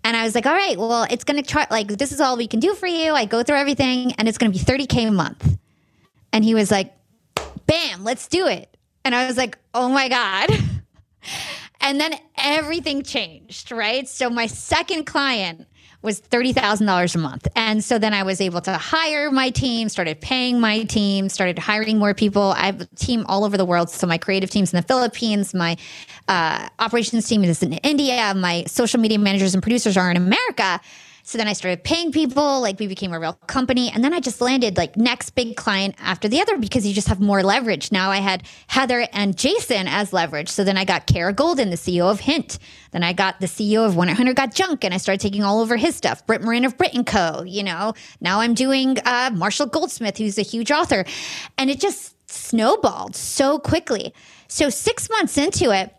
And 0.04 0.16
I 0.16 0.24
was 0.24 0.34
like, 0.34 0.46
all 0.46 0.54
right, 0.54 0.78
well, 0.78 1.06
it's 1.10 1.24
going 1.24 1.36
to 1.42 1.46
try 1.46 1.66
like 1.70 1.88
this 1.88 2.10
is 2.10 2.22
all 2.22 2.38
we 2.38 2.46
can 2.46 2.58
do 2.58 2.72
for 2.72 2.86
you. 2.86 3.12
I 3.12 3.26
go 3.26 3.42
through 3.42 3.56
everything 3.56 4.12
and 4.12 4.26
it's 4.26 4.38
going 4.38 4.50
to 4.50 4.58
be 4.58 4.64
30k 4.64 5.08
a 5.08 5.10
month. 5.10 5.58
And 6.32 6.42
he 6.42 6.54
was 6.54 6.70
like, 6.70 6.94
"Bam, 7.66 8.02
let's 8.02 8.28
do 8.28 8.46
it." 8.46 8.74
And 9.04 9.14
I 9.14 9.26
was 9.26 9.36
like, 9.36 9.58
"Oh 9.74 9.90
my 9.90 10.08
god." 10.08 10.48
and 11.82 12.00
then 12.00 12.14
everything 12.38 13.02
changed, 13.02 13.70
right? 13.70 14.08
So 14.08 14.30
my 14.30 14.46
second 14.46 15.04
client 15.04 15.66
was 16.00 16.20
$30,000 16.20 17.14
a 17.14 17.18
month. 17.18 17.48
And 17.56 17.82
so 17.82 17.98
then 17.98 18.14
I 18.14 18.22
was 18.22 18.40
able 18.40 18.60
to 18.62 18.72
hire 18.74 19.30
my 19.30 19.50
team, 19.50 19.88
started 19.88 20.20
paying 20.20 20.60
my 20.60 20.84
team, 20.84 21.28
started 21.28 21.58
hiring 21.58 21.98
more 21.98 22.14
people. 22.14 22.52
I 22.56 22.66
have 22.66 22.80
a 22.80 22.86
team 22.94 23.24
all 23.26 23.44
over 23.44 23.56
the 23.56 23.64
world. 23.64 23.90
So 23.90 24.06
my 24.06 24.18
creative 24.18 24.48
team's 24.48 24.72
in 24.72 24.76
the 24.76 24.86
Philippines, 24.86 25.54
my 25.54 25.76
uh, 26.28 26.68
operations 26.78 27.26
team 27.28 27.42
is 27.42 27.62
in 27.62 27.72
India, 27.74 28.32
my 28.36 28.64
social 28.66 29.00
media 29.00 29.18
managers 29.18 29.54
and 29.54 29.62
producers 29.62 29.96
are 29.96 30.10
in 30.10 30.16
America. 30.16 30.80
So 31.28 31.36
then 31.36 31.46
I 31.46 31.52
started 31.52 31.84
paying 31.84 32.10
people, 32.10 32.62
like 32.62 32.80
we 32.80 32.86
became 32.86 33.12
a 33.12 33.20
real 33.20 33.34
company. 33.34 33.90
And 33.90 34.02
then 34.02 34.14
I 34.14 34.18
just 34.18 34.40
landed 34.40 34.78
like 34.78 34.96
next 34.96 35.34
big 35.34 35.56
client 35.56 35.94
after 35.98 36.26
the 36.26 36.40
other 36.40 36.56
because 36.56 36.86
you 36.86 36.94
just 36.94 37.06
have 37.08 37.20
more 37.20 37.42
leverage. 37.42 37.92
Now 37.92 38.10
I 38.10 38.16
had 38.16 38.44
Heather 38.66 39.06
and 39.12 39.36
Jason 39.36 39.88
as 39.88 40.14
leverage. 40.14 40.48
So 40.48 40.64
then 40.64 40.78
I 40.78 40.86
got 40.86 41.06
Kara 41.06 41.34
Goldin, 41.34 41.68
the 41.68 41.76
CEO 41.76 42.10
of 42.10 42.20
Hint. 42.20 42.58
Then 42.92 43.02
I 43.02 43.12
got 43.12 43.40
the 43.40 43.46
CEO 43.46 43.84
of 43.84 43.94
100 43.94 44.36
Got 44.36 44.54
Junk 44.54 44.84
and 44.84 44.94
I 44.94 44.96
started 44.96 45.20
taking 45.20 45.42
all 45.42 45.60
over 45.60 45.76
his 45.76 45.94
stuff. 45.94 46.26
Brit 46.26 46.40
Morin 46.40 46.64
of 46.64 46.78
Brit 46.78 46.96
& 47.04 47.06
Co. 47.06 47.42
You 47.42 47.62
know, 47.62 47.92
now 48.22 48.40
I'm 48.40 48.54
doing 48.54 48.96
uh, 49.04 49.30
Marshall 49.34 49.66
Goldsmith, 49.66 50.16
who's 50.16 50.38
a 50.38 50.42
huge 50.42 50.72
author. 50.72 51.04
And 51.58 51.68
it 51.68 51.78
just 51.78 52.14
snowballed 52.30 53.14
so 53.14 53.58
quickly. 53.58 54.14
So 54.46 54.70
six 54.70 55.10
months 55.10 55.36
into 55.36 55.72
it, 55.72 55.94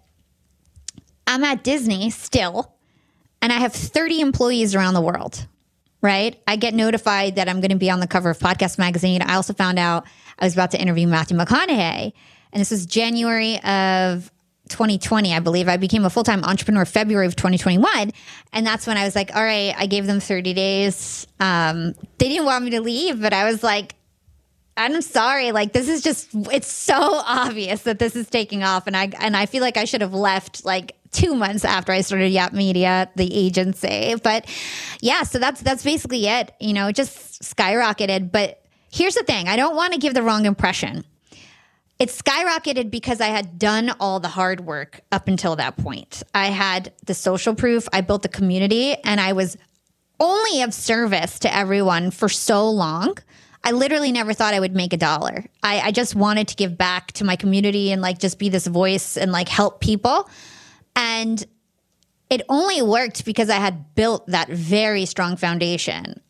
I'm 1.28 1.44
at 1.44 1.63
Disney 1.63 2.10
still 2.10 2.74
and 3.41 3.52
I 3.54 3.58
have 3.58 3.73
30 3.73 4.21
employees 4.21 4.75
around 4.75 4.93
the 4.93 5.02
world, 5.02 5.45
right? 6.02 6.39
I 6.47 6.56
get 6.56 6.73
notified 6.73 7.36
that 7.36 7.47
I'm 7.47 7.62
going 7.62 7.71
to 7.71 7.78
be 7.78 7.89
on 7.89 7.99
the 7.99 8.08
cover 8.08 8.30
of 8.30 8.39
Podcast 8.39 8.78
Magazine. 8.78 9.21
I 9.21 9.36
also 9.36 9.54
found 9.54 9.80
out 9.80 10.06
I 10.38 10.45
was 10.45 10.54
about 10.54 10.71
to 10.71 10.82
interview 10.82 11.08
Matthew 11.08 11.38
McConaughey. 11.38 12.13
And 12.52 12.62
this 12.62 12.71
was 12.71 12.86
January 12.86 13.60
of 13.62 14.32
2020, 14.69 15.34
I 15.34 15.39
believe. 15.39 15.67
I 15.67 15.78
became 15.78 16.06
a 16.06 16.10
full 16.10 16.23
time 16.23 16.43
entrepreneur 16.43 16.86
February 16.86 17.28
of 17.28 17.36
2021. 17.36 18.12
And 18.54 18.65
that's 18.65 18.88
when 18.88 18.97
I 18.97 19.06
was 19.06 19.15
like, 19.15 19.36
all 19.36 19.43
right, 19.43 19.73
I 19.78 19.86
gave 19.86 20.06
them 20.06 20.19
30 20.19 20.54
days. 20.54 21.28
Um, 21.39 21.93
they 22.17 22.30
didn't 22.30 22.45
want 22.45 22.63
me 22.63 22.71
to 22.71 22.82
leave, 22.82 23.21
but 23.21 23.34
I 23.34 23.45
was 23.45 23.63
like, 23.63 23.95
I'm 24.78 25.02
sorry. 25.02 25.52
Like 25.52 25.73
this 25.73 25.89
is 25.89 26.02
just 26.02 26.30
it's 26.34 26.71
so 26.71 26.95
obvious 27.25 27.84
that 27.84 27.99
this 27.99 28.15
is 28.15 28.30
taking 28.30 28.63
off 28.63 28.88
and 28.88 28.95
I 28.95 29.12
and 29.19 29.36
I 29.36 29.45
feel 29.45 29.62
like 29.62 29.75
I 29.75 29.84
should 29.84 30.02
have 30.02 30.13
left 30.13 30.63
like 30.63 30.95
two 31.12 31.36
months 31.36 31.65
after 31.65 31.91
I 31.91 32.02
started 32.02 32.30
Yap 32.30 32.54
Media, 32.54 33.10
the 33.15 33.34
agency. 33.34 34.15
But 34.22 34.45
yeah, 35.02 35.24
so 35.24 35.39
that's 35.39 35.62
that's 35.62 35.84
basically 35.84 36.28
it. 36.28 36.52
You 36.60 36.74
know, 36.74 36.88
it 36.88 36.95
just 36.95 37.41
skyrocketed. 37.41 38.32
But 38.32 38.63
here's 38.91 39.15
the 39.15 39.24
thing: 39.24 39.48
I 39.48 39.56
don't 39.56 39.76
want 39.76 39.93
to 39.93 40.00
give 40.00 40.13
the 40.13 40.24
wrong 40.24 40.45
impression. 40.45 41.04
It 42.00 42.10
skyrocketed 42.10 42.91
because 42.91 43.19
I 43.19 43.28
had 43.28 43.60
done 43.60 43.91
all 44.00 44.22
the 44.22 44.30
hard 44.30 44.62
work 44.62 45.02
up 45.12 45.28
until 45.28 45.58
that 45.58 45.76
point. 45.76 46.24
I 46.34 46.45
had 46.45 46.93
the 47.06 47.13
social 47.13 47.56
proof, 47.56 47.89
I 47.91 48.00
built 48.00 48.22
the 48.22 48.30
community, 48.30 48.95
and 49.04 49.19
I 49.19 49.34
was 49.34 49.58
only 50.22 50.62
of 50.62 50.74
service 50.74 51.39
to 51.39 51.54
everyone 51.54 52.12
for 52.12 52.30
so 52.30 52.69
long. 52.69 53.17
I 53.65 53.72
literally 53.72 54.13
never 54.13 54.34
thought 54.34 54.54
I 54.54 54.60
would 54.62 54.74
make 54.74 54.93
a 54.93 54.98
dollar. 54.98 55.43
I, 55.62 55.82
I 55.82 55.91
just 55.91 56.15
wanted 56.15 56.48
to 56.50 56.56
give 56.56 56.78
back 56.78 57.12
to 57.13 57.26
my 57.26 57.36
community 57.36 57.91
and 57.91 58.02
like 58.02 58.17
just 58.17 58.39
be 58.39 58.48
this 58.48 58.65
voice 58.65 59.17
and 59.17 59.34
like 59.34 59.50
help 59.50 59.82
people. 59.82 60.30
And 60.99 61.45
it 62.29 62.41
only 62.49 62.81
worked 62.81 63.23
because 63.23 63.49
I 63.49 63.55
had 63.55 63.95
built 63.95 64.27
that 64.27 64.49
very 64.49 65.05
strong 65.05 65.38
foundation. 65.38 66.21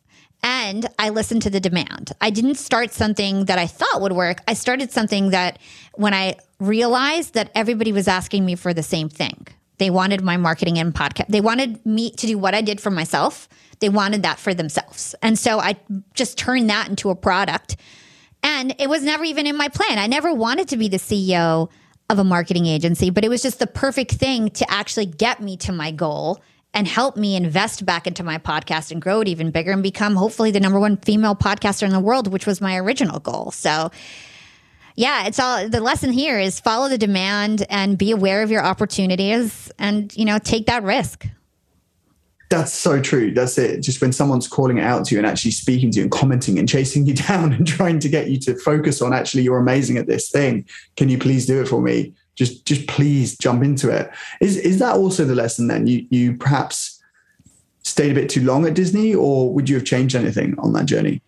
And 0.42 0.86
I 0.98 1.10
listened 1.10 1.42
to 1.42 1.50
the 1.50 1.60
demand. 1.60 2.12
I 2.20 2.30
didn't 2.30 2.54
start 2.54 2.92
something 2.92 3.46
that 3.46 3.58
I 3.58 3.66
thought 3.66 4.00
would 4.00 4.12
work. 4.12 4.40
I 4.48 4.54
started 4.54 4.92
something 4.92 5.30
that 5.30 5.58
when 5.94 6.14
I 6.14 6.36
realized 6.60 7.34
that 7.34 7.50
everybody 7.54 7.92
was 7.92 8.08
asking 8.08 8.46
me 8.46 8.54
for 8.54 8.72
the 8.72 8.82
same 8.82 9.08
thing. 9.08 9.48
They 9.78 9.90
wanted 9.90 10.22
my 10.22 10.36
marketing 10.36 10.78
and 10.78 10.94
podcast. 10.94 11.26
They 11.28 11.40
wanted 11.40 11.84
me 11.84 12.12
to 12.12 12.26
do 12.26 12.38
what 12.38 12.54
I 12.54 12.60
did 12.62 12.80
for 12.80 12.90
myself. 12.90 13.48
They 13.80 13.88
wanted 13.88 14.22
that 14.22 14.38
for 14.38 14.54
themselves. 14.54 15.14
And 15.20 15.38
so 15.38 15.58
I 15.58 15.76
just 16.14 16.38
turned 16.38 16.70
that 16.70 16.88
into 16.88 17.10
a 17.10 17.16
product. 17.16 17.76
And 18.42 18.74
it 18.78 18.88
was 18.88 19.02
never 19.02 19.24
even 19.24 19.46
in 19.46 19.56
my 19.56 19.68
plan. 19.68 19.98
I 19.98 20.06
never 20.06 20.32
wanted 20.32 20.68
to 20.68 20.76
be 20.76 20.88
the 20.88 20.98
CEO 20.98 21.70
of 22.10 22.18
a 22.18 22.24
marketing 22.24 22.66
agency, 22.66 23.08
but 23.08 23.24
it 23.24 23.28
was 23.28 23.40
just 23.40 23.60
the 23.60 23.66
perfect 23.66 24.12
thing 24.12 24.50
to 24.50 24.70
actually 24.70 25.06
get 25.06 25.40
me 25.40 25.56
to 25.56 25.72
my 25.72 25.92
goal 25.92 26.42
and 26.74 26.86
help 26.86 27.16
me 27.16 27.36
invest 27.36 27.86
back 27.86 28.06
into 28.06 28.22
my 28.22 28.36
podcast 28.36 28.90
and 28.90 29.00
grow 29.00 29.20
it 29.20 29.28
even 29.28 29.50
bigger 29.50 29.70
and 29.70 29.82
become 29.82 30.16
hopefully 30.16 30.50
the 30.50 30.60
number 30.60 30.78
one 30.78 30.96
female 30.96 31.36
podcaster 31.36 31.84
in 31.84 31.90
the 31.90 32.00
world, 32.00 32.32
which 32.32 32.46
was 32.46 32.60
my 32.60 32.76
original 32.76 33.20
goal. 33.20 33.52
So, 33.52 33.90
yeah, 34.96 35.26
it's 35.26 35.38
all 35.38 35.68
the 35.68 35.80
lesson 35.80 36.12
here 36.12 36.38
is 36.38 36.60
follow 36.60 36.88
the 36.88 36.98
demand 36.98 37.64
and 37.70 37.96
be 37.96 38.10
aware 38.10 38.42
of 38.42 38.50
your 38.50 38.64
opportunities 38.64 39.70
and, 39.78 40.14
you 40.16 40.24
know, 40.24 40.38
take 40.38 40.66
that 40.66 40.82
risk. 40.82 41.26
That's 42.50 42.72
so 42.72 43.00
true. 43.00 43.32
That's 43.32 43.56
it. 43.58 43.80
Just 43.80 44.00
when 44.00 44.12
someone's 44.12 44.48
calling 44.48 44.78
it 44.78 44.82
out 44.82 45.04
to 45.06 45.14
you 45.14 45.20
and 45.20 45.26
actually 45.26 45.52
speaking 45.52 45.92
to 45.92 45.98
you 45.98 46.02
and 46.02 46.10
commenting 46.10 46.58
and 46.58 46.68
chasing 46.68 47.06
you 47.06 47.14
down 47.28 47.52
and 47.52 47.66
trying 47.66 48.00
to 48.00 48.08
get 48.08 48.28
you 48.28 48.38
to 48.40 48.56
focus 48.56 49.00
on 49.00 49.14
actually 49.14 49.44
you're 49.44 49.58
amazing 49.58 49.96
at 49.96 50.08
this 50.08 50.30
thing. 50.30 50.66
Can 50.96 51.08
you 51.08 51.16
please 51.16 51.46
do 51.46 51.62
it 51.62 51.68
for 51.68 51.80
me? 51.80 52.12
Just 52.34 52.66
just 52.66 52.86
please 52.88 53.38
jump 53.38 53.62
into 53.62 53.88
it. 53.88 54.10
Is 54.40 54.56
is 54.56 54.78
that 54.80 54.96
also 54.96 55.24
the 55.24 55.34
lesson 55.34 55.68
then? 55.68 55.86
You 55.86 56.06
you 56.10 56.36
perhaps 56.36 57.00
stayed 57.82 58.10
a 58.10 58.14
bit 58.14 58.28
too 58.28 58.42
long 58.42 58.66
at 58.66 58.74
Disney 58.74 59.14
or 59.14 59.52
would 59.54 59.68
you 59.68 59.76
have 59.76 59.84
changed 59.84 60.16
anything 60.16 60.58
on 60.58 60.72
that 60.72 60.86
journey? 60.86 61.22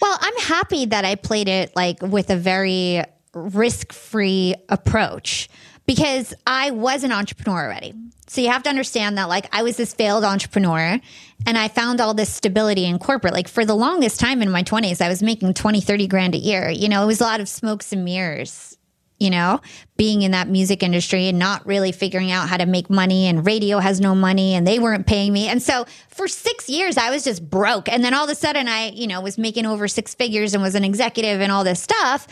Well, 0.00 0.18
I'm 0.20 0.36
happy 0.38 0.86
that 0.86 1.04
I 1.04 1.14
played 1.14 1.48
it 1.48 1.74
like 1.76 2.02
with 2.02 2.30
a 2.30 2.36
very 2.36 3.04
risk-free 3.34 4.54
approach 4.68 5.48
because 5.86 6.34
I 6.46 6.70
was 6.70 7.04
an 7.04 7.12
entrepreneur 7.12 7.64
already. 7.64 7.94
So 8.32 8.40
you 8.40 8.48
have 8.48 8.62
to 8.62 8.70
understand 8.70 9.18
that 9.18 9.28
like 9.28 9.46
I 9.54 9.62
was 9.62 9.76
this 9.76 9.92
failed 9.92 10.24
entrepreneur 10.24 10.98
and 11.44 11.58
I 11.58 11.68
found 11.68 12.00
all 12.00 12.14
this 12.14 12.32
stability 12.32 12.86
in 12.86 12.98
corporate. 12.98 13.34
Like 13.34 13.46
for 13.46 13.66
the 13.66 13.74
longest 13.74 14.18
time 14.18 14.40
in 14.40 14.50
my 14.50 14.62
20s, 14.62 15.02
I 15.02 15.08
was 15.10 15.22
making 15.22 15.52
20, 15.52 15.82
30 15.82 16.06
grand 16.06 16.34
a 16.34 16.38
year. 16.38 16.70
You 16.70 16.88
know, 16.88 17.02
it 17.02 17.06
was 17.06 17.20
a 17.20 17.24
lot 17.24 17.40
of 17.40 17.48
smokes 17.48 17.92
and 17.92 18.06
mirrors, 18.06 18.78
you 19.18 19.28
know, 19.28 19.60
being 19.98 20.22
in 20.22 20.30
that 20.30 20.48
music 20.48 20.82
industry 20.82 21.28
and 21.28 21.38
not 21.38 21.66
really 21.66 21.92
figuring 21.92 22.30
out 22.30 22.48
how 22.48 22.56
to 22.56 22.64
make 22.64 22.88
money 22.88 23.26
and 23.26 23.44
radio 23.44 23.80
has 23.80 24.00
no 24.00 24.14
money 24.14 24.54
and 24.54 24.66
they 24.66 24.78
weren't 24.78 25.06
paying 25.06 25.30
me. 25.30 25.46
And 25.48 25.62
so 25.62 25.84
for 26.08 26.26
6 26.26 26.70
years 26.70 26.96
I 26.96 27.10
was 27.10 27.24
just 27.24 27.50
broke. 27.50 27.86
And 27.86 28.02
then 28.02 28.14
all 28.14 28.24
of 28.24 28.30
a 28.30 28.34
sudden 28.34 28.66
I, 28.66 28.92
you 28.92 29.08
know, 29.08 29.20
was 29.20 29.36
making 29.36 29.66
over 29.66 29.86
6 29.86 30.14
figures 30.14 30.54
and 30.54 30.62
was 30.62 30.74
an 30.74 30.84
executive 30.84 31.42
and 31.42 31.52
all 31.52 31.64
this 31.64 31.82
stuff 31.82 32.26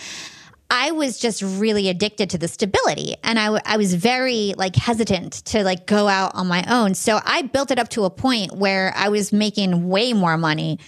I 0.71 0.93
was 0.93 1.19
just 1.19 1.43
really 1.43 1.89
addicted 1.89 2.31
to 2.31 2.39
the 2.39 2.49
stability 2.49 3.17
and 3.25 3.39
I, 3.39 3.47
w- 3.47 3.63
I 3.67 3.77
was 3.77 3.95
very 3.95 4.55
like 4.57 4.77
hesitant 4.77 5.33
to 5.47 5.65
like 5.65 5.87
go 5.87 6.07
out 6.07 6.35
on 6.35 6.47
my 6.47 6.65
own. 6.69 6.95
So 6.95 7.21
I 7.25 7.43
built 7.43 7.71
it 7.73 7.79
up 7.79 7.89
to 7.91 8.05
a 8.05 8.11
point 8.11 8.53
where 8.53 8.93
I 8.97 9.09
was 9.09 9.33
making 9.33 9.89
way 9.89 10.13
more 10.13 10.39
money 10.39 10.79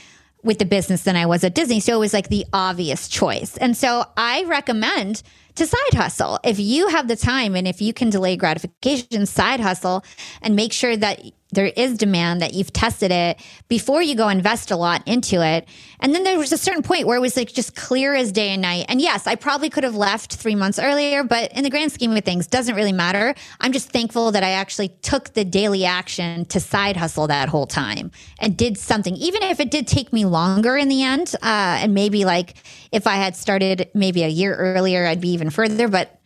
with 0.45 0.59
the 0.59 0.65
business 0.65 1.03
than 1.05 1.17
I 1.17 1.27
was 1.27 1.45
at 1.45 1.55
Disney. 1.55 1.81
So 1.81 1.97
it 1.97 2.01
was 2.01 2.13
like 2.13 2.29
the 2.29 2.47
obvious 2.53 3.09
choice. 3.09 3.57
And 3.57 3.77
so 3.77 4.05
I 4.17 4.45
recommend 4.45 5.23
to 5.57 5.67
side 5.67 5.95
hustle. 5.95 6.39
If 6.45 6.59
you 6.59 6.89
have 6.89 7.09
the 7.09 7.17
time 7.17 7.55
and 7.55 7.69
if 7.69 7.81
you 7.81 7.93
can 7.93 8.11
delay 8.11 8.37
gratification, 8.37 9.27
side 9.27 9.61
hustle 9.61 10.05
and 10.41 10.57
make 10.57 10.73
sure 10.73 10.97
that 10.97 11.21
there 11.53 11.67
is 11.67 11.99
demand 11.99 12.41
that 12.41 12.55
you've 12.55 12.73
tested 12.73 13.13
it 13.13 13.39
before 13.69 14.03
you 14.03 14.15
go 14.15 14.29
invest 14.29 14.71
a 14.71 14.77
lot 14.77 15.07
into 15.07 15.45
it. 15.45 15.69
And 16.01 16.15
then 16.15 16.25
there 16.25 16.39
was 16.39 16.53
a 16.53 16.59
certain 16.59 16.83
point 16.83 17.07
where 17.07 17.17
it 17.17 17.21
was 17.21 17.37
like 17.37 17.53
just 17.53 17.77
clear 17.77 18.15
as 18.15 18.33
day 18.33 18.49
and 18.49 18.63
night. 18.63 18.87
And 18.89 19.01
yes, 19.01 19.27
I 19.27 19.35
probably 19.35 19.71
could 19.71 19.85
have 19.85 19.95
left 19.95 20.35
three 20.35 20.55
months 20.55 20.79
earlier, 20.79 21.23
but 21.23 21.53
in 21.53 21.63
the 21.63 21.71
grand 21.71 21.93
scheme 21.93 22.17
of 22.17 22.25
things, 22.25 22.47
doesn't 22.47 22.75
really 22.75 22.93
matter. 22.93 23.35
I'm 23.61 23.73
just 23.73 23.91
thankful 23.91 24.33
that 24.33 24.43
I 24.43 24.51
actually 24.51 24.89
took 25.03 25.35
the 25.35 25.45
daily 25.45 25.85
action 25.85 26.47
to 26.47 26.59
side 26.59 26.97
hustle 26.97 27.27
that 27.29 27.49
whole 27.49 27.67
time 27.67 28.11
and 28.39 28.57
did 28.57 28.79
something, 28.79 29.15
even 29.17 29.43
if 29.43 29.61
it 29.61 29.71
did 29.71 29.87
take 29.87 30.13
me 30.13 30.25
longer 30.25 30.77
in 30.77 30.89
the 30.89 31.03
end. 31.03 31.35
Uh, 31.43 31.81
and 31.83 31.95
maybe 31.95 32.25
like 32.25 32.55
if 32.91 33.07
I 33.07 33.17
had 33.17 33.37
started 33.37 33.91
maybe 33.95 34.23
a 34.23 34.29
year 34.29 34.55
earlier, 34.57 35.07
I'd 35.07 35.21
be 35.21 35.31
even 35.31 35.51
further. 35.51 35.89
But 35.89 36.19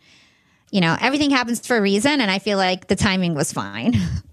you 0.71 0.81
know, 0.81 0.97
everything 0.99 1.29
happens 1.29 1.65
for 1.65 1.77
a 1.77 1.81
reason. 1.81 2.19
And 2.19 2.29
I 2.29 2.39
feel 2.39 2.57
like 2.57 2.87
the 2.87 2.95
timing 2.95 3.35
was 3.35 3.53
fine. 3.53 3.93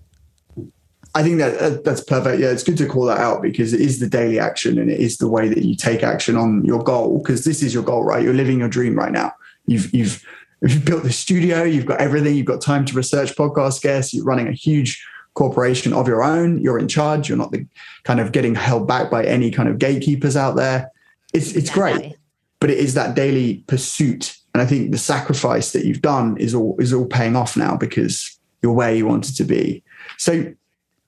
I 1.15 1.23
think 1.23 1.39
that 1.39 1.57
uh, 1.59 1.81
that's 1.85 2.03
perfect. 2.03 2.41
Yeah, 2.41 2.51
it's 2.51 2.65
good 2.65 2.77
to 2.79 2.87
call 2.87 3.05
that 3.05 3.19
out 3.19 3.41
because 3.41 3.73
it 3.73 3.81
is 3.81 4.01
the 4.01 4.09
daily 4.09 4.41
action 4.41 4.79
and 4.79 4.91
it 4.91 4.99
is 4.99 5.19
the 5.19 5.29
way 5.29 5.49
that 5.49 5.63
you 5.63 5.77
take 5.77 6.03
action 6.03 6.37
on 6.37 6.65
your 6.65 6.83
goal. 6.83 7.19
Because 7.19 7.45
this 7.45 7.63
is 7.63 7.73
your 7.73 7.85
goal, 7.85 8.03
right? 8.03 8.23
You're 8.23 8.35
living 8.35 8.59
your 8.59 8.69
dream 8.69 8.97
right 8.97 9.13
now. 9.13 9.33
You've 9.67 9.95
you've 9.95 10.25
you've 10.61 10.85
built 10.85 11.05
the 11.05 11.13
studio. 11.13 11.63
You've 11.63 11.87
got 11.87 12.01
everything. 12.01 12.35
You've 12.35 12.47
got 12.47 12.61
time 12.61 12.85
to 12.87 12.95
research 12.95 13.37
podcast 13.37 13.81
guests. 13.81 14.13
You're 14.13 14.25
running 14.25 14.49
a 14.49 14.53
huge 14.53 15.07
corporation 15.35 15.93
of 15.93 16.09
your 16.09 16.23
own. 16.23 16.61
You're 16.61 16.79
in 16.79 16.89
charge. 16.89 17.29
You're 17.29 17.39
not 17.39 17.53
the 17.53 17.67
kind 18.03 18.19
of 18.19 18.33
getting 18.33 18.57
held 18.57 18.89
back 18.89 19.11
by 19.11 19.25
any 19.25 19.51
kind 19.53 19.69
of 19.69 19.79
gatekeepers 19.79 20.37
out 20.37 20.57
there. 20.57 20.91
It's 21.33 21.53
it's 21.53 21.71
great, 21.71 22.17
but 22.59 22.71
it 22.71 22.79
is 22.79 22.95
that 22.95 23.15
daily 23.15 23.65
pursuit. 23.69 24.37
And 24.53 24.63
I 24.63 24.67
think 24.67 24.91
the 24.91 24.99
sacrifice 24.99 25.73
that 25.73 25.85
you've 25.85 26.03
done 26.03 26.37
is 26.39 26.55
all 26.55 26.77
is 26.81 26.93
all 26.93 27.07
paying 27.07 27.37
off 27.37 27.57
now 27.57 27.77
because 27.77 28.37
you're 28.63 28.73
where 28.73 28.95
you 28.95 29.07
wanted 29.07 29.37
to 29.37 29.45
be. 29.45 29.85
So 30.19 30.55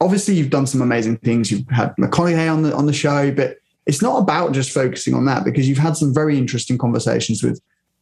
obviously 0.01 0.35
you've 0.35 0.51
done 0.51 0.67
some 0.67 0.83
amazing 0.83 1.19
things. 1.19 1.51
You've 1.51 1.69
had 1.71 1.95
McConaughey 1.97 2.53
on 2.53 2.63
the 2.63 2.75
on 2.75 2.87
the 2.87 2.93
show, 2.93 3.33
but 3.33 3.57
it's 3.87 4.03
not 4.03 4.21
about 4.21 4.53
just 4.53 4.73
focusing 4.73 5.15
on 5.15 5.25
that 5.27 5.45
because 5.45 5.69
you've 5.69 5.79
had 5.79 5.97
some 5.97 6.13
very 6.13 6.37
interesting 6.37 6.77
conversations 6.77 7.43
with 7.43 7.61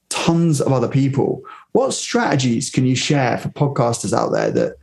tons 0.09 0.61
of 0.61 0.73
other 0.73 0.89
people. 0.89 1.43
What 1.73 1.93
strategies 1.93 2.71
can 2.71 2.87
you 2.87 2.97
share 2.97 3.39
for 3.39 3.49
podcasters 3.51 4.13
out 4.13 4.33
there 4.33 4.51
that 4.51 4.77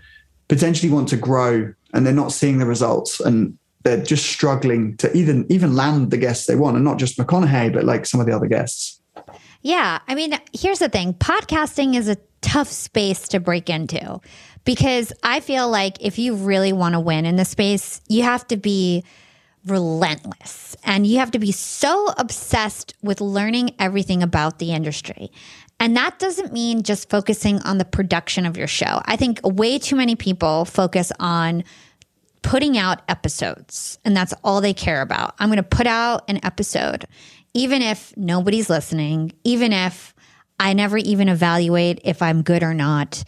potentially 0.47 0.91
want 0.91 1.07
to 1.09 1.17
grow 1.17 1.73
and 1.93 2.05
they're 2.05 2.13
not 2.13 2.31
seeing 2.31 2.59
the 2.59 2.65
results 2.65 3.19
and 3.19 3.57
they're 3.83 4.03
just 4.03 4.27
struggling 4.27 4.95
to 4.97 5.11
even 5.17 5.45
even 5.49 5.75
land 5.75 6.11
the 6.11 6.17
guests 6.17 6.45
they 6.45 6.55
want 6.55 6.75
and 6.75 6.85
not 6.85 6.99
just 6.99 7.17
McConaughey, 7.17 7.73
but 7.73 7.83
like 7.83 8.05
some 8.05 8.19
of 8.19 8.27
the 8.27 8.35
other 8.35 8.47
guests? 8.47 9.01
Yeah. 9.63 9.99
I 10.07 10.15
mean, 10.15 10.37
here's 10.53 10.79
the 10.79 10.89
thing 10.89 11.13
podcasting 11.15 11.95
is 11.95 12.07
a 12.07 12.17
tough 12.41 12.69
space 12.69 13.27
to 13.29 13.39
break 13.39 13.69
into 13.69 14.19
because 14.63 15.11
I 15.23 15.39
feel 15.39 15.69
like 15.69 15.97
if 16.01 16.19
you 16.19 16.35
really 16.35 16.73
want 16.73 16.93
to 16.93 16.99
win 16.99 17.25
in 17.25 17.35
the 17.35 17.45
space, 17.45 18.01
you 18.07 18.23
have 18.23 18.47
to 18.47 18.57
be 18.57 19.03
relentless 19.65 20.75
and 20.83 21.05
you 21.05 21.19
have 21.19 21.31
to 21.31 21.39
be 21.39 21.51
so 21.51 22.13
obsessed 22.17 22.95
with 23.01 23.21
learning 23.21 23.75
everything 23.79 24.23
about 24.23 24.59
the 24.59 24.71
industry. 24.71 25.31
And 25.79 25.97
that 25.97 26.19
doesn't 26.19 26.53
mean 26.53 26.83
just 26.83 27.09
focusing 27.09 27.59
on 27.59 27.77
the 27.77 27.85
production 27.85 28.45
of 28.45 28.57
your 28.57 28.67
show. 28.67 29.01
I 29.05 29.15
think 29.15 29.39
way 29.43 29.79
too 29.79 29.95
many 29.95 30.15
people 30.15 30.65
focus 30.65 31.11
on 31.19 31.63
putting 32.43 32.77
out 32.77 33.01
episodes 33.07 33.99
and 34.03 34.15
that's 34.15 34.33
all 34.43 34.61
they 34.61 34.73
care 34.73 35.01
about. 35.01 35.35
I'm 35.39 35.49
going 35.49 35.57
to 35.57 35.63
put 35.63 35.87
out 35.87 36.23
an 36.27 36.39
episode, 36.43 37.05
even 37.53 37.81
if 37.81 38.15
nobody's 38.17 38.69
listening, 38.69 39.33
even 39.43 39.73
if 39.73 40.13
I 40.59 40.73
never 40.73 40.97
even 40.97 41.29
evaluate 41.29 41.99
if 42.03 42.21
I'm 42.21 42.43
good 42.43 42.61
or 42.61 42.73
not. 42.73 43.23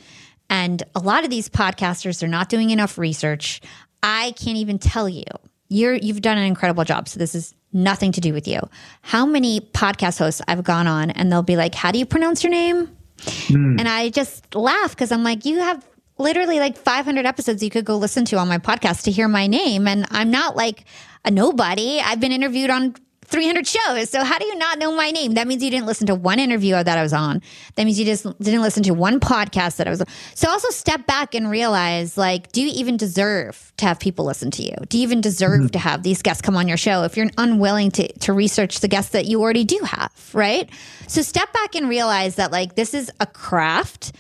And 0.53 0.83
a 0.93 0.99
lot 0.99 1.23
of 1.23 1.31
these 1.31 1.49
podcasters 1.49 2.21
are 2.21 2.27
not 2.27 2.47
doing 2.47 2.69
enough 2.69 2.99
research. 2.99 3.59
I 4.03 4.35
can't 4.37 4.57
even 4.57 4.77
tell 4.77 5.09
you. 5.09 5.23
You're 5.67 5.95
you've 5.95 6.21
done 6.21 6.37
an 6.37 6.43
incredible 6.43 6.83
job. 6.83 7.07
So 7.09 7.17
this 7.17 7.33
is 7.33 7.55
nothing 7.71 8.11
to 8.11 8.21
do 8.21 8.33
with 8.33 8.47
you. 8.47 8.59
How 9.01 9.25
many 9.25 9.61
podcast 9.61 10.19
hosts 10.19 10.43
I've 10.47 10.63
gone 10.63 10.85
on 10.85 11.09
and 11.09 11.31
they'll 11.31 11.41
be 11.41 11.55
like, 11.55 11.73
"How 11.73 11.91
do 11.91 11.97
you 11.97 12.05
pronounce 12.05 12.43
your 12.43 12.51
name?" 12.51 12.95
Mm. 13.17 13.79
And 13.79 13.89
I 13.89 14.09
just 14.09 14.53
laugh 14.53 14.91
because 14.91 15.11
I'm 15.11 15.23
like, 15.23 15.43
"You 15.43 15.57
have 15.59 15.83
literally 16.19 16.59
like 16.59 16.77
500 16.77 17.25
episodes 17.25 17.63
you 17.63 17.71
could 17.71 17.85
go 17.85 17.97
listen 17.97 18.23
to 18.25 18.37
on 18.37 18.47
my 18.47 18.59
podcast 18.59 19.05
to 19.05 19.11
hear 19.11 19.27
my 19.27 19.47
name 19.47 19.87
and 19.87 20.05
I'm 20.11 20.29
not 20.29 20.55
like 20.55 20.85
a 21.25 21.31
nobody. 21.31 21.99
I've 21.99 22.19
been 22.19 22.31
interviewed 22.31 22.69
on 22.69 22.93
300 23.33 23.65
shows. 23.65 24.11
So 24.11 24.23
how 24.23 24.37
do 24.37 24.45
you 24.45 24.55
not 24.55 24.77
know 24.77 24.95
my 24.95 25.09
name? 25.09 25.33
That 25.33 25.47
means 25.47 25.63
you 25.63 25.71
didn't 25.71 25.87
listen 25.87 26.05
to 26.05 26.13
one 26.13 26.37
interview 26.37 26.71
that 26.73 26.87
I 26.87 27.01
was 27.01 27.13
on. 27.13 27.41
That 27.75 27.85
means 27.85 27.99
you 27.99 28.05
just 28.05 28.23
didn't 28.39 28.61
listen 28.61 28.83
to 28.83 28.91
one 28.91 29.19
podcast 29.19 29.77
that 29.77 29.87
I 29.87 29.89
was 29.89 30.01
on. 30.01 30.07
So 30.35 30.49
also 30.49 30.69
step 30.69 31.07
back 31.07 31.33
and 31.33 31.49
realize 31.49 32.15
like, 32.15 32.51
do 32.51 32.61
you 32.61 32.71
even 32.75 32.95
deserve 32.95 33.73
to 33.77 33.85
have 33.85 33.99
people 33.99 34.23
listen 34.25 34.51
to 34.51 34.63
you? 34.63 34.75
Do 34.87 34.99
you 34.99 35.03
even 35.03 35.19
deserve 35.19 35.61
mm-hmm. 35.61 35.67
to 35.69 35.79
have 35.79 36.03
these 36.03 36.21
guests 36.21 36.43
come 36.43 36.55
on 36.55 36.67
your 36.67 36.77
show 36.77 37.03
if 37.05 37.17
you're 37.17 37.31
unwilling 37.39 37.89
to, 37.91 38.07
to 38.19 38.33
research 38.33 38.81
the 38.81 38.87
guests 38.87 39.13
that 39.13 39.25
you 39.25 39.41
already 39.41 39.63
do 39.63 39.79
have, 39.83 40.11
right? 40.33 40.69
So 41.07 41.23
step 41.23 41.51
back 41.53 41.73
and 41.73 41.89
realize 41.89 42.35
that 42.35 42.51
like 42.51 42.75
this 42.75 42.93
is 42.93 43.11
a 43.19 43.25
craft 43.25 44.11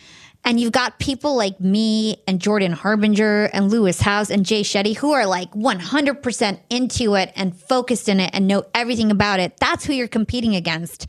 and 0.45 0.59
you've 0.59 0.71
got 0.71 0.99
people 0.99 1.35
like 1.35 1.59
me 1.59 2.21
and 2.27 2.41
Jordan 2.41 2.73
Harbinger 2.73 3.45
and 3.53 3.71
Lewis 3.71 4.01
Howes 4.01 4.29
and 4.29 4.45
Jay 4.45 4.61
Shetty 4.61 4.95
who 4.95 5.13
are 5.13 5.25
like 5.25 5.51
100% 5.51 6.59
into 6.69 7.15
it 7.15 7.31
and 7.35 7.55
focused 7.55 8.09
in 8.09 8.19
it 8.19 8.31
and 8.33 8.47
know 8.47 8.63
everything 8.75 9.09
about 9.09 9.39
it. 9.39 9.57
That's 9.57 9.85
who 9.85 9.93
you're 9.93 10.07
competing 10.07 10.55
against. 10.55 11.07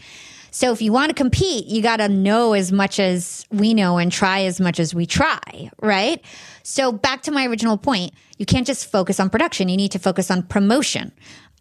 So 0.53 0.71
if 0.71 0.81
you 0.81 0.93
want 0.93 1.11
to 1.11 1.15
compete, 1.15 1.67
you 1.67 1.83
got 1.83 1.97
to 1.97 2.09
know 2.09 2.53
as 2.53 2.71
much 2.71 3.01
as 3.01 3.45
we 3.51 3.75
know 3.75 3.99
and 3.99 4.13
try 4.13 4.43
as 4.43 4.61
much 4.61 4.79
as 4.79 4.95
we 4.95 5.05
try, 5.05 5.71
right? 5.83 6.25
So 6.63 6.93
back 6.93 7.23
to 7.23 7.33
my 7.33 7.47
original 7.47 7.77
point, 7.77 8.13
you 8.39 8.47
can't 8.47 8.65
just 8.65 8.87
focus 8.87 9.19
on 9.19 9.31
production. 9.31 9.69
You 9.69 9.77
need 9.77 9.91
to 9.93 9.99
focus 9.99 10.31
on 10.31 10.45
promotion. 10.45 11.11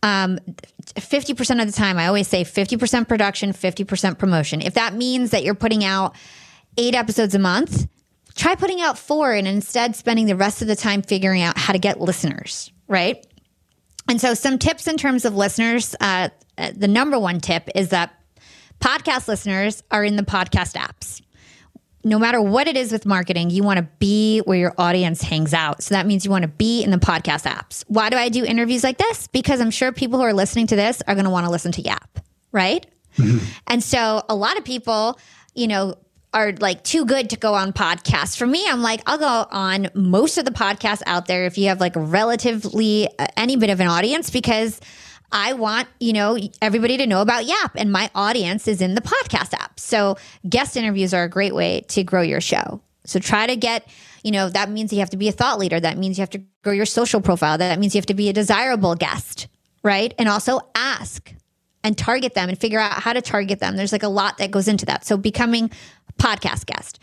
Um, 0.04 0.38
50% 0.96 1.60
of 1.60 1.66
the 1.66 1.74
time, 1.74 1.98
I 1.98 2.06
always 2.06 2.28
say 2.28 2.44
50% 2.44 3.08
production, 3.08 3.52
50% 3.52 4.20
promotion. 4.20 4.62
If 4.62 4.76
that 4.76 4.94
means 4.94 5.32
that 5.32 5.44
you're 5.44 5.56
putting 5.56 5.84
out 5.84 6.16
eight 6.78 6.96
episodes 6.96 7.36
a 7.36 7.40
month, 7.40 7.88
try 8.36 8.56
putting 8.56 8.82
out 8.82 8.98
four 8.98 9.34
and 9.34 9.48
instead 9.48 9.96
spending 9.96 10.26
the 10.26 10.36
rest 10.36 10.62
of 10.62 10.68
the 10.68 10.76
time 10.76 11.02
figuring 11.02 11.42
out 11.42 11.58
how 11.58 11.74
to 11.74 11.80
get 11.80 12.00
listeners, 12.00 12.72
right? 12.88 13.26
And 14.10 14.20
so, 14.20 14.34
some 14.34 14.60
tips 14.60 14.88
in 14.88 14.98
terms 14.98 15.24
of 15.26 15.36
listeners 15.36 15.96
uh, 16.58 16.72
the 16.76 16.88
number 16.88 17.20
one 17.20 17.40
tip 17.40 17.70
is 17.76 17.90
that 17.90 18.14
podcast 18.80 19.28
listeners 19.28 19.84
are 19.92 20.04
in 20.04 20.16
the 20.16 20.24
podcast 20.24 20.74
apps. 20.74 21.22
No 22.06 22.20
matter 22.20 22.42
what 22.42 22.68
it 22.68 22.76
is 22.76 22.92
with 22.92 23.06
marketing, 23.06 23.50
you 23.50 23.64
want 23.64 23.78
to 23.78 23.88
be 23.98 24.40
where 24.40 24.58
your 24.58 24.74
audience 24.78 25.22
hangs 25.22 25.54
out. 25.54 25.82
So 25.82 25.96
that 25.96 26.06
means 26.06 26.26
you 26.26 26.32
want 26.32 26.42
to 26.42 26.50
be 26.50 26.84
in 26.84 26.92
the 26.92 26.98
podcast 26.98 27.50
apps. 27.50 27.86
Why 27.88 28.10
do 28.10 28.18
I 28.18 28.28
do 28.28 28.44
interviews 28.44 28.84
like 28.84 28.98
this? 28.98 29.28
Because 29.28 29.62
I'm 29.62 29.72
sure 29.72 29.94
people 29.94 30.20
who 30.20 30.26
are 30.26 30.34
listening 30.34 30.68
to 30.68 30.76
this 30.76 31.02
are 31.08 31.16
going 31.16 31.24
to 31.24 31.30
want 31.32 31.46
to 31.46 31.52
listen 31.52 31.72
to 31.74 31.82
Yap, 31.82 32.20
right? 32.52 32.86
Mm-hmm. 33.18 33.46
And 33.68 33.82
so 33.82 34.22
a 34.28 34.36
lot 34.36 34.58
of 34.58 34.66
people, 34.66 35.18
you 35.56 35.68
know, 35.68 35.96
are 36.34 36.54
like 36.54 36.84
too 36.84 37.06
good 37.06 37.30
to 37.32 37.38
go 37.38 37.54
on 37.54 37.74
podcasts. 37.74 38.38
For 38.38 38.48
me, 38.48 38.66
I'm 38.68 38.82
like, 38.82 39.02
I'll 39.06 39.18
go 39.18 39.48
on 39.52 39.90
most 39.94 40.38
of 40.38 40.46
the 40.46 40.52
podcasts 40.52 41.04
out 41.06 41.28
there 41.28 41.46
if 41.46 41.58
you 41.58 41.68
have 41.68 41.80
like 41.80 41.94
relatively 41.96 43.08
uh, 43.20 43.28
any 43.38 43.56
bit 43.56 43.70
of 43.70 43.80
an 43.80 43.88
audience 43.88 44.30
because 44.30 44.80
I 45.32 45.54
want, 45.54 45.88
you 46.00 46.14
know, 46.14 46.38
everybody 46.62 46.98
to 46.98 47.08
know 47.08 47.22
about 47.22 47.46
Yap 47.46 47.72
and 47.76 47.92
my 47.92 48.10
audience 48.14 48.68
is 48.68 48.82
in 48.82 48.96
the 48.96 49.02
podcast 49.02 49.54
app. 49.54 49.80
So 49.80 50.18
guest 50.48 50.78
interviews 50.78 51.14
are 51.14 51.24
a 51.24 51.30
great 51.30 51.56
way 51.56 51.82
to 51.90 52.04
grow 52.04 52.22
your 52.22 52.42
show. 52.42 52.82
So 53.06 53.20
try 53.20 53.48
to 53.48 53.56
get, 53.56 53.88
you 54.24 54.32
know, 54.32 54.50
that 54.50 54.70
means 54.70 54.94
you 54.94 55.00
have 55.00 55.10
to 55.10 55.18
be 55.18 55.28
a 55.28 55.32
thought 55.32 55.60
leader. 55.60 55.80
That 55.80 55.98
means 55.98 56.18
you 56.18 56.22
have 56.22 56.30
to 56.32 56.44
grow 56.64 56.74
your 56.74 56.86
social 56.86 57.20
profile. 57.20 57.58
That 57.58 57.80
means 57.80 57.96
you 57.96 58.00
have 58.00 58.06
to 58.08 58.14
be 58.14 58.30
a 58.30 58.34
desirable 58.34 58.96
guest, 58.96 59.48
right? 59.84 60.14
And 60.18 60.30
also 60.30 60.62
ask 60.76 61.34
and 61.84 61.98
target 61.98 62.34
them 62.34 62.50
and 62.50 62.58
figure 62.58 62.80
out 62.80 62.94
how 62.94 63.14
to 63.14 63.22
target 63.22 63.60
them. 63.60 63.76
There's 63.76 63.92
like 63.92 64.04
a 64.04 64.08
lot 64.10 64.38
that 64.38 64.52
goes 64.52 64.68
into 64.68 64.86
that. 64.86 65.06
So 65.06 65.18
becoming 65.18 65.70
podcast 66.18 66.66
guest. 66.66 67.00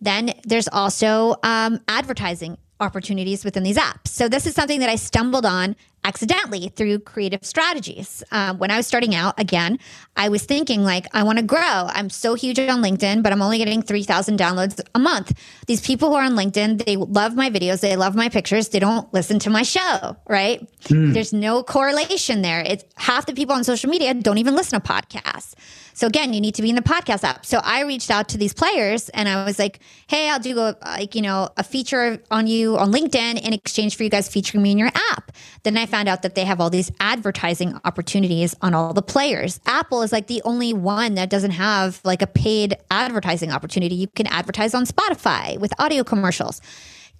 Then 0.00 0.32
there's 0.44 0.68
also 0.68 1.36
um, 1.42 1.80
advertising. 1.88 2.58
opportunities 2.80 3.44
within 3.44 3.62
these 3.62 3.76
apps. 3.78 4.08
So 4.08 4.28
this 4.28 4.44
is 4.44 4.54
something 4.56 4.80
that 4.80 4.88
I 4.88 4.96
stumbled 4.96 5.46
on 5.46 5.76
accidentally 6.04 6.68
through 6.68 6.98
creative 7.00 7.44
strategies. 7.44 8.22
Um, 8.30 8.58
when 8.58 8.70
I 8.70 8.76
was 8.76 8.86
starting 8.86 9.14
out, 9.14 9.38
again, 9.38 9.78
I 10.16 10.28
was 10.28 10.44
thinking 10.44 10.82
like, 10.82 11.06
I 11.14 11.22
want 11.22 11.38
to 11.38 11.44
grow. 11.44 11.60
I'm 11.62 12.10
so 12.10 12.34
huge 12.34 12.58
on 12.58 12.82
LinkedIn, 12.82 13.22
but 13.22 13.32
I'm 13.32 13.42
only 13.42 13.58
getting 13.58 13.82
3,000 13.82 14.38
downloads 14.38 14.80
a 14.94 14.98
month. 14.98 15.32
These 15.66 15.80
people 15.80 16.10
who 16.10 16.16
are 16.16 16.24
on 16.24 16.32
LinkedIn, 16.32 16.84
they 16.84 16.96
love 16.96 17.34
my 17.34 17.50
videos, 17.50 17.80
they 17.80 17.96
love 17.96 18.14
my 18.14 18.28
pictures, 18.28 18.68
they 18.70 18.78
don't 18.78 19.12
listen 19.14 19.38
to 19.40 19.50
my 19.50 19.62
show, 19.62 20.16
right? 20.28 20.66
Mm. 20.84 21.14
There's 21.14 21.32
no 21.32 21.62
correlation 21.62 22.42
there. 22.42 22.60
It's 22.60 22.84
half 22.96 23.26
the 23.26 23.34
people 23.34 23.54
on 23.54 23.64
social 23.64 23.90
media 23.90 24.12
don't 24.14 24.38
even 24.38 24.54
listen 24.54 24.80
to 24.80 24.86
podcasts. 24.86 25.54
So 25.94 26.06
again, 26.06 26.32
you 26.32 26.40
need 26.40 26.54
to 26.54 26.62
be 26.62 26.70
in 26.70 26.74
the 26.74 26.82
podcast 26.82 27.24
app. 27.24 27.44
So 27.44 27.60
I 27.62 27.82
reached 27.82 28.10
out 28.10 28.28
to 28.30 28.38
these 28.38 28.54
players 28.54 29.08
and 29.10 29.28
I 29.28 29.44
was 29.44 29.58
like, 29.58 29.80
"Hey, 30.06 30.28
I'll 30.28 30.38
do 30.38 30.58
a 30.58 30.76
like 30.82 31.14
you 31.14 31.22
know 31.22 31.50
a 31.56 31.62
feature 31.62 32.22
on 32.30 32.46
you 32.46 32.78
on 32.78 32.92
LinkedIn 32.92 33.40
in 33.40 33.52
exchange 33.52 33.96
for 33.96 34.02
you 34.02 34.08
guys 34.08 34.28
featuring 34.28 34.62
me 34.62 34.72
in 34.72 34.78
your 34.78 34.90
app." 35.12 35.32
Then 35.62 35.76
I 35.76 35.86
found 35.86 36.08
out 36.08 36.22
that 36.22 36.34
they 36.34 36.44
have 36.44 36.60
all 36.60 36.70
these 36.70 36.90
advertising 36.98 37.78
opportunities 37.84 38.54
on 38.62 38.74
all 38.74 38.92
the 38.92 39.02
players. 39.02 39.60
Apple 39.66 40.02
is 40.02 40.12
like 40.12 40.26
the 40.26 40.42
only 40.44 40.72
one 40.72 41.14
that 41.14 41.30
doesn't 41.30 41.52
have 41.52 42.00
like 42.04 42.22
a 42.22 42.26
paid 42.26 42.76
advertising 42.90 43.52
opportunity. 43.52 43.94
You 43.94 44.08
can 44.08 44.26
advertise 44.26 44.74
on 44.74 44.86
Spotify 44.86 45.58
with 45.58 45.72
audio 45.78 46.02
commercials. 46.02 46.60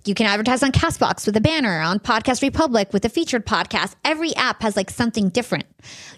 You 0.04 0.14
can 0.14 0.26
advertise 0.26 0.64
on 0.64 0.72
Castbox 0.72 1.26
with 1.26 1.36
a 1.36 1.40
banner, 1.40 1.80
on 1.80 2.00
Podcast 2.00 2.42
Republic 2.42 2.92
with 2.92 3.04
a 3.04 3.08
featured 3.08 3.46
podcast. 3.46 3.94
Every 4.04 4.34
app 4.34 4.62
has 4.62 4.74
like 4.76 4.90
something 4.90 5.28
different. 5.28 5.66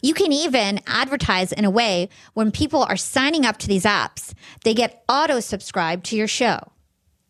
You 0.01 0.15
can 0.15 0.33
even 0.33 0.81
advertise 0.87 1.53
in 1.53 1.67
a 1.67 1.71
way 1.71 2.09
when 2.33 2.51
people 2.51 2.83
are 2.83 2.97
signing 2.97 3.45
up 3.45 3.59
to 3.59 3.69
these 3.69 3.85
apps, 3.85 4.33
they 4.65 4.73
get 4.73 5.05
auto 5.07 5.41
subscribed 5.41 6.07
to 6.07 6.17
your 6.17 6.29
show 6.29 6.73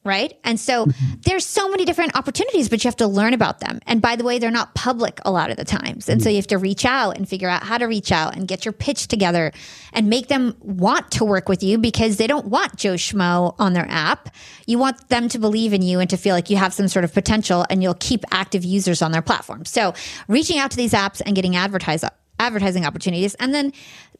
right? 0.05 0.39
And 0.45 0.61
so 0.61 0.87
mm-hmm. 0.87 1.15
there's 1.23 1.47
so 1.47 1.69
many 1.69 1.85
different 1.85 2.17
opportunities, 2.17 2.69
but 2.69 2.85
you 2.85 2.89
have 2.89 2.97
to 2.97 3.07
learn 3.07 3.33
about 3.33 3.61
them. 3.61 3.81
And 3.87 4.03
by 4.03 4.17
the 4.17 4.25
way, 4.25 4.39
they're 4.39 4.51
not 4.51 4.75
public 4.75 5.19
a 5.25 5.31
lot 5.31 5.51
of 5.51 5.57
the 5.57 5.65
times. 5.65 6.09
And 6.09 6.23
so 6.23 6.29
you 6.29 6.37
have 6.37 6.47
to 6.49 6.59
reach 6.59 6.85
out 6.85 7.17
and 7.17 7.29
figure 7.29 7.49
out 7.49 7.63
how 7.63 7.79
to 7.79 7.87
reach 7.87 8.13
out 8.13 8.37
and 8.37 8.47
get 8.47 8.65
your 8.67 8.73
pitch 8.73 9.09
together 9.09 9.51
and 9.93 10.09
make 10.09 10.29
them 10.29 10.55
want 10.61 11.11
to 11.13 11.25
work 11.25 11.49
with 11.49 11.63
you 11.63 11.79
because 11.79 12.19
they 12.19 12.27
don't 12.27 12.47
want 12.47 12.77
Joe 12.77 12.95
Schmo 12.95 13.55
on 13.59 13.73
their 13.73 13.87
app. 13.89 14.35
You 14.67 14.79
want 14.79 15.09
them 15.09 15.29
to 15.31 15.39
believe 15.39 15.73
in 15.73 15.81
you 15.81 16.01
and 16.01 16.11
to 16.11 16.19
feel 16.19 16.35
like 16.35 16.51
you 16.51 16.59
have 16.59 16.75
some 16.75 16.89
sort 16.89 17.05
of 17.05 17.15
potential 17.15 17.65
and 17.71 17.83
you'll 17.83 17.95
keep 17.95 18.25
active 18.31 18.65
users 18.65 19.01
on 19.01 19.11
their 19.11 19.23
platform. 19.23 19.65
So 19.65 19.95
reaching 20.29 20.59
out 20.59 20.71
to 20.73 20.77
these 20.77 20.93
apps 20.93 21.23
and 21.25 21.35
getting 21.35 21.57
advertise 21.57 22.05
advertising 22.39 22.85
opportunities. 22.85 23.35
And 23.37 23.55
then 23.55 23.73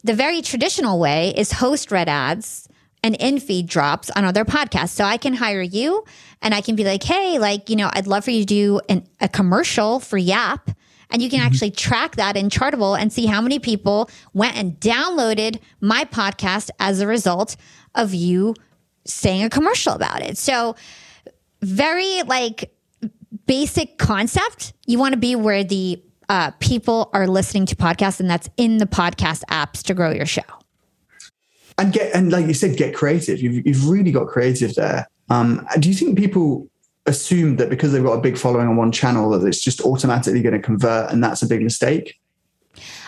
the 0.03 0.13
very 0.13 0.41
traditional 0.41 0.99
way 0.99 1.33
is 1.35 1.51
host 1.51 1.91
red 1.91 2.07
ads 2.07 2.69
and 3.05 3.13
in 3.17 3.39
feed 3.39 3.67
drops 3.67 4.09
on 4.09 4.25
other 4.25 4.43
podcasts. 4.43 4.89
So 4.89 5.03
I 5.03 5.17
can 5.17 5.35
hire 5.35 5.61
you 5.61 6.03
and 6.41 6.55
I 6.55 6.61
can 6.61 6.75
be 6.75 6.83
like, 6.83 7.03
hey, 7.03 7.37
like, 7.37 7.69
you 7.69 7.75
know, 7.75 7.87
I'd 7.93 8.07
love 8.07 8.25
for 8.25 8.31
you 8.31 8.39
to 8.39 8.45
do 8.47 8.81
an, 8.89 9.07
a 9.21 9.29
commercial 9.29 9.99
for 9.99 10.17
Yap. 10.17 10.71
And 11.11 11.21
you 11.21 11.29
can 11.29 11.37
mm-hmm. 11.37 11.45
actually 11.45 11.69
track 11.69 12.15
that 12.15 12.35
in 12.35 12.49
Chartable 12.49 12.99
and 12.99 13.13
see 13.13 13.27
how 13.27 13.41
many 13.41 13.59
people 13.59 14.09
went 14.33 14.57
and 14.57 14.79
downloaded 14.79 15.59
my 15.81 16.05
podcast 16.05 16.71
as 16.79 16.99
a 16.99 17.05
result 17.05 17.57
of 17.93 18.15
you 18.15 18.55
saying 19.05 19.43
a 19.43 19.51
commercial 19.51 19.93
about 19.93 20.23
it. 20.23 20.35
So, 20.39 20.75
very 21.61 22.23
like 22.23 22.73
basic 23.45 23.99
concept. 23.99 24.73
You 24.87 24.97
want 24.97 25.13
to 25.13 25.19
be 25.19 25.35
where 25.35 25.63
the 25.63 26.01
uh, 26.27 26.51
people 26.59 27.11
are 27.13 27.27
listening 27.27 27.67
to 27.67 27.75
podcasts, 27.75 28.19
and 28.19 28.27
that's 28.27 28.49
in 28.57 28.79
the 28.79 28.87
podcast 28.87 29.43
apps 29.51 29.83
to 29.83 29.93
grow 29.93 30.09
your 30.09 30.25
show 30.25 30.41
and 31.77 31.91
get 31.93 32.13
and 32.15 32.31
like 32.31 32.47
you 32.47 32.53
said, 32.53 32.77
get 32.77 32.95
creative. 32.95 33.41
You've 33.41 33.65
you've 33.65 33.89
really 33.89 34.11
got 34.11 34.27
creative 34.27 34.75
there. 34.75 35.07
Um, 35.29 35.67
do 35.79 35.89
you 35.89 35.95
think 35.95 36.17
people 36.17 36.69
assume 37.05 37.57
that 37.57 37.69
because 37.69 37.91
they've 37.91 38.03
got 38.03 38.13
a 38.13 38.21
big 38.21 38.37
following 38.37 38.67
on 38.67 38.75
one 38.75 38.91
channel 38.91 39.29
that 39.31 39.45
it's 39.45 39.61
just 39.61 39.81
automatically 39.81 40.41
going 40.41 40.53
to 40.53 40.61
convert, 40.61 41.11
and 41.11 41.23
that's 41.23 41.41
a 41.41 41.47
big 41.47 41.61
mistake? 41.61 42.17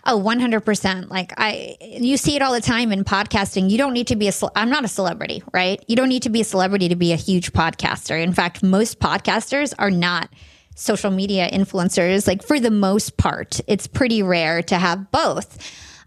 Oh, 0.05 0.21
100%. 0.21 1.09
Like 1.09 1.33
I 1.37 1.75
you 1.81 2.17
see 2.17 2.35
it 2.35 2.41
all 2.41 2.53
the 2.53 2.61
time 2.61 2.91
in 2.91 3.03
podcasting. 3.03 3.69
You 3.69 3.77
don't 3.77 3.93
need 3.93 4.07
to 4.07 4.15
be 4.15 4.27
a 4.27 4.33
I'm 4.55 4.69
not 4.69 4.85
a 4.85 4.87
celebrity, 4.87 5.43
right? 5.53 5.83
You 5.87 5.95
don't 5.95 6.09
need 6.09 6.23
to 6.23 6.29
be 6.29 6.41
a 6.41 6.45
celebrity 6.45 6.89
to 6.89 6.95
be 6.95 7.11
a 7.11 7.17
huge 7.17 7.53
podcaster. 7.53 8.21
In 8.21 8.33
fact, 8.33 8.63
most 8.63 8.99
podcasters 8.99 9.73
are 9.79 9.91
not 9.91 10.29
social 10.75 11.09
media 11.09 11.49
influencers 11.49 12.27
like 12.27 12.43
for 12.43 12.59
the 12.59 12.71
most 12.71 13.17
part. 13.17 13.59
It's 13.67 13.87
pretty 13.87 14.23
rare 14.23 14.61
to 14.63 14.77
have 14.77 15.11
both. 15.11 15.57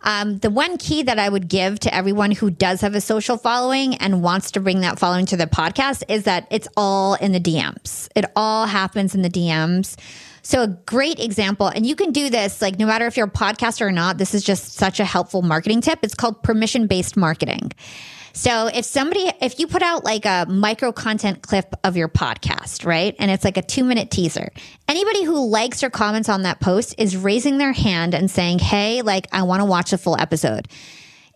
Um, 0.03 0.39
the 0.39 0.51
one 0.51 0.79
key 0.79 1.03
that 1.03 1.19
I 1.19 1.29
would 1.29 1.49
give 1.49 1.79
to 1.81 1.95
everyone 1.95 2.31
who 2.31 2.51
does 2.51 2.81
have 2.81 2.95
a 2.95 3.01
social 3.01 3.37
following 3.37 3.97
and 3.97 4.23
wants 4.23 4.51
to 4.53 4.61
bring 4.61 4.81
that 4.81 4.99
following 4.99 5.27
to 5.27 5.37
the 5.37 5.47
podcast 5.47 6.03
is 6.09 6.25
that 6.25 6.47
it's 6.51 6.69
all 6.77 7.15
in 7.15 7.33
the 7.33 7.41
DMs. 7.41 8.09
It 8.17 8.25
all 8.35 8.67
happens 8.67 9.15
in 9.15 9.23
the 9.23 9.29
DMs. 9.29 9.97
So, 10.43 10.63
a 10.63 10.69
great 10.69 11.21
example, 11.21 11.69
and 11.69 11.85
you 11.85 11.95
can 11.95 12.13
do 12.13 12.31
this 12.31 12.63
like 12.63 12.79
no 12.79 12.87
matter 12.87 13.07
if 13.07 13.17
you're 13.17 13.27
a 13.27 13.31
podcaster 13.31 13.83
or 13.83 13.93
not, 13.93 14.17
this 14.17 14.35
is 14.35 14.43
just 14.43 14.73
such 14.73 14.99
a 14.99 15.05
helpful 15.05 15.43
marketing 15.43 15.83
tip. 15.83 15.99
It's 16.03 16.15
called 16.15 16.43
permission 16.43 16.87
based 16.87 17.17
marketing. 17.17 17.73
So 18.33 18.69
if 18.69 18.85
somebody, 18.85 19.31
if 19.41 19.59
you 19.59 19.67
put 19.67 19.83
out 19.83 20.05
like 20.05 20.25
a 20.25 20.47
micro 20.49 20.93
content 20.93 21.43
clip 21.43 21.75
of 21.85 21.97
your 21.97 22.09
podcast, 22.09 22.87
right? 22.87 23.15
And 23.19 23.31
it's 23.31 23.45
like 23.45 23.57
a 23.57 23.63
two 23.63 23.85
minute 23.85 24.11
teaser, 24.11 24.51
anybody 24.89 25.25
who 25.25 25.49
likes 25.49 25.83
or 25.83 25.91
comments 25.91 26.29
on 26.29 26.43
that 26.43 26.61
post 26.61 26.95
is 26.99 27.17
raising 27.17 27.59
their 27.59 27.73
hand 27.73 28.15
and 28.15 28.31
saying, 28.31 28.59
Hey, 28.59 29.03
like, 29.03 29.27
I 29.33 29.43
want 29.43 29.61
to 29.61 29.65
watch 29.65 29.91
the 29.91 29.99
full 29.99 30.19
episode 30.19 30.69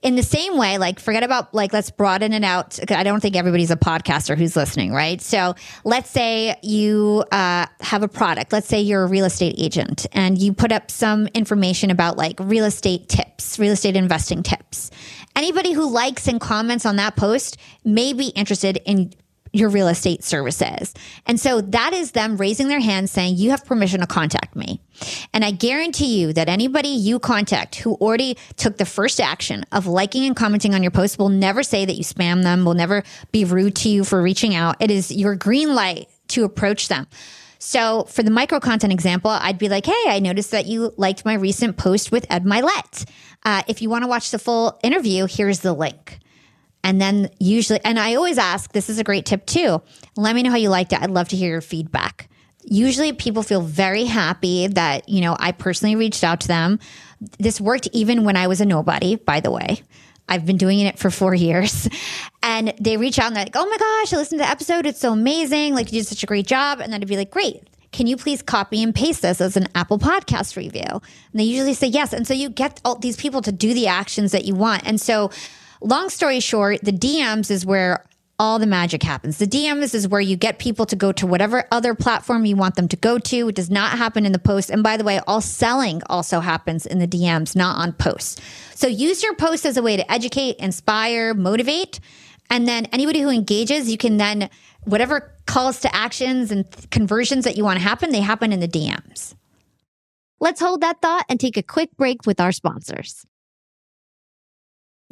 in 0.05 0.17
the 0.17 0.23
same 0.23 0.59
way, 0.59 0.77
like 0.77 1.01
forget 1.01 1.23
about 1.23 1.55
like 1.55 1.73
let's 1.73 1.91
broaden 1.91 2.35
it 2.35 2.45
out. 2.45 2.79
I 2.93 3.03
don't 3.03 3.21
think 3.21 3.37
everybody's 3.37 3.71
a 3.71 3.77
podcaster 3.77 4.37
who's 4.37 4.55
listening, 4.55 4.93
right? 4.93 5.21
So 5.21 5.55
let's 5.83 6.11
say 6.11 6.57
you 6.63 7.25
uh, 7.33 7.67
have 7.81 8.03
a 8.03 8.09
product. 8.09 8.53
Let's 8.53 8.69
say 8.69 8.83
you're 8.83 9.03
a 9.03 9.07
real 9.07 9.25
estate 9.25 9.55
agent 9.57 10.07
and 10.13 10.37
you 10.37 10.53
put 10.53 10.73
up 10.73 10.91
some 10.91 11.27
information 11.29 11.91
about 11.91 12.19
like 12.19 12.39
real 12.39 12.67
estate 12.67 13.09
tips, 13.09 13.59
real 13.59 13.73
estate 13.73 13.97
investing 13.97 14.43
tips. 14.43 14.91
Anybody 15.37 15.73
who 15.73 15.91
likes 15.91 16.29
and 16.29 16.41
comments 16.41 16.87
on 16.87 16.97
that 16.97 17.17
post 17.17 17.57
may 17.85 18.13
be 18.13 18.29
interested 18.29 18.79
in 18.85 19.13
your 19.55 19.69
real 19.69 19.89
estate 19.89 20.25
services. 20.25 20.93
And 21.27 21.39
so 21.39 21.61
that 21.61 21.93
is 21.93 22.11
them 22.11 22.37
raising 22.37 22.69
their 22.69 22.81
hand 22.81 23.09
saying, 23.09 23.37
You 23.37 23.51
have 23.51 23.65
permission 23.65 24.01
to 24.01 24.07
contact 24.07 24.57
me. 24.57 24.81
And 25.33 25.45
I 25.45 25.53
guarantee 25.53 26.21
you 26.21 26.33
that 26.33 26.49
anybody 26.49 26.89
you 26.89 27.19
contact 27.19 27.77
who 27.77 27.95
already 27.95 28.37
took 28.57 28.77
the 28.77 28.85
first 28.85 29.21
action 29.21 29.65
of 29.73 29.87
liking 29.87 30.25
and 30.25 30.35
commenting 30.35 30.75
on 30.75 30.83
your 30.83 30.91
post 30.91 31.19
will 31.19 31.29
never 31.29 31.63
say 31.63 31.85
that 31.85 31.95
you 31.95 32.05
spam 32.05 32.43
them, 32.43 32.65
will 32.65 32.75
never 32.75 33.05
be 33.31 33.45
rude 33.45 33.77
to 33.77 33.89
you 33.89 34.05
for 34.05 34.21
reaching 34.21 34.55
out. 34.55 34.77
It 34.81 34.91
is 34.91 35.13
your 35.13 35.37
green 35.37 35.75
light 35.75 36.09
to 36.29 36.45
approach 36.45 36.89
them. 36.89 37.07
So 37.65 38.05
for 38.05 38.23
the 38.23 38.31
micro 38.31 38.61
content 38.61 38.93
example, 38.93 39.31
I'd 39.31 39.57
be 39.57 39.71
like, 39.71 39.87
hey, 39.87 40.05
I 40.07 40.19
noticed 40.19 40.51
that 40.51 40.67
you 40.67 40.93
liked 40.99 41.25
my 41.25 41.33
recent 41.33 41.79
post 41.79 42.13
with 42.13 42.27
Ed 42.29 42.45
Mylett. 42.45 43.09
Uh, 43.43 43.63
if 43.67 43.81
you 43.81 43.89
want 43.89 44.05
to 44.05 44.07
watch 44.07 44.31
the 44.31 44.39
full 44.39 44.79
interview, 44.83 45.27
here's 45.27 45.61
the 45.61 45.73
link. 45.73 46.19
And 46.85 47.01
then 47.01 47.31
usually, 47.41 47.81
and 47.83 47.99
I 47.99 48.17
always 48.17 48.37
ask, 48.37 48.71
this 48.73 48.91
is 48.91 48.99
a 48.99 49.05
great 49.05 49.25
tip 49.25 49.47
too. 49.47 49.81
Let 50.15 50.35
me 50.35 50.43
know 50.43 50.51
how 50.51 50.59
you 50.59 50.69
liked 50.69 50.93
it. 50.93 51.01
I'd 51.01 51.11
love 51.11 51.29
to 51.31 51.37
hear 51.37 51.49
your 51.49 51.63
feedback. 51.63 52.29
Usually 52.65 53.15
people 53.15 53.43
feel 53.43 53.63
very 53.63 54.05
happy 54.05 54.67
that, 54.67 55.09
you 55.09 55.23
know, 55.23 55.35
I 55.41 55.53
personally 55.53 55.97
reached 55.97 56.23
out 56.23 56.43
to 56.43 56.49
them. 56.49 56.79
This 57.39 57.63
worked 57.63 57.89
even 57.95 58.25
when 58.25 58.37
I 58.37 58.47
was 58.47 58.61
a 58.61 58.67
nobody, 58.67 59.17
by 59.17 59.41
the 59.41 59.51
way. 59.51 59.83
I've 60.29 60.47
been 60.47 60.57
doing 60.57 60.81
it 60.81 60.99
for 60.99 61.11
four 61.11 61.35
years. 61.35 61.89
And 62.43 62.75
they 62.79 62.99
reach 62.99 63.19
out 63.19 63.29
and 63.29 63.37
they're 63.37 63.45
like, 63.45 63.57
oh 63.57 63.67
my 63.67 63.77
gosh, 63.79 64.13
I 64.13 64.17
listened 64.17 64.39
to 64.41 64.45
the 64.45 64.51
episode. 64.51 64.85
It's 64.85 65.01
so 65.01 65.13
amazing. 65.13 65.75
Like, 65.75 65.93
you 65.93 66.01
did 66.01 66.07
such 66.07 66.23
a 66.23 66.27
great 66.27 66.47
job. 66.47 66.81
And 66.81 66.93
then 66.93 67.01
I'd 67.01 67.09
be 67.09 67.17
like, 67.17 67.31
great. 67.31 67.63
Can 67.91 68.07
you 68.07 68.17
please 68.17 68.43
copy 68.43 68.83
and 68.83 68.95
paste 68.95 69.23
this 69.23 69.41
as 69.41 69.57
an 69.57 69.69
Apple 69.75 69.99
podcast 69.99 70.57
review? 70.57 70.83
And 70.83 71.01
they 71.33 71.45
usually 71.45 71.73
say 71.73 71.87
yes. 71.87 72.13
And 72.13 72.27
so 72.27 72.35
you 72.35 72.51
get 72.51 72.81
all 72.85 72.97
these 72.97 73.17
people 73.17 73.41
to 73.43 73.53
do 73.53 73.73
the 73.73 73.87
actions 73.87 74.33
that 74.33 74.45
you 74.45 74.55
want. 74.55 74.83
And 74.85 75.01
so 75.01 75.31
long 75.81 76.11
story 76.11 76.41
short, 76.41 76.81
the 76.83 76.93
DMs 76.93 77.51
is 77.51 77.65
where 77.65 78.05
all 78.39 78.59
the 78.59 78.67
magic 78.67 79.03
happens. 79.03 79.39
The 79.39 79.47
DMs 79.47 79.95
is 79.95 80.09
where 80.09 80.21
you 80.21 80.37
get 80.37 80.59
people 80.59 80.87
to 80.87 80.97
go 80.97 81.13
to 81.13 81.27
whatever 81.27 81.65
other 81.71 81.95
platform 81.95 82.45
you 82.45 82.57
want 82.57 82.75
them 82.75 82.89
to 82.89 82.97
go 82.97 83.19
to. 83.19 83.49
It 83.49 83.55
does 83.55 83.71
not 83.71 83.97
happen 83.97 84.27
in 84.27 84.33
the 84.33 84.39
post. 84.39 84.71
And 84.71 84.83
by 84.83 84.97
the 84.97 85.05
way, 85.05 85.21
all 85.27 85.41
selling 85.41 86.03
also 86.07 86.41
happens 86.41 86.85
in 86.85 86.99
the 86.99 87.07
DMs, 87.07 87.55
not 87.55 87.77
on 87.77 87.93
posts. 87.93 88.41
So 88.75 88.87
use 88.87 89.23
your 89.23 89.35
post 89.35 89.65
as 89.65 89.77
a 89.77 89.83
way 89.83 89.97
to 89.97 90.13
educate, 90.13 90.57
inspire, 90.57 91.33
motivate. 91.33 92.01
And 92.51 92.67
then 92.67 92.87
anybody 92.87 93.21
who 93.21 93.31
engages, 93.31 93.91
you 93.91 93.97
can 93.97 94.17
then, 94.17 94.51
whatever 94.83 95.33
calls 95.47 95.81
to 95.81 95.95
actions 95.95 96.51
and 96.51 96.67
conversions 96.91 97.45
that 97.45 97.57
you 97.57 97.65
want 97.65 97.79
to 97.79 97.85
happen, 97.85 98.11
they 98.11 98.21
happen 98.21 98.53
in 98.53 98.61
the 98.61 98.69
DMs. 98.69 99.35
Let's 100.41 100.61
hold 100.61 100.81
that 100.81 101.01
thought 101.01 101.25
and 101.29 101.39
take 101.39 101.57
a 101.57 101.63
quick 101.63 101.97
break 101.97 102.27
with 102.27 102.41
our 102.41 102.53
sponsors. 102.53 103.25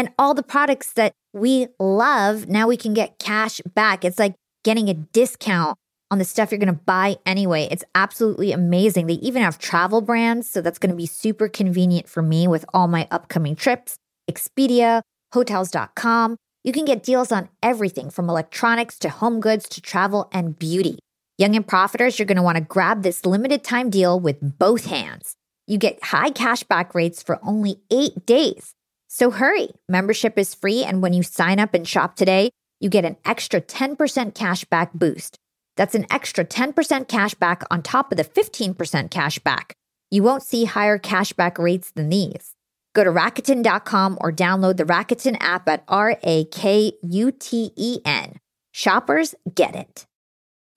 and 0.00 0.10
all 0.18 0.32
the 0.32 0.42
products 0.42 0.94
that 0.94 1.12
we 1.34 1.66
love. 1.78 2.48
Now 2.48 2.66
we 2.66 2.78
can 2.78 2.94
get 2.94 3.18
cash 3.18 3.60
back. 3.74 4.02
It's 4.02 4.18
like 4.18 4.34
getting 4.64 4.88
a 4.88 4.94
discount 4.94 5.76
on 6.10 6.18
the 6.18 6.24
stuff 6.24 6.50
you're 6.50 6.58
going 6.58 6.74
to 6.74 6.80
buy 6.86 7.18
anyway. 7.26 7.68
It's 7.70 7.84
absolutely 7.94 8.50
amazing. 8.50 9.06
They 9.06 9.14
even 9.14 9.42
have 9.42 9.58
travel 9.58 10.00
brands, 10.00 10.48
so 10.48 10.62
that's 10.62 10.78
going 10.78 10.90
to 10.90 10.96
be 10.96 11.04
super 11.04 11.48
convenient 11.48 12.08
for 12.08 12.22
me 12.22 12.48
with 12.48 12.64
all 12.72 12.88
my 12.88 13.06
upcoming 13.10 13.54
trips. 13.54 13.96
Expedia, 14.28 15.02
hotels.com. 15.34 16.36
You 16.64 16.72
can 16.72 16.86
get 16.86 17.02
deals 17.02 17.30
on 17.30 17.50
everything 17.62 18.08
from 18.08 18.30
electronics 18.30 18.98
to 19.00 19.10
home 19.10 19.38
goods 19.40 19.68
to 19.68 19.82
travel 19.82 20.30
and 20.32 20.58
beauty. 20.58 20.98
Young 21.36 21.54
and 21.54 21.66
profiters, 21.66 22.18
you're 22.18 22.26
going 22.26 22.36
to 22.36 22.42
want 22.42 22.56
to 22.56 22.64
grab 22.64 23.02
this 23.02 23.26
limited 23.26 23.62
time 23.62 23.90
deal 23.90 24.18
with 24.18 24.58
both 24.58 24.86
hands. 24.86 25.36
You 25.66 25.76
get 25.76 26.02
high 26.04 26.30
cashback 26.30 26.94
rates 26.94 27.22
for 27.22 27.38
only 27.42 27.80
eight 27.90 28.24
days. 28.24 28.74
So 29.12 29.32
hurry. 29.32 29.70
Membership 29.88 30.38
is 30.38 30.54
free, 30.54 30.84
and 30.84 31.02
when 31.02 31.12
you 31.12 31.24
sign 31.24 31.58
up 31.58 31.74
and 31.74 31.86
shop 31.86 32.14
today, 32.14 32.50
you 32.78 32.88
get 32.88 33.04
an 33.04 33.16
extra 33.24 33.60
10% 33.60 33.96
cashback 34.34 34.92
boost. 34.94 35.36
That's 35.76 35.96
an 35.96 36.06
extra 36.12 36.44
10% 36.44 37.08
cash 37.08 37.34
back 37.34 37.64
on 37.72 37.82
top 37.82 38.12
of 38.12 38.18
the 38.18 38.24
15% 38.24 39.10
cash 39.10 39.40
back. 39.40 39.74
You 40.12 40.22
won't 40.22 40.44
see 40.44 40.64
higher 40.64 40.96
cashback 40.96 41.58
rates 41.58 41.90
than 41.90 42.08
these. 42.08 42.54
Go 42.94 43.02
to 43.02 43.10
Rakuten.com 43.10 44.16
or 44.20 44.30
download 44.30 44.76
the 44.76 44.84
Rakuten 44.84 45.36
app 45.40 45.68
at 45.68 45.82
R 45.88 46.16
A 46.22 46.44
K 46.44 46.92
U 47.02 47.32
T 47.32 47.72
E 47.74 47.98
N. 48.04 48.36
Shoppers 48.70 49.34
get 49.52 49.74
it. 49.74 50.06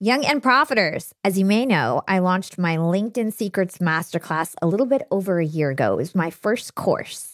Young 0.00 0.24
and 0.24 0.42
Profiters, 0.42 1.12
as 1.22 1.38
you 1.38 1.44
may 1.44 1.64
know, 1.64 2.02
I 2.08 2.18
launched 2.18 2.58
my 2.58 2.78
LinkedIn 2.78 3.32
Secrets 3.32 3.78
Masterclass 3.78 4.56
a 4.60 4.66
little 4.66 4.86
bit 4.86 5.06
over 5.12 5.38
a 5.38 5.46
year 5.46 5.70
ago. 5.70 5.92
It 5.92 5.98
was 5.98 6.14
my 6.16 6.30
first 6.30 6.74
course. 6.74 7.33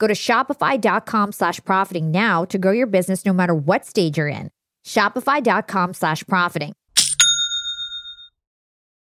Go 0.00 0.06
to 0.06 0.14
shopify.com 0.14 1.30
slash 1.30 1.60
profiting 1.64 2.10
now 2.10 2.44
to 2.46 2.58
grow 2.58 2.72
your 2.72 2.88
business 2.88 3.24
no 3.24 3.32
matter 3.32 3.54
what 3.54 3.86
stage 3.86 4.16
you're 4.18 4.28
in. 4.28 4.50
Shopify.com 4.84 5.94
slash 5.94 6.26
profiting. 6.26 6.72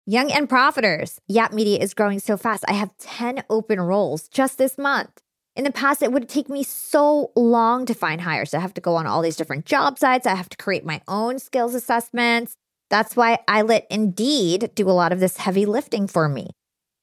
Young 0.07 0.31
and 0.31 0.49
Profiters. 0.49 1.19
Yap 1.27 1.53
Media 1.53 1.79
is 1.79 1.95
growing 1.95 2.21
so 2.21 2.37
fast. 2.37 2.65
I 2.69 2.75
have 2.75 2.97
10 2.99 3.43
open 3.51 3.81
roles 3.81 4.29
just 4.29 4.57
this 4.57 4.79
month. 4.79 5.21
In 5.57 5.65
the 5.65 5.73
past, 5.73 6.03
it 6.03 6.13
would 6.13 6.29
take 6.29 6.49
me 6.49 6.63
so 6.63 7.33
long 7.35 7.87
to 7.87 7.95
find 7.95 8.21
hires. 8.21 8.55
I 8.55 8.61
have 8.61 8.75
to 8.75 8.81
go 8.81 8.97
on 8.97 9.07
all 9.07 9.23
these 9.23 9.37
different 9.37 9.65
job 9.67 9.99
sites. 9.99 10.27
I 10.27 10.35
have 10.35 10.49
to 10.51 10.57
create 10.57 10.85
my 10.85 11.01
own 11.09 11.39
skills 11.39 11.75
assessments. 11.75 12.55
That's 12.91 13.17
why 13.17 13.39
I 13.49 13.63
let 13.63 13.87
Indeed 13.91 14.71
do 14.75 14.89
a 14.91 14.93
lot 14.93 15.13
of 15.13 15.21
this 15.21 15.39
heavy 15.39 15.65
lifting 15.65 16.07
for 16.07 16.29
me. 16.29 16.51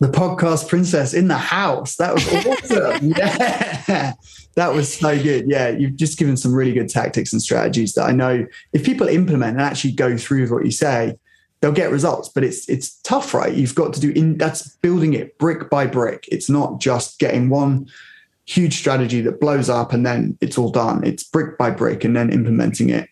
The 0.00 0.08
podcast 0.08 0.68
princess 0.68 1.12
in 1.12 1.28
the 1.28 1.36
house. 1.36 1.96
That 1.96 2.14
was 2.14 2.28
awesome. 2.46 3.08
yeah. 3.16 4.14
That 4.54 4.72
was 4.72 4.92
so 4.92 5.20
good. 5.20 5.48
Yeah. 5.48 5.70
You've 5.70 5.96
just 5.96 6.18
given 6.18 6.36
some 6.36 6.54
really 6.54 6.72
good 6.72 6.88
tactics 6.88 7.32
and 7.32 7.42
strategies 7.42 7.94
that 7.94 8.04
I 8.04 8.12
know 8.12 8.46
if 8.72 8.84
people 8.84 9.08
implement 9.08 9.56
and 9.56 9.60
actually 9.60 9.92
go 9.92 10.16
through 10.16 10.42
with 10.42 10.50
what 10.52 10.64
you 10.64 10.70
say, 10.70 11.16
they'll 11.60 11.72
get 11.72 11.90
results. 11.90 12.28
But 12.28 12.44
it's 12.44 12.68
it's 12.68 13.00
tough, 13.02 13.34
right? 13.34 13.52
You've 13.52 13.74
got 13.74 13.92
to 13.94 14.00
do 14.00 14.10
in 14.10 14.38
that's 14.38 14.76
building 14.76 15.14
it 15.14 15.36
brick 15.38 15.68
by 15.70 15.86
brick. 15.86 16.24
It's 16.30 16.48
not 16.48 16.80
just 16.80 17.18
getting 17.18 17.48
one 17.48 17.88
huge 18.46 18.78
strategy 18.78 19.20
that 19.20 19.40
blows 19.40 19.68
up 19.68 19.92
and 19.92 20.06
then 20.06 20.38
it's 20.40 20.56
all 20.56 20.70
done. 20.70 21.04
It's 21.04 21.22
brick 21.22 21.58
by 21.58 21.70
brick 21.70 22.02
and 22.02 22.16
then 22.16 22.32
implementing 22.32 22.88
it. 22.88 23.08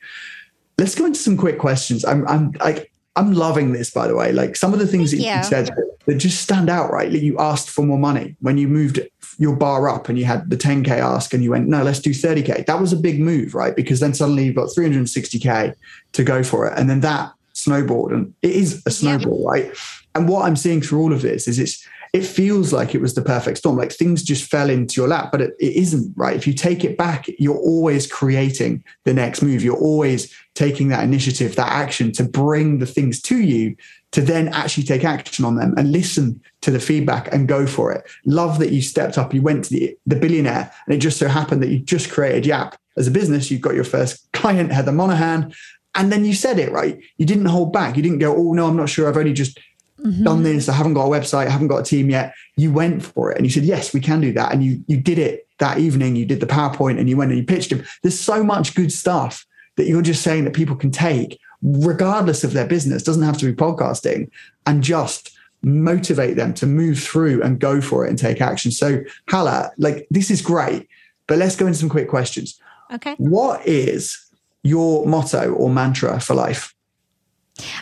Let's 0.78 0.94
go 0.94 1.04
into 1.04 1.20
some 1.20 1.36
quick 1.36 1.58
questions. 1.58 2.04
I'm 2.04 2.26
I'm 2.26 2.52
like 2.52 2.92
I'm 3.16 3.32
loving 3.32 3.72
this, 3.72 3.90
by 3.90 4.06
the 4.06 4.14
way. 4.14 4.30
Like 4.30 4.56
some 4.56 4.72
of 4.72 4.78
the 4.78 4.86
things 4.86 5.10
Thank 5.10 5.22
that 5.22 5.28
you 5.28 5.36
you. 5.36 5.44
said 5.44 5.70
that 6.06 6.14
just 6.16 6.42
stand 6.42 6.70
out, 6.70 6.90
right? 6.90 7.10
Like 7.10 7.22
you 7.22 7.38
asked 7.38 7.70
for 7.70 7.84
more 7.84 7.98
money 7.98 8.36
when 8.40 8.58
you 8.58 8.68
moved 8.68 9.00
your 9.38 9.56
bar 9.56 9.88
up 9.88 10.08
and 10.08 10.18
you 10.18 10.24
had 10.24 10.48
the 10.48 10.56
10K 10.56 10.88
ask 10.88 11.34
and 11.34 11.42
you 11.42 11.50
went, 11.50 11.68
no, 11.68 11.82
let's 11.82 12.00
do 12.00 12.10
30K. 12.10 12.66
That 12.66 12.80
was 12.80 12.92
a 12.92 12.96
big 12.96 13.20
move, 13.20 13.54
right? 13.54 13.74
Because 13.74 14.00
then 14.00 14.14
suddenly 14.14 14.44
you've 14.44 14.54
got 14.54 14.68
360K 14.68 15.74
to 16.12 16.24
go 16.24 16.42
for 16.42 16.66
it. 16.66 16.78
And 16.78 16.88
then 16.88 17.00
that 17.00 17.32
snowboard 17.54 18.12
and 18.12 18.34
it 18.42 18.52
is 18.52 18.82
a 18.86 18.90
snowball, 18.90 19.46
right? 19.46 19.74
And 20.14 20.28
what 20.28 20.44
I'm 20.44 20.56
seeing 20.56 20.80
through 20.80 21.00
all 21.00 21.12
of 21.12 21.22
this 21.22 21.48
is 21.48 21.58
it's, 21.58 21.86
it 22.16 22.24
feels 22.24 22.72
like 22.72 22.94
it 22.94 23.00
was 23.02 23.14
the 23.14 23.20
perfect 23.22 23.58
storm. 23.58 23.76
Like 23.76 23.92
things 23.92 24.22
just 24.22 24.50
fell 24.50 24.70
into 24.70 25.00
your 25.00 25.08
lap, 25.08 25.30
but 25.30 25.42
it, 25.42 25.54
it 25.58 25.74
isn't, 25.74 26.14
right? 26.16 26.34
If 26.34 26.46
you 26.46 26.54
take 26.54 26.82
it 26.82 26.96
back, 26.96 27.26
you're 27.38 27.58
always 27.58 28.10
creating 28.10 28.82
the 29.04 29.12
next 29.12 29.42
move. 29.42 29.62
You're 29.62 29.76
always 29.76 30.34
taking 30.54 30.88
that 30.88 31.04
initiative, 31.04 31.56
that 31.56 31.70
action 31.70 32.12
to 32.12 32.24
bring 32.24 32.78
the 32.78 32.86
things 32.86 33.20
to 33.22 33.36
you 33.38 33.76
to 34.12 34.22
then 34.22 34.48
actually 34.48 34.84
take 34.84 35.04
action 35.04 35.44
on 35.44 35.56
them 35.56 35.74
and 35.76 35.92
listen 35.92 36.40
to 36.62 36.70
the 36.70 36.80
feedback 36.80 37.30
and 37.34 37.48
go 37.48 37.66
for 37.66 37.92
it. 37.92 38.08
Love 38.24 38.58
that 38.60 38.72
you 38.72 38.80
stepped 38.80 39.18
up, 39.18 39.34
you 39.34 39.42
went 39.42 39.64
to 39.64 39.70
the, 39.70 39.98
the 40.06 40.16
billionaire, 40.16 40.72
and 40.86 40.94
it 40.94 40.98
just 40.98 41.18
so 41.18 41.28
happened 41.28 41.62
that 41.62 41.68
you 41.68 41.80
just 41.80 42.10
created 42.10 42.46
Yap 42.46 42.78
as 42.96 43.06
a 43.06 43.10
business. 43.10 43.50
You've 43.50 43.60
got 43.60 43.74
your 43.74 43.84
first 43.84 44.26
client, 44.32 44.72
Heather 44.72 44.92
Monahan, 44.92 45.52
and 45.94 46.10
then 46.10 46.24
you 46.24 46.32
said 46.32 46.58
it, 46.58 46.72
right? 46.72 46.98
You 47.18 47.26
didn't 47.26 47.46
hold 47.46 47.74
back. 47.74 47.96
You 47.96 48.02
didn't 48.02 48.20
go, 48.20 48.34
oh, 48.34 48.52
no, 48.54 48.68
I'm 48.68 48.76
not 48.76 48.88
sure. 48.88 49.06
I've 49.06 49.16
only 49.18 49.34
just 49.34 49.58
Mm-hmm. 50.04 50.24
done 50.24 50.42
this. 50.42 50.68
I 50.68 50.74
haven't 50.74 50.94
got 50.94 51.06
a 51.06 51.10
website. 51.10 51.46
I 51.46 51.50
haven't 51.50 51.68
got 51.68 51.78
a 51.78 51.82
team 51.82 52.10
yet. 52.10 52.34
You 52.56 52.70
went 52.70 53.02
for 53.02 53.32
it 53.32 53.38
and 53.38 53.46
you 53.46 53.50
said, 53.50 53.64
yes, 53.64 53.94
we 53.94 54.00
can 54.00 54.20
do 54.20 54.32
that. 54.34 54.52
And 54.52 54.62
you 54.62 54.84
you 54.86 54.98
did 54.98 55.18
it 55.18 55.48
that 55.58 55.78
evening. 55.78 56.16
You 56.16 56.26
did 56.26 56.40
the 56.40 56.46
PowerPoint 56.46 56.98
and 57.00 57.08
you 57.08 57.16
went 57.16 57.30
and 57.30 57.40
you 57.40 57.46
pitched 57.46 57.72
him. 57.72 57.84
There's 58.02 58.18
so 58.18 58.44
much 58.44 58.74
good 58.74 58.92
stuff 58.92 59.46
that 59.76 59.86
you're 59.86 60.02
just 60.02 60.22
saying 60.22 60.44
that 60.44 60.52
people 60.52 60.76
can 60.76 60.90
take, 60.90 61.38
regardless 61.62 62.44
of 62.44 62.52
their 62.52 62.66
business. 62.66 63.02
Doesn't 63.02 63.22
have 63.22 63.38
to 63.38 63.46
be 63.46 63.54
podcasting, 63.54 64.30
and 64.66 64.82
just 64.82 65.36
motivate 65.62 66.36
them 66.36 66.54
to 66.54 66.66
move 66.66 66.98
through 66.98 67.42
and 67.42 67.58
go 67.58 67.80
for 67.80 68.04
it 68.06 68.10
and 68.10 68.18
take 68.18 68.40
action. 68.40 68.70
So, 68.70 69.02
Hala, 69.30 69.72
like 69.78 70.06
this 70.10 70.30
is 70.30 70.42
great, 70.42 70.88
but 71.26 71.38
let's 71.38 71.56
go 71.56 71.66
into 71.66 71.78
some 71.78 71.88
quick 71.88 72.08
questions. 72.08 72.60
Okay. 72.92 73.14
What 73.16 73.66
is 73.66 74.18
your 74.62 75.06
motto 75.06 75.52
or 75.52 75.70
mantra 75.70 76.20
for 76.20 76.34
life? 76.34 76.75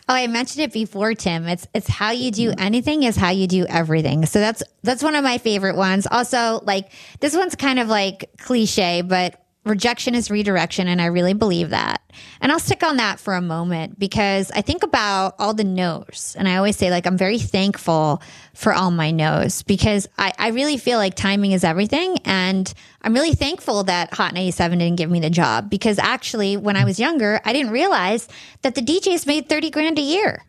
Oh, 0.08 0.14
I 0.14 0.26
mentioned 0.26 0.64
it 0.64 0.72
before, 0.72 1.14
Tim. 1.14 1.46
It's 1.48 1.66
it's 1.74 1.88
how 1.88 2.10
you 2.10 2.30
do 2.30 2.52
anything 2.58 3.02
is 3.02 3.16
how 3.16 3.30
you 3.30 3.46
do 3.46 3.66
everything. 3.66 4.26
So 4.26 4.38
that's 4.38 4.62
that's 4.82 5.02
one 5.02 5.14
of 5.14 5.24
my 5.24 5.38
favorite 5.38 5.76
ones. 5.76 6.06
Also, 6.10 6.60
like 6.64 6.92
this 7.20 7.36
one's 7.36 7.54
kind 7.54 7.78
of 7.78 7.88
like 7.88 8.30
cliche, 8.38 9.02
but 9.02 9.43
rejection 9.64 10.14
is 10.14 10.30
redirection, 10.30 10.88
and 10.88 11.00
I 11.00 11.06
really 11.06 11.34
believe 11.34 11.70
that. 11.70 12.02
And 12.40 12.52
I'll 12.52 12.60
stick 12.60 12.82
on 12.82 12.98
that 12.98 13.18
for 13.18 13.34
a 13.34 13.40
moment 13.40 13.98
because 13.98 14.50
I 14.50 14.60
think 14.60 14.82
about 14.82 15.34
all 15.38 15.54
the 15.54 15.64
no's, 15.64 16.36
and 16.38 16.48
I 16.48 16.56
always 16.56 16.76
say 16.76 16.90
like 16.90 17.06
I'm 17.06 17.16
very 17.16 17.38
thankful 17.38 18.22
for 18.54 18.72
all 18.72 18.90
my 18.90 19.10
no's 19.10 19.62
because 19.62 20.06
I, 20.18 20.32
I 20.38 20.48
really 20.48 20.76
feel 20.76 20.98
like 20.98 21.14
timing 21.14 21.52
is 21.52 21.64
everything, 21.64 22.18
and 22.24 22.72
I'm 23.02 23.14
really 23.14 23.34
thankful 23.34 23.84
that 23.84 24.12
Hot 24.14 24.34
97 24.34 24.78
didn't 24.78 24.96
give 24.96 25.10
me 25.10 25.20
the 25.20 25.30
job 25.30 25.70
because 25.70 25.98
actually 25.98 26.56
when 26.56 26.76
I 26.76 26.84
was 26.84 27.00
younger, 27.00 27.40
I 27.44 27.52
didn't 27.52 27.72
realize 27.72 28.28
that 28.62 28.74
the 28.74 28.82
DJs 28.82 29.26
made 29.26 29.48
30 29.48 29.70
grand 29.70 29.98
a 29.98 30.02
year. 30.02 30.44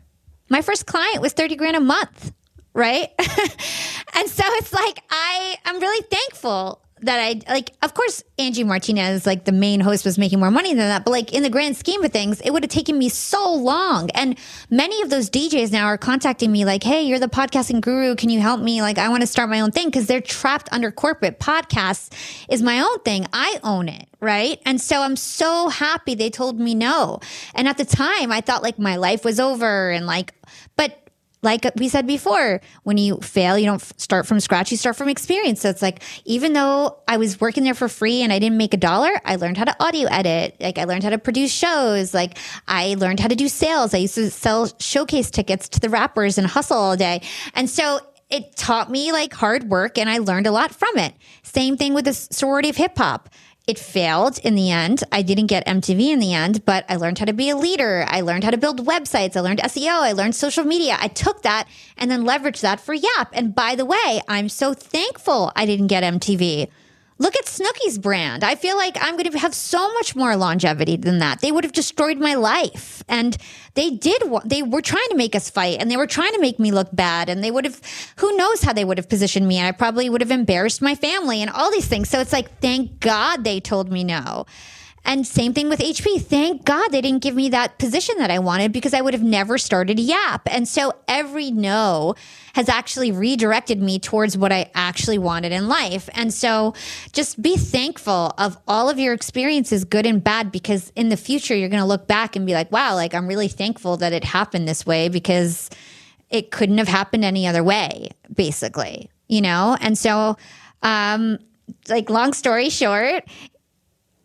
My 0.50 0.62
first 0.62 0.86
client 0.86 1.22
was 1.22 1.34
30 1.34 1.56
grand 1.56 1.76
a 1.76 1.80
month, 1.80 2.34
right? 2.74 3.10
and 3.20 4.30
so 4.30 4.44
it's 4.46 4.74
like 4.74 5.00
I 5.10 5.56
I'm 5.66 5.80
really 5.80 6.06
thankful 6.10 6.85
that 7.02 7.20
I 7.20 7.42
like 7.52 7.72
of 7.82 7.94
course 7.94 8.24
Angie 8.40 8.64
Martinez 8.64 9.26
like 9.26 9.44
the 9.44 9.52
main 9.52 9.82
host 9.82 10.06
was 10.06 10.18
making 10.18 10.40
more 10.40 10.50
money 10.50 10.70
than 10.70 10.88
that 10.88 11.04
but 11.04 11.12
like 11.12 11.34
in 11.34 11.44
the 11.44 11.50
grand 11.50 11.76
scheme 11.76 12.04
of 12.06 12.12
things 12.12 12.40
it 12.40 12.52
would 12.52 12.64
have 12.64 12.72
taken 12.72 12.98
me 12.98 13.10
so 13.10 13.54
long. 13.54 14.10
And 14.12 14.38
many 14.70 15.02
of 15.02 15.10
those 15.10 15.30
DJs 15.30 15.72
now 15.72 15.88
are 15.88 15.98
contacting 15.98 16.52
me 16.52 16.64
like 16.64 16.84
hey 16.84 17.04
you're 17.04 17.20
the 17.20 17.28
podcasting 17.28 17.82
guru. 17.82 18.16
Can 18.16 18.30
you 18.30 18.40
help 18.40 18.62
me? 18.62 18.82
Like 18.82 18.98
I 18.98 19.10
want 19.10 19.22
to 19.22 19.28
start 19.28 19.50
my 19.50 19.60
own 19.60 19.72
thing. 19.72 19.88
Because 19.88 20.08
they're 20.08 20.22
trapped 20.22 20.70
under 20.72 20.90
corporate. 20.90 21.40
Podcasts 21.40 22.12
is 22.50 22.62
my 22.62 22.80
own 22.80 23.00
thing. 23.02 23.28
I 23.34 23.60
own 23.64 23.90
it 23.90 24.08
right? 24.22 24.60
And 24.66 24.82
so 24.82 25.02
I'm 25.02 25.16
so 25.16 25.70
happy 25.70 26.16
they 26.16 26.30
told 26.32 26.60
me 26.60 26.74
no. 26.74 27.20
And 27.54 27.68
at 27.68 27.78
the 27.78 27.86
time 27.86 28.32
I 28.32 28.42
thought 28.42 28.64
like 28.64 28.80
my 28.80 28.96
life 28.96 29.24
was 29.24 29.40
over 29.40 29.92
and 29.92 30.08
like 30.08 30.34
but 30.78 31.05
like 31.46 31.66
we 31.78 31.88
said 31.88 32.06
before, 32.06 32.60
when 32.84 32.98
you 32.98 33.18
fail, 33.22 33.58
you 33.58 33.66
don't 33.66 33.82
start 34.00 34.28
from 34.28 34.42
scratch, 34.42 34.72
you 34.72 34.78
start 34.78 34.98
from 34.98 35.08
experience. 35.08 35.62
So 35.62 35.70
it's 35.70 35.82
like, 35.82 36.04
even 36.26 36.52
though 36.52 36.98
I 37.08 37.18
was 37.18 37.40
working 37.40 37.64
there 37.64 37.74
for 37.74 37.88
free 37.88 38.22
and 38.22 38.34
I 38.34 38.40
didn't 38.40 38.58
make 38.58 38.74
a 38.74 38.78
dollar, 38.78 39.12
I 39.24 39.38
learned 39.38 39.58
how 39.58 39.66
to 39.66 39.84
audio 39.84 40.08
edit. 40.10 40.58
Like, 40.60 40.78
I 40.78 40.84
learned 40.84 41.04
how 41.04 41.12
to 41.12 41.18
produce 41.18 41.54
shows. 41.54 42.14
Like, 42.14 42.38
I 42.68 42.96
learned 42.96 43.22
how 43.22 43.30
to 43.30 43.36
do 43.36 43.48
sales. 43.48 43.94
I 43.94 44.00
used 44.00 44.16
to 44.16 44.30
sell 44.30 44.70
showcase 44.80 45.30
tickets 45.30 45.70
to 45.70 45.80
the 45.80 45.90
rappers 45.90 46.38
and 46.38 46.48
hustle 46.48 46.78
all 46.78 46.98
day. 46.98 47.22
And 47.54 47.70
so 47.70 48.02
it 48.30 48.56
taught 48.56 48.90
me 48.90 49.12
like 49.12 49.34
hard 49.34 49.66
work 49.66 49.98
and 49.98 50.10
I 50.10 50.18
learned 50.18 50.48
a 50.48 50.52
lot 50.52 50.74
from 50.74 50.98
it. 50.98 51.14
Same 51.44 51.78
thing 51.78 51.94
with 51.94 52.06
the 52.06 52.14
sorority 52.14 52.70
of 52.70 52.76
hip 52.76 52.98
hop 52.98 53.30
it 53.68 53.80
failed 53.80 54.38
in 54.40 54.56
the 54.56 54.70
end. 54.70 55.04
I 55.12 55.22
didn't 55.22 55.48
get 55.48 55.66
MTV 55.66 56.10
in 56.10 56.20
the 56.20 56.34
end, 56.34 56.66
but 56.66 56.86
I 56.88 56.98
learned 56.98 57.18
how 57.20 57.26
to 57.26 57.34
be 57.34 57.50
a 57.50 57.58
leader. 57.58 58.06
I 58.08 58.22
learned 58.22 58.44
how 58.44 58.52
to 58.52 58.58
build 58.58 58.86
websites. 58.86 59.36
I 59.36 59.40
learned 59.40 59.60
SEO. 59.60 60.02
I 60.02 60.12
learned 60.12 60.36
social 60.36 60.64
media. 60.64 60.98
I 61.00 61.08
took 61.08 61.42
that 61.42 61.68
and 61.98 62.12
then 62.12 62.24
leveraged 62.24 62.62
that 62.62 62.80
for 62.80 62.94
Yap. 62.94 63.30
And 63.34 63.56
by 63.56 63.76
the 63.76 63.86
way, 63.86 64.22
I'm 64.28 64.50
so 64.50 64.74
thankful 64.74 65.52
I 65.56 65.66
didn't 65.66 65.88
get 65.88 66.04
MTV. 66.04 66.70
Look 67.18 67.36
at 67.38 67.46
Snooki's 67.46 67.98
brand. 67.98 68.44
I 68.44 68.56
feel 68.56 68.76
like 68.76 68.98
I'm 69.00 69.16
going 69.16 69.32
to 69.32 69.40
have 69.40 69.56
so 69.56 69.94
much 69.94 70.18
more 70.18 70.36
longevity 70.36 70.98
than 70.98 71.20
that. 71.20 71.40
They 71.40 71.52
would 71.52 71.64
have 71.64 71.72
destroyed 71.72 72.18
my 72.18 72.34
life. 72.34 73.04
And 73.08 73.38
they 73.74 73.90
did, 73.90 74.22
they 74.44 74.62
were 74.62 74.82
trying 74.82 75.08
to 75.10 75.16
make 75.16 75.34
us 75.34 75.50
fight 75.50 75.78
and 75.80 75.90
they 75.90 75.96
were 75.96 76.08
trying 76.08 76.34
to 76.34 76.42
make 76.42 76.60
me 76.60 76.72
look 76.72 76.90
bad. 76.92 77.30
And 77.30 77.42
they 77.42 77.52
would 77.52 77.64
have, 77.64 77.80
who 78.18 78.36
knows 78.36 78.64
how 78.64 78.74
they 78.74 78.84
would 78.84 78.98
have 78.98 79.08
positioned 79.08 79.48
me. 79.48 79.58
And 79.58 79.68
I 79.68 79.72
probably 79.72 80.10
would 80.10 80.20
have 80.20 80.32
embarrassed 80.32 80.82
my 80.82 80.94
family 80.94 81.42
and 81.42 81.50
all 81.50 81.72
these 81.72 81.88
things. 81.88 82.10
So 82.10 82.20
it's 82.20 82.34
like, 82.34 82.60
thank 82.60 83.00
God 83.00 83.46
they 83.46 83.62
told 83.62 83.90
me 83.90 84.04
no. 84.04 84.46
And 85.06 85.26
same 85.26 85.54
thing 85.54 85.70
with 85.70 85.80
HP. 85.80 86.22
Thank 86.22 86.66
God 86.66 86.90
they 86.90 87.00
didn't 87.00 87.22
give 87.22 87.36
me 87.36 87.50
that 87.50 87.78
position 87.78 88.18
that 88.18 88.32
I 88.32 88.40
wanted 88.40 88.72
because 88.72 88.94
I 88.94 89.02
would 89.02 89.14
have 89.14 89.24
never 89.24 89.58
started 89.58 90.00
Yap. 90.00 90.42
And 90.52 90.68
so 90.68 90.94
every 91.08 91.52
no 91.52 92.16
has 92.56 92.68
actually 92.70 93.12
redirected 93.12 93.82
me 93.82 94.00
towards 94.00 94.38
what 94.38 94.52
I 94.52 94.72
actually 94.74 95.20
wanted 95.20 95.52
in 95.52 95.68
life. 95.68 96.10
And 96.14 96.34
so 96.34 96.74
just 97.14 97.42
be 97.42 97.56
thankful 97.56 98.34
of 98.38 98.58
all 98.68 98.90
of 98.90 98.98
your 98.98 99.14
experiences, 99.14 99.86
good 99.86 100.06
and 100.06 100.24
bad, 100.24 100.52
because 100.52 100.92
in 100.96 101.10
the 101.10 101.18
future, 101.18 101.56
you're 101.56 101.70
going 101.70 101.82
to 101.82 101.88
look 101.88 102.08
back 102.08 102.36
and 102.36 102.46
be 102.46 102.54
like, 102.54 102.72
wow, 102.72 102.96
like 102.96 103.14
I'm 103.14 103.28
really 103.28 103.48
thankful 103.48 103.98
that 103.98 104.12
it 104.12 104.24
happened 104.24 104.68
this 104.68 104.86
way 104.86 105.10
because 105.10 105.70
it 106.30 106.50
couldn't 106.50 106.80
have 106.80 106.88
happened 106.88 107.24
any 107.24 107.46
other 107.46 107.64
way, 107.64 108.10
basically, 108.34 109.10
you 109.28 109.42
know? 109.42 109.78
And 109.80 109.98
so, 109.98 110.38
um, 110.82 111.38
like, 111.90 112.10
long 112.10 112.34
story 112.34 112.70
short, 112.70 113.24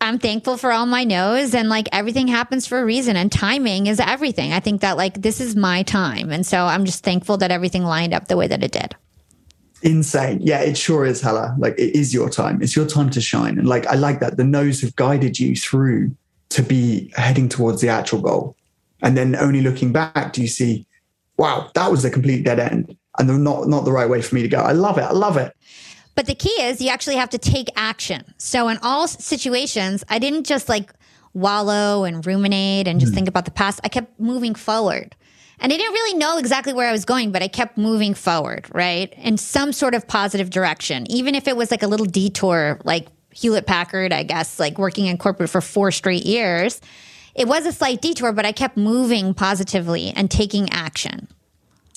I'm 0.01 0.17
thankful 0.17 0.57
for 0.57 0.71
all 0.71 0.87
my 0.87 1.03
no's 1.03 1.53
and 1.53 1.69
like 1.69 1.87
everything 1.91 2.27
happens 2.27 2.65
for 2.65 2.79
a 2.79 2.85
reason 2.85 3.15
and 3.15 3.31
timing 3.31 3.85
is 3.85 3.99
everything. 3.99 4.51
I 4.51 4.59
think 4.59 4.81
that 4.81 4.97
like 4.97 5.21
this 5.21 5.39
is 5.39 5.55
my 5.55 5.83
time. 5.83 6.31
And 6.31 6.43
so 6.45 6.65
I'm 6.65 6.85
just 6.85 7.03
thankful 7.03 7.37
that 7.37 7.51
everything 7.51 7.83
lined 7.83 8.11
up 8.11 8.27
the 8.27 8.35
way 8.35 8.47
that 8.47 8.63
it 8.63 8.71
did. 8.71 8.95
Insane. 9.83 10.39
Yeah, 10.41 10.61
it 10.61 10.75
sure 10.75 11.05
is, 11.05 11.21
Hala. 11.21 11.55
Like 11.59 11.77
it 11.77 11.95
is 11.95 12.15
your 12.15 12.31
time. 12.31 12.63
It's 12.63 12.75
your 12.75 12.87
time 12.87 13.11
to 13.11 13.21
shine. 13.21 13.59
And 13.59 13.67
like 13.67 13.85
I 13.85 13.93
like 13.93 14.19
that. 14.21 14.37
The 14.37 14.43
no's 14.43 14.81
have 14.81 14.95
guided 14.95 15.39
you 15.39 15.55
through 15.55 16.15
to 16.49 16.63
be 16.63 17.11
heading 17.15 17.47
towards 17.47 17.79
the 17.81 17.89
actual 17.89 18.21
goal. 18.21 18.55
And 19.03 19.15
then 19.15 19.35
only 19.35 19.61
looking 19.61 19.91
back 19.91 20.33
do 20.33 20.41
you 20.41 20.47
see, 20.47 20.87
wow, 21.37 21.69
that 21.75 21.91
was 21.91 22.03
a 22.05 22.09
complete 22.09 22.43
dead 22.43 22.59
end. 22.59 22.97
And 23.19 23.43
not 23.43 23.67
not 23.67 23.85
the 23.85 23.91
right 23.91 24.09
way 24.09 24.23
for 24.23 24.33
me 24.33 24.41
to 24.41 24.47
go. 24.47 24.61
I 24.61 24.71
love 24.71 24.97
it. 24.97 25.03
I 25.03 25.11
love 25.11 25.37
it. 25.37 25.53
But 26.15 26.25
the 26.25 26.35
key 26.35 26.49
is 26.61 26.81
you 26.81 26.89
actually 26.89 27.15
have 27.15 27.29
to 27.29 27.37
take 27.37 27.69
action. 27.75 28.33
So 28.37 28.67
in 28.67 28.77
all 28.81 29.07
situations, 29.07 30.03
I 30.09 30.19
didn't 30.19 30.45
just 30.45 30.67
like 30.67 30.93
wallow 31.33 32.03
and 32.03 32.25
ruminate 32.25 32.87
and 32.87 32.99
just 32.99 33.13
mm. 33.13 33.15
think 33.15 33.27
about 33.27 33.45
the 33.45 33.51
past. 33.51 33.79
I 33.83 33.89
kept 33.89 34.19
moving 34.19 34.55
forward. 34.55 35.15
And 35.59 35.71
I 35.71 35.77
didn't 35.77 35.93
really 35.93 36.17
know 36.17 36.37
exactly 36.37 36.73
where 36.73 36.89
I 36.89 36.91
was 36.91 37.05
going, 37.05 37.31
but 37.31 37.43
I 37.43 37.47
kept 37.47 37.77
moving 37.77 38.15
forward, 38.15 38.67
right? 38.73 39.13
In 39.17 39.37
some 39.37 39.71
sort 39.71 39.93
of 39.93 40.07
positive 40.07 40.49
direction, 40.49 41.09
even 41.09 41.35
if 41.35 41.47
it 41.47 41.55
was 41.55 41.69
like 41.69 41.83
a 41.83 41.87
little 41.87 42.07
detour, 42.07 42.79
like 42.83 43.07
Hewlett 43.29 43.67
Packard, 43.67 44.11
I 44.11 44.23
guess, 44.23 44.59
like 44.59 44.79
working 44.79 45.05
in 45.05 45.17
corporate 45.19 45.51
for 45.51 45.61
four 45.61 45.91
straight 45.91 46.25
years. 46.25 46.81
It 47.35 47.47
was 47.47 47.65
a 47.65 47.71
slight 47.71 48.01
detour, 48.01 48.33
but 48.33 48.45
I 48.45 48.51
kept 48.51 48.75
moving 48.75 49.33
positively 49.35 50.11
and 50.15 50.29
taking 50.29 50.69
action. 50.71 51.27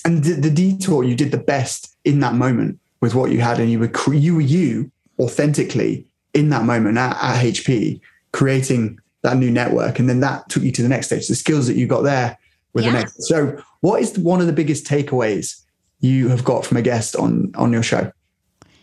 And 0.04 0.22
the, 0.22 0.34
the 0.34 0.50
detour, 0.50 1.02
you 1.02 1.16
did 1.16 1.32
the 1.32 1.38
best 1.38 1.96
in 2.04 2.20
that 2.20 2.34
moment 2.34 2.78
with 3.04 3.14
what 3.14 3.30
you 3.30 3.42
had, 3.42 3.60
and 3.60 3.70
you 3.70 3.78
were 3.78 4.14
you 4.14 4.34
were 4.34 4.40
you 4.40 4.90
authentically 5.20 6.06
in 6.32 6.48
that 6.48 6.64
moment 6.64 6.96
at, 6.96 7.12
at 7.22 7.44
HP, 7.44 8.00
creating 8.32 8.98
that 9.20 9.36
new 9.36 9.50
network, 9.50 9.98
and 9.98 10.08
then 10.08 10.20
that 10.20 10.48
took 10.48 10.62
you 10.62 10.72
to 10.72 10.82
the 10.82 10.88
next 10.88 11.08
stage. 11.08 11.28
The 11.28 11.34
skills 11.34 11.66
that 11.66 11.76
you 11.76 11.86
got 11.86 12.00
there 12.00 12.38
were 12.72 12.80
yeah. 12.80 12.92
the 12.92 12.98
next. 13.00 13.28
So, 13.28 13.62
what 13.82 14.00
is 14.00 14.18
one 14.18 14.40
of 14.40 14.46
the 14.46 14.54
biggest 14.54 14.86
takeaways 14.86 15.60
you 16.00 16.28
have 16.28 16.44
got 16.44 16.64
from 16.64 16.78
a 16.78 16.82
guest 16.82 17.14
on 17.14 17.52
on 17.56 17.74
your 17.74 17.82
show? 17.82 18.10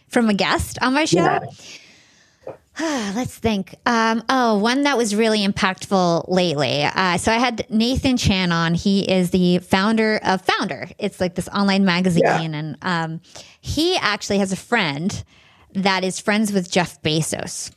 From 0.08 0.30
a 0.30 0.36
guest 0.36 0.78
on 0.84 0.94
my 0.94 1.06
show. 1.06 1.24
Yeah. 1.24 1.40
Let's 3.16 3.38
think. 3.38 3.76
Um, 3.86 4.24
oh, 4.28 4.58
one 4.58 4.84
that 4.84 4.98
was 4.98 5.16
really 5.16 5.46
impactful 5.46 6.26
lately. 6.28 6.84
Uh, 6.84 7.18
so 7.18 7.32
I 7.32 7.36
had 7.36 7.68
Nathan 7.70 8.18
Chan 8.18 8.52
on. 8.52 8.74
He 8.74 9.02
is 9.02 9.30
the 9.30 9.60
founder 9.60 10.20
of 10.24 10.44
Foundr. 10.44 10.92
It's 10.98 11.20
like 11.20 11.36
this 11.36 11.48
online 11.50 11.86
magazine, 11.86 12.24
yeah. 12.24 12.42
and 12.42 12.78
um, 12.82 13.22
he 13.60 13.98
actually 13.98 14.40
has 14.40 14.52
a 14.52 14.56
friend 14.56 15.24
that 15.74 16.04
is 16.04 16.20
friends 16.20 16.52
with 16.52 16.72
Jeff 16.72 17.00
Bezos. 17.04 17.72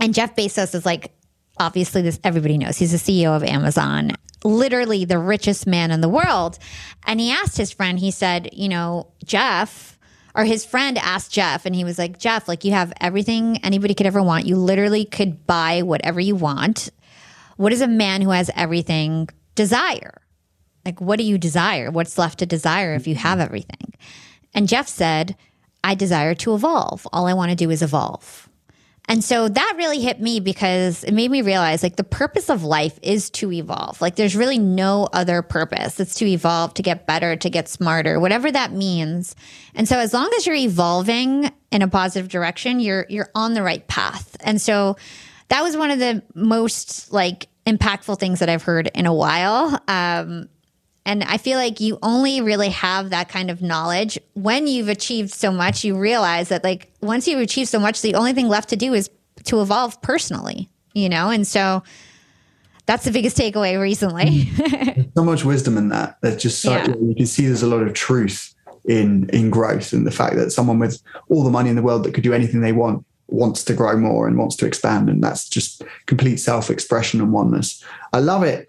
And 0.00 0.14
Jeff 0.14 0.34
Bezos 0.36 0.74
is 0.74 0.86
like 0.86 1.12
obviously 1.58 2.00
this 2.00 2.18
everybody 2.24 2.56
knows 2.56 2.78
he's 2.78 2.92
the 2.92 2.96
CEO 3.22 3.36
of 3.36 3.44
Amazon, 3.44 4.12
literally 4.42 5.04
the 5.04 5.18
richest 5.18 5.66
man 5.66 5.90
in 5.90 6.00
the 6.00 6.08
world. 6.08 6.58
And 7.06 7.20
he 7.20 7.30
asked 7.30 7.58
his 7.58 7.70
friend, 7.70 7.98
he 7.98 8.10
said, 8.10 8.48
you 8.54 8.70
know, 8.70 9.08
Jeff, 9.22 9.91
or 10.34 10.44
his 10.44 10.64
friend 10.64 10.98
asked 10.98 11.32
Jeff, 11.32 11.66
and 11.66 11.74
he 11.74 11.84
was 11.84 11.98
like, 11.98 12.18
Jeff, 12.18 12.48
like 12.48 12.64
you 12.64 12.72
have 12.72 12.92
everything 13.00 13.58
anybody 13.58 13.94
could 13.94 14.06
ever 14.06 14.22
want. 14.22 14.46
You 14.46 14.56
literally 14.56 15.04
could 15.04 15.46
buy 15.46 15.82
whatever 15.82 16.20
you 16.20 16.34
want. 16.34 16.90
What 17.56 17.70
does 17.70 17.80
a 17.80 17.88
man 17.88 18.22
who 18.22 18.30
has 18.30 18.50
everything 18.56 19.28
desire? 19.54 20.22
Like, 20.84 21.00
what 21.00 21.18
do 21.18 21.24
you 21.24 21.38
desire? 21.38 21.90
What's 21.90 22.18
left 22.18 22.38
to 22.40 22.46
desire 22.46 22.94
if 22.94 23.06
you 23.06 23.14
have 23.14 23.40
everything? 23.40 23.92
And 24.54 24.68
Jeff 24.68 24.88
said, 24.88 25.36
I 25.84 25.94
desire 25.94 26.34
to 26.36 26.54
evolve. 26.54 27.06
All 27.12 27.26
I 27.26 27.34
want 27.34 27.50
to 27.50 27.56
do 27.56 27.70
is 27.70 27.82
evolve. 27.82 28.48
And 29.08 29.22
so 29.22 29.48
that 29.48 29.74
really 29.76 30.00
hit 30.00 30.20
me 30.20 30.38
because 30.40 31.02
it 31.04 31.12
made 31.12 31.30
me 31.30 31.42
realize 31.42 31.82
like 31.82 31.96
the 31.96 32.04
purpose 32.04 32.48
of 32.48 32.62
life 32.62 32.98
is 33.02 33.30
to 33.30 33.52
evolve. 33.52 34.00
Like 34.00 34.14
there's 34.16 34.36
really 34.36 34.58
no 34.58 35.08
other 35.12 35.42
purpose. 35.42 35.98
It's 35.98 36.14
to 36.14 36.26
evolve, 36.26 36.74
to 36.74 36.82
get 36.82 37.06
better, 37.06 37.34
to 37.36 37.50
get 37.50 37.68
smarter, 37.68 38.20
whatever 38.20 38.50
that 38.50 38.72
means. 38.72 39.34
And 39.74 39.88
so 39.88 39.98
as 39.98 40.14
long 40.14 40.30
as 40.36 40.46
you're 40.46 40.56
evolving 40.56 41.50
in 41.72 41.82
a 41.82 41.88
positive 41.88 42.28
direction, 42.30 42.78
you're 42.78 43.06
you're 43.08 43.30
on 43.34 43.54
the 43.54 43.62
right 43.62 43.86
path. 43.88 44.36
And 44.40 44.60
so 44.60 44.96
that 45.48 45.62
was 45.62 45.76
one 45.76 45.90
of 45.90 45.98
the 45.98 46.22
most 46.34 47.12
like 47.12 47.48
impactful 47.66 48.18
things 48.18 48.38
that 48.38 48.48
I've 48.48 48.62
heard 48.62 48.90
in 48.94 49.06
a 49.06 49.14
while. 49.14 49.78
Um, 49.88 50.48
and 51.04 51.24
I 51.24 51.36
feel 51.36 51.58
like 51.58 51.80
you 51.80 51.98
only 52.02 52.40
really 52.40 52.68
have 52.68 53.10
that 53.10 53.28
kind 53.28 53.50
of 53.50 53.60
knowledge 53.60 54.18
when 54.34 54.66
you've 54.66 54.88
achieved 54.88 55.32
so 55.32 55.50
much. 55.50 55.84
You 55.84 55.98
realize 55.98 56.48
that, 56.50 56.62
like, 56.62 56.92
once 57.00 57.26
you've 57.26 57.40
achieved 57.40 57.70
so 57.70 57.80
much, 57.80 58.02
the 58.02 58.14
only 58.14 58.32
thing 58.32 58.48
left 58.48 58.68
to 58.70 58.76
do 58.76 58.94
is 58.94 59.10
to 59.44 59.60
evolve 59.60 60.00
personally, 60.02 60.68
you 60.94 61.08
know? 61.08 61.30
And 61.30 61.46
so 61.46 61.82
that's 62.86 63.04
the 63.04 63.10
biggest 63.10 63.36
takeaway 63.36 63.80
recently. 63.80 64.44
Mm. 64.44 65.12
so 65.16 65.24
much 65.24 65.44
wisdom 65.44 65.76
in 65.76 65.88
that. 65.88 66.18
There's 66.20 66.40
just 66.40 66.62
so, 66.62 66.70
yeah. 66.70 66.88
you 66.88 67.14
can 67.16 67.26
see 67.26 67.46
there's 67.46 67.62
a 67.62 67.66
lot 67.66 67.82
of 67.82 67.94
truth 67.94 68.54
in 68.84 69.28
in 69.30 69.50
growth 69.50 69.92
and 69.92 70.06
the 70.06 70.10
fact 70.10 70.34
that 70.34 70.50
someone 70.50 70.78
with 70.78 71.00
all 71.28 71.44
the 71.44 71.50
money 71.50 71.70
in 71.70 71.76
the 71.76 71.82
world 71.82 72.02
that 72.04 72.14
could 72.14 72.24
do 72.24 72.32
anything 72.32 72.60
they 72.60 72.72
want 72.72 73.04
wants 73.28 73.62
to 73.64 73.74
grow 73.74 73.96
more 73.96 74.26
and 74.26 74.36
wants 74.36 74.56
to 74.56 74.66
expand 74.66 75.08
and 75.08 75.22
that's 75.22 75.48
just 75.48 75.84
complete 76.06 76.38
self-expression 76.38 77.20
and 77.20 77.32
oneness 77.32 77.84
i 78.12 78.18
love 78.18 78.42
it 78.42 78.68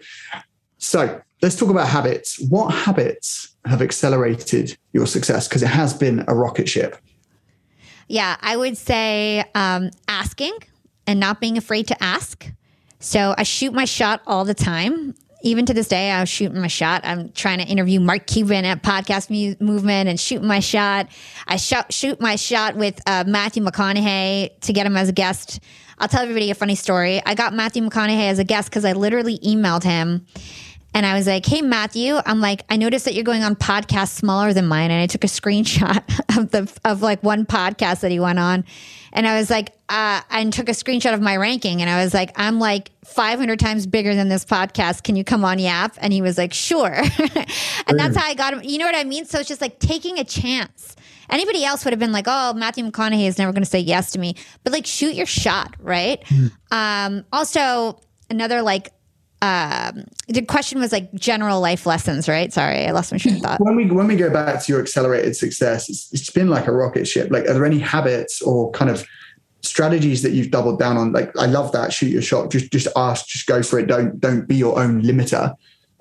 so 0.78 1.20
let's 1.44 1.56
talk 1.56 1.68
about 1.68 1.86
habits. 1.86 2.40
What 2.48 2.70
habits 2.70 3.54
have 3.66 3.82
accelerated 3.82 4.78
your 4.94 5.06
success? 5.06 5.46
Because 5.46 5.62
it 5.62 5.68
has 5.68 5.92
been 5.92 6.24
a 6.26 6.34
rocket 6.34 6.70
ship. 6.70 6.96
Yeah, 8.08 8.36
I 8.40 8.56
would 8.56 8.78
say 8.78 9.44
um, 9.54 9.90
asking 10.08 10.56
and 11.06 11.20
not 11.20 11.42
being 11.42 11.58
afraid 11.58 11.86
to 11.88 12.02
ask. 12.02 12.50
So 12.98 13.34
I 13.36 13.42
shoot 13.42 13.74
my 13.74 13.84
shot 13.84 14.22
all 14.26 14.46
the 14.46 14.54
time. 14.54 15.14
Even 15.42 15.66
to 15.66 15.74
this 15.74 15.88
day, 15.88 16.10
I'm 16.10 16.24
shooting 16.24 16.58
my 16.58 16.68
shot. 16.68 17.02
I'm 17.04 17.30
trying 17.32 17.58
to 17.58 17.66
interview 17.66 18.00
Mark 18.00 18.26
Cuban 18.26 18.64
at 18.64 18.82
Podcast 18.82 19.28
Mu- 19.28 19.56
Movement 19.62 20.08
and 20.08 20.18
shooting 20.18 20.48
my 20.48 20.60
shot. 20.60 21.08
I 21.46 21.56
sh- 21.56 21.74
shoot 21.90 22.18
my 22.22 22.36
shot 22.36 22.74
with 22.76 22.98
uh, 23.06 23.24
Matthew 23.26 23.62
McConaughey 23.62 24.58
to 24.60 24.72
get 24.72 24.86
him 24.86 24.96
as 24.96 25.10
a 25.10 25.12
guest. 25.12 25.60
I'll 25.98 26.08
tell 26.08 26.22
everybody 26.22 26.50
a 26.50 26.54
funny 26.54 26.74
story. 26.74 27.20
I 27.26 27.34
got 27.34 27.52
Matthew 27.52 27.86
McConaughey 27.86 28.30
as 28.30 28.38
a 28.38 28.44
guest 28.44 28.70
because 28.70 28.86
I 28.86 28.92
literally 28.92 29.38
emailed 29.40 29.82
him 29.82 30.24
and 30.94 31.04
I 31.04 31.14
was 31.14 31.26
like, 31.26 31.44
hey, 31.44 31.60
Matthew, 31.60 32.18
I'm 32.24 32.40
like, 32.40 32.64
I 32.70 32.76
noticed 32.76 33.04
that 33.06 33.14
you're 33.14 33.24
going 33.24 33.42
on 33.42 33.56
podcasts 33.56 34.10
smaller 34.10 34.52
than 34.52 34.66
mine. 34.66 34.92
And 34.92 35.02
I 35.02 35.08
took 35.08 35.24
a 35.24 35.26
screenshot 35.26 35.98
of 36.38 36.52
the, 36.52 36.72
of 36.84 37.02
like 37.02 37.20
one 37.24 37.44
podcast 37.44 38.00
that 38.00 38.12
he 38.12 38.20
went 38.20 38.38
on. 38.38 38.64
And 39.12 39.26
I 39.26 39.36
was 39.36 39.50
like, 39.50 39.74
uh, 39.88 40.20
and 40.30 40.52
took 40.52 40.68
a 40.68 40.72
screenshot 40.72 41.12
of 41.12 41.20
my 41.20 41.36
ranking. 41.36 41.80
And 41.80 41.90
I 41.90 42.02
was 42.02 42.14
like, 42.14 42.30
I'm 42.36 42.60
like 42.60 42.92
500 43.04 43.58
times 43.58 43.88
bigger 43.88 44.14
than 44.14 44.28
this 44.28 44.44
podcast. 44.44 45.02
Can 45.02 45.16
you 45.16 45.24
come 45.24 45.44
on 45.44 45.58
Yap? 45.58 45.96
And 45.98 46.12
he 46.12 46.22
was 46.22 46.38
like, 46.38 46.54
sure. 46.54 46.94
and 46.94 47.98
that's 47.98 48.16
how 48.16 48.24
I 48.24 48.34
got 48.34 48.52
him. 48.52 48.62
You 48.62 48.78
know 48.78 48.86
what 48.86 48.96
I 48.96 49.02
mean? 49.02 49.24
So 49.24 49.40
it's 49.40 49.48
just 49.48 49.60
like 49.60 49.80
taking 49.80 50.20
a 50.20 50.24
chance. 50.24 50.94
Anybody 51.28 51.64
else 51.64 51.84
would 51.84 51.92
have 51.92 52.00
been 52.00 52.12
like, 52.12 52.26
oh, 52.28 52.52
Matthew 52.54 52.84
McConaughey 52.88 53.26
is 53.26 53.36
never 53.36 53.52
going 53.52 53.64
to 53.64 53.70
say 53.70 53.80
yes 53.80 54.12
to 54.12 54.20
me. 54.20 54.36
But 54.62 54.72
like, 54.72 54.86
shoot 54.86 55.14
your 55.14 55.26
shot, 55.26 55.74
right? 55.80 56.22
Mm. 56.26 56.52
Um, 56.70 57.24
also, 57.32 58.00
another 58.30 58.62
like 58.62 58.92
um, 59.44 60.04
the 60.26 60.40
question 60.40 60.80
was 60.80 60.90
like 60.90 61.12
general 61.12 61.60
life 61.60 61.84
lessons, 61.84 62.28
right? 62.28 62.50
Sorry, 62.50 62.86
I 62.86 62.92
lost 62.92 63.12
my 63.12 63.18
train 63.18 63.36
of 63.36 63.42
thought. 63.42 63.60
When 63.60 63.76
we 63.76 63.90
when 63.90 64.06
we 64.06 64.16
go 64.16 64.30
back 64.30 64.62
to 64.64 64.72
your 64.72 64.80
accelerated 64.80 65.36
success, 65.36 65.90
it's, 65.90 66.10
it's 66.14 66.30
been 66.30 66.48
like 66.48 66.66
a 66.66 66.72
rocket 66.72 67.06
ship. 67.06 67.30
Like, 67.30 67.44
are 67.44 67.52
there 67.52 67.66
any 67.66 67.78
habits 67.78 68.40
or 68.40 68.70
kind 68.70 68.90
of 68.90 69.06
strategies 69.60 70.22
that 70.22 70.32
you've 70.32 70.50
doubled 70.50 70.78
down 70.78 70.96
on? 70.96 71.12
Like, 71.12 71.36
I 71.36 71.44
love 71.44 71.72
that. 71.72 71.92
Shoot 71.92 72.08
your 72.08 72.22
shot. 72.22 72.50
Just 72.50 72.72
just 72.72 72.88
ask. 72.96 73.26
Just 73.26 73.46
go 73.46 73.62
for 73.62 73.78
it. 73.78 73.86
Don't 73.86 74.18
don't 74.18 74.48
be 74.48 74.56
your 74.56 74.78
own 74.78 75.02
limiter. 75.02 75.54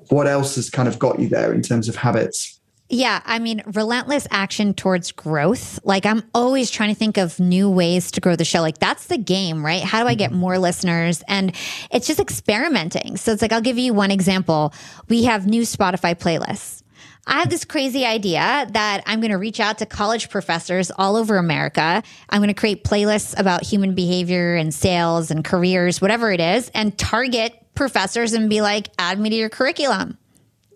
What 0.08 0.26
else 0.26 0.56
has 0.56 0.70
kind 0.70 0.88
of 0.88 0.98
got 0.98 1.20
you 1.20 1.28
there 1.28 1.52
in 1.52 1.62
terms 1.62 1.90
of 1.90 1.98
habits? 1.98 2.62
Yeah, 2.90 3.22
I 3.26 3.40
mean, 3.40 3.64
relentless 3.74 4.28
action 4.30 4.74
towards 4.74 5.12
growth. 5.12 5.80
Like, 5.84 6.06
I'm 6.06 6.22
always 6.34 6.70
trying 6.70 6.90
to 6.90 6.96
think 6.96 7.18
of 7.18 7.40
new 7.40 7.70
ways 7.70 8.12
to 8.12 8.22
grow 8.22 8.36
the 8.36 8.46
show. 8.46 8.62
Like, 8.62 8.78
that's 8.78 9.08
the 9.08 9.18
game, 9.18 9.66
right? 9.66 9.82
How 9.82 10.04
do 10.04 10.08
I 10.08 10.16
get 10.16 10.32
mm-hmm. 10.32 10.40
more 10.40 10.60
listeners? 10.60 11.24
And 11.28 11.56
it's 11.92 12.08
just 12.08 12.20
experimenting. 12.20 13.18
So, 13.18 13.32
it's 13.32 13.42
like, 13.42 13.54
I'll 13.54 13.62
give 13.62 13.78
you 13.78 13.94
one 13.94 14.12
example. 14.12 14.74
We 15.08 15.24
have 15.24 15.48
new 15.48 15.64
Spotify 15.64 16.14
playlists. 16.14 16.84
I 17.26 17.40
have 17.40 17.50
this 17.50 17.64
crazy 17.64 18.06
idea 18.06 18.68
that 18.72 19.02
I'm 19.06 19.22
going 19.22 19.32
to 19.32 19.38
reach 19.38 19.62
out 19.62 19.78
to 19.78 19.86
college 19.86 20.30
professors 20.30 20.92
all 20.92 21.16
over 21.16 21.38
America. 21.38 22.04
I'm 22.30 22.40
going 22.40 22.50
to 22.50 22.54
create 22.54 22.84
playlists 22.84 23.40
about 23.40 23.64
human 23.64 23.96
behavior 23.96 24.56
and 24.56 24.74
sales 24.74 25.32
and 25.32 25.44
careers, 25.44 26.02
whatever 26.02 26.34
it 26.34 26.42
is, 26.42 26.70
and 26.76 26.98
target 26.98 27.58
professors 27.76 28.34
and 28.34 28.50
be 28.50 28.62
like, 28.62 28.90
add 29.00 29.20
me 29.20 29.30
to 29.30 29.36
your 29.36 29.50
curriculum 29.50 30.18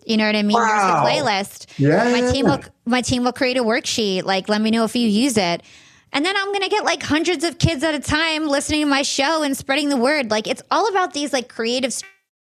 you 0.08 0.16
know 0.16 0.26
what 0.26 0.36
I 0.36 0.42
mean? 0.42 0.54
Wow. 0.54 1.04
Here's 1.04 1.22
the 1.22 1.28
playlist. 1.28 1.66
Yeah. 1.78 2.20
My 2.20 2.32
team 2.32 2.46
will 2.46 2.60
my 2.86 3.00
team 3.02 3.24
will 3.24 3.32
create 3.32 3.56
a 3.56 3.62
worksheet. 3.62 4.24
Like, 4.24 4.48
let 4.48 4.60
me 4.60 4.70
know 4.70 4.84
if 4.84 4.96
you 4.96 5.06
use 5.06 5.36
it. 5.36 5.62
And 6.12 6.24
then 6.24 6.34
I'm 6.36 6.52
gonna 6.52 6.68
get 6.68 6.84
like 6.84 7.02
hundreds 7.02 7.44
of 7.44 7.58
kids 7.58 7.84
at 7.84 7.94
a 7.94 8.00
time 8.00 8.46
listening 8.46 8.80
to 8.82 8.86
my 8.86 9.02
show 9.02 9.42
and 9.42 9.56
spreading 9.56 9.90
the 9.90 9.96
word. 9.96 10.30
Like 10.30 10.46
it's 10.46 10.62
all 10.70 10.88
about 10.88 11.12
these 11.12 11.32
like 11.32 11.48
creative 11.48 11.92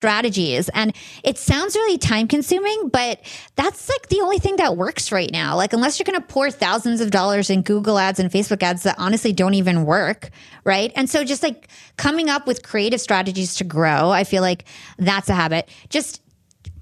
strategies. 0.00 0.68
And 0.68 0.94
it 1.24 1.38
sounds 1.38 1.74
really 1.74 1.98
time 1.98 2.28
consuming, 2.28 2.90
but 2.90 3.20
that's 3.56 3.88
like 3.88 4.08
the 4.08 4.20
only 4.20 4.38
thing 4.38 4.56
that 4.56 4.76
works 4.76 5.10
right 5.10 5.30
now. 5.32 5.56
Like, 5.56 5.72
unless 5.72 5.98
you're 5.98 6.04
going 6.04 6.20
to 6.20 6.26
pour 6.26 6.50
thousands 6.50 7.00
of 7.00 7.10
dollars 7.10 7.48
in 7.48 7.62
Google 7.62 7.98
ads 7.98 8.20
and 8.20 8.30
Facebook 8.30 8.62
ads 8.62 8.82
that 8.82 8.96
honestly 8.98 9.32
don't 9.32 9.54
even 9.54 9.86
work. 9.86 10.30
Right. 10.64 10.92
And 10.94 11.08
so 11.08 11.24
just 11.24 11.42
like 11.42 11.68
coming 11.96 12.28
up 12.28 12.46
with 12.46 12.62
creative 12.62 13.00
strategies 13.00 13.54
to 13.56 13.64
grow, 13.64 14.10
I 14.10 14.24
feel 14.24 14.42
like 14.42 14.66
that's 14.98 15.30
a 15.30 15.34
habit. 15.34 15.68
Just 15.88 16.20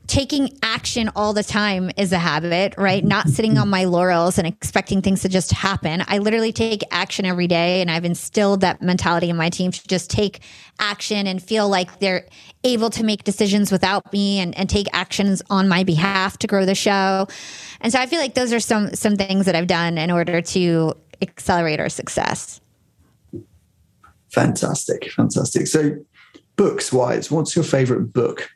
taking 0.06 0.50
action 0.62 1.10
all 1.16 1.32
the 1.32 1.42
time 1.42 1.90
is 1.96 2.12
a 2.12 2.18
habit, 2.18 2.74
right? 2.76 3.00
Mm-hmm. 3.00 3.08
Not 3.08 3.28
sitting 3.28 3.58
on 3.58 3.68
my 3.68 3.84
laurels 3.84 4.38
and 4.38 4.46
expecting 4.46 5.00
things 5.00 5.22
to 5.22 5.28
just 5.28 5.52
happen. 5.52 6.04
I 6.08 6.18
literally 6.18 6.52
take 6.52 6.82
action 6.90 7.24
every 7.24 7.46
day, 7.46 7.80
and 7.80 7.90
I've 7.90 8.04
instilled 8.04 8.60
that 8.60 8.82
mentality 8.82 9.30
in 9.30 9.36
my 9.36 9.48
team 9.48 9.70
to 9.70 9.88
just 9.88 10.10
take 10.10 10.40
action 10.78 11.26
and 11.26 11.42
feel 11.42 11.68
like 11.68 12.00
they're 12.00 12.26
able 12.64 12.90
to 12.90 13.04
make 13.04 13.24
decisions 13.24 13.72
without 13.72 14.12
me 14.12 14.40
and, 14.40 14.56
and 14.58 14.68
take 14.68 14.88
actions 14.92 15.42
on 15.50 15.68
my 15.68 15.84
behalf 15.84 16.38
to 16.38 16.46
grow 16.46 16.64
the 16.64 16.74
show. 16.74 17.26
And 17.80 17.92
so 17.92 17.98
I 17.98 18.06
feel 18.06 18.20
like 18.20 18.34
those 18.34 18.52
are 18.52 18.60
some 18.60 18.94
some 18.94 19.16
things 19.16 19.46
that 19.46 19.54
I've 19.54 19.66
done 19.66 19.98
in 19.98 20.10
order 20.10 20.40
to 20.40 20.94
accelerate 21.22 21.80
our 21.80 21.88
success. 21.88 22.60
Fantastic, 24.30 25.10
fantastic. 25.12 25.66
So, 25.68 25.96
books 26.56 26.92
wise, 26.92 27.30
what's 27.30 27.54
your 27.54 27.64
favorite 27.64 28.12
book? 28.12 28.50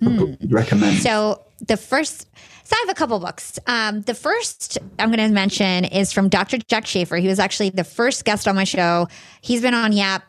You'd 0.00 0.52
recommend? 0.52 0.98
So 0.98 1.42
the 1.66 1.76
first, 1.76 2.28
so 2.64 2.74
I 2.76 2.84
have 2.86 2.90
a 2.90 2.94
couple 2.94 3.18
books. 3.18 3.58
Um, 3.66 4.02
the 4.02 4.14
first 4.14 4.78
I'm 4.98 5.10
going 5.10 5.26
to 5.26 5.34
mention 5.34 5.84
is 5.84 6.12
from 6.12 6.28
Dr. 6.28 6.58
Jack 6.58 6.84
Schafer. 6.84 7.20
He 7.20 7.28
was 7.28 7.38
actually 7.38 7.70
the 7.70 7.84
first 7.84 8.24
guest 8.24 8.46
on 8.46 8.54
my 8.54 8.64
show. 8.64 9.08
He's 9.40 9.62
been 9.62 9.74
on 9.74 9.92
Yap 9.92 10.24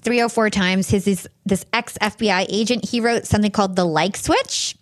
three 0.00 0.20
or 0.20 0.28
four 0.28 0.50
times. 0.50 0.90
His 0.90 1.06
is 1.06 1.28
this 1.44 1.64
ex 1.72 1.96
FBI 2.00 2.46
agent. 2.48 2.88
He 2.88 3.00
wrote 3.00 3.26
something 3.26 3.50
called 3.50 3.76
the 3.76 3.84
Like 3.84 4.16
Switch. 4.16 4.76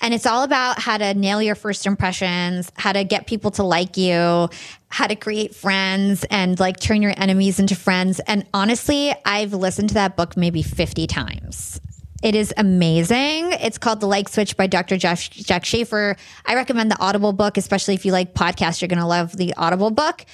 And 0.00 0.12
it's 0.12 0.26
all 0.26 0.42
about 0.42 0.78
how 0.78 0.98
to 0.98 1.14
nail 1.14 1.40
your 1.40 1.54
first 1.54 1.86
impressions, 1.86 2.70
how 2.76 2.92
to 2.92 3.04
get 3.04 3.26
people 3.26 3.50
to 3.52 3.62
like 3.62 3.96
you, 3.96 4.50
how 4.88 5.06
to 5.06 5.16
create 5.16 5.54
friends 5.54 6.26
and 6.30 6.60
like 6.60 6.78
turn 6.78 7.00
your 7.00 7.14
enemies 7.16 7.58
into 7.58 7.74
friends. 7.74 8.20
And 8.26 8.46
honestly, 8.52 9.14
I've 9.24 9.54
listened 9.54 9.88
to 9.90 9.94
that 9.94 10.14
book 10.16 10.36
maybe 10.36 10.62
50 10.62 11.06
times. 11.06 11.80
It 12.24 12.34
is 12.34 12.54
amazing. 12.56 13.52
It's 13.52 13.76
called 13.76 14.00
The 14.00 14.06
Like 14.06 14.30
Switch 14.30 14.56
by 14.56 14.66
Dr. 14.66 14.96
Jack, 14.96 15.18
Jack 15.18 15.64
Schafer. 15.64 16.16
I 16.46 16.54
recommend 16.54 16.90
the 16.90 16.98
Audible 16.98 17.34
book, 17.34 17.58
especially 17.58 17.92
if 17.92 18.06
you 18.06 18.12
like 18.12 18.32
podcasts, 18.32 18.80
you're 18.80 18.88
going 18.88 18.98
to 18.98 19.06
love 19.06 19.36
the 19.36 19.52
Audible 19.58 19.90
book. 19.90 20.24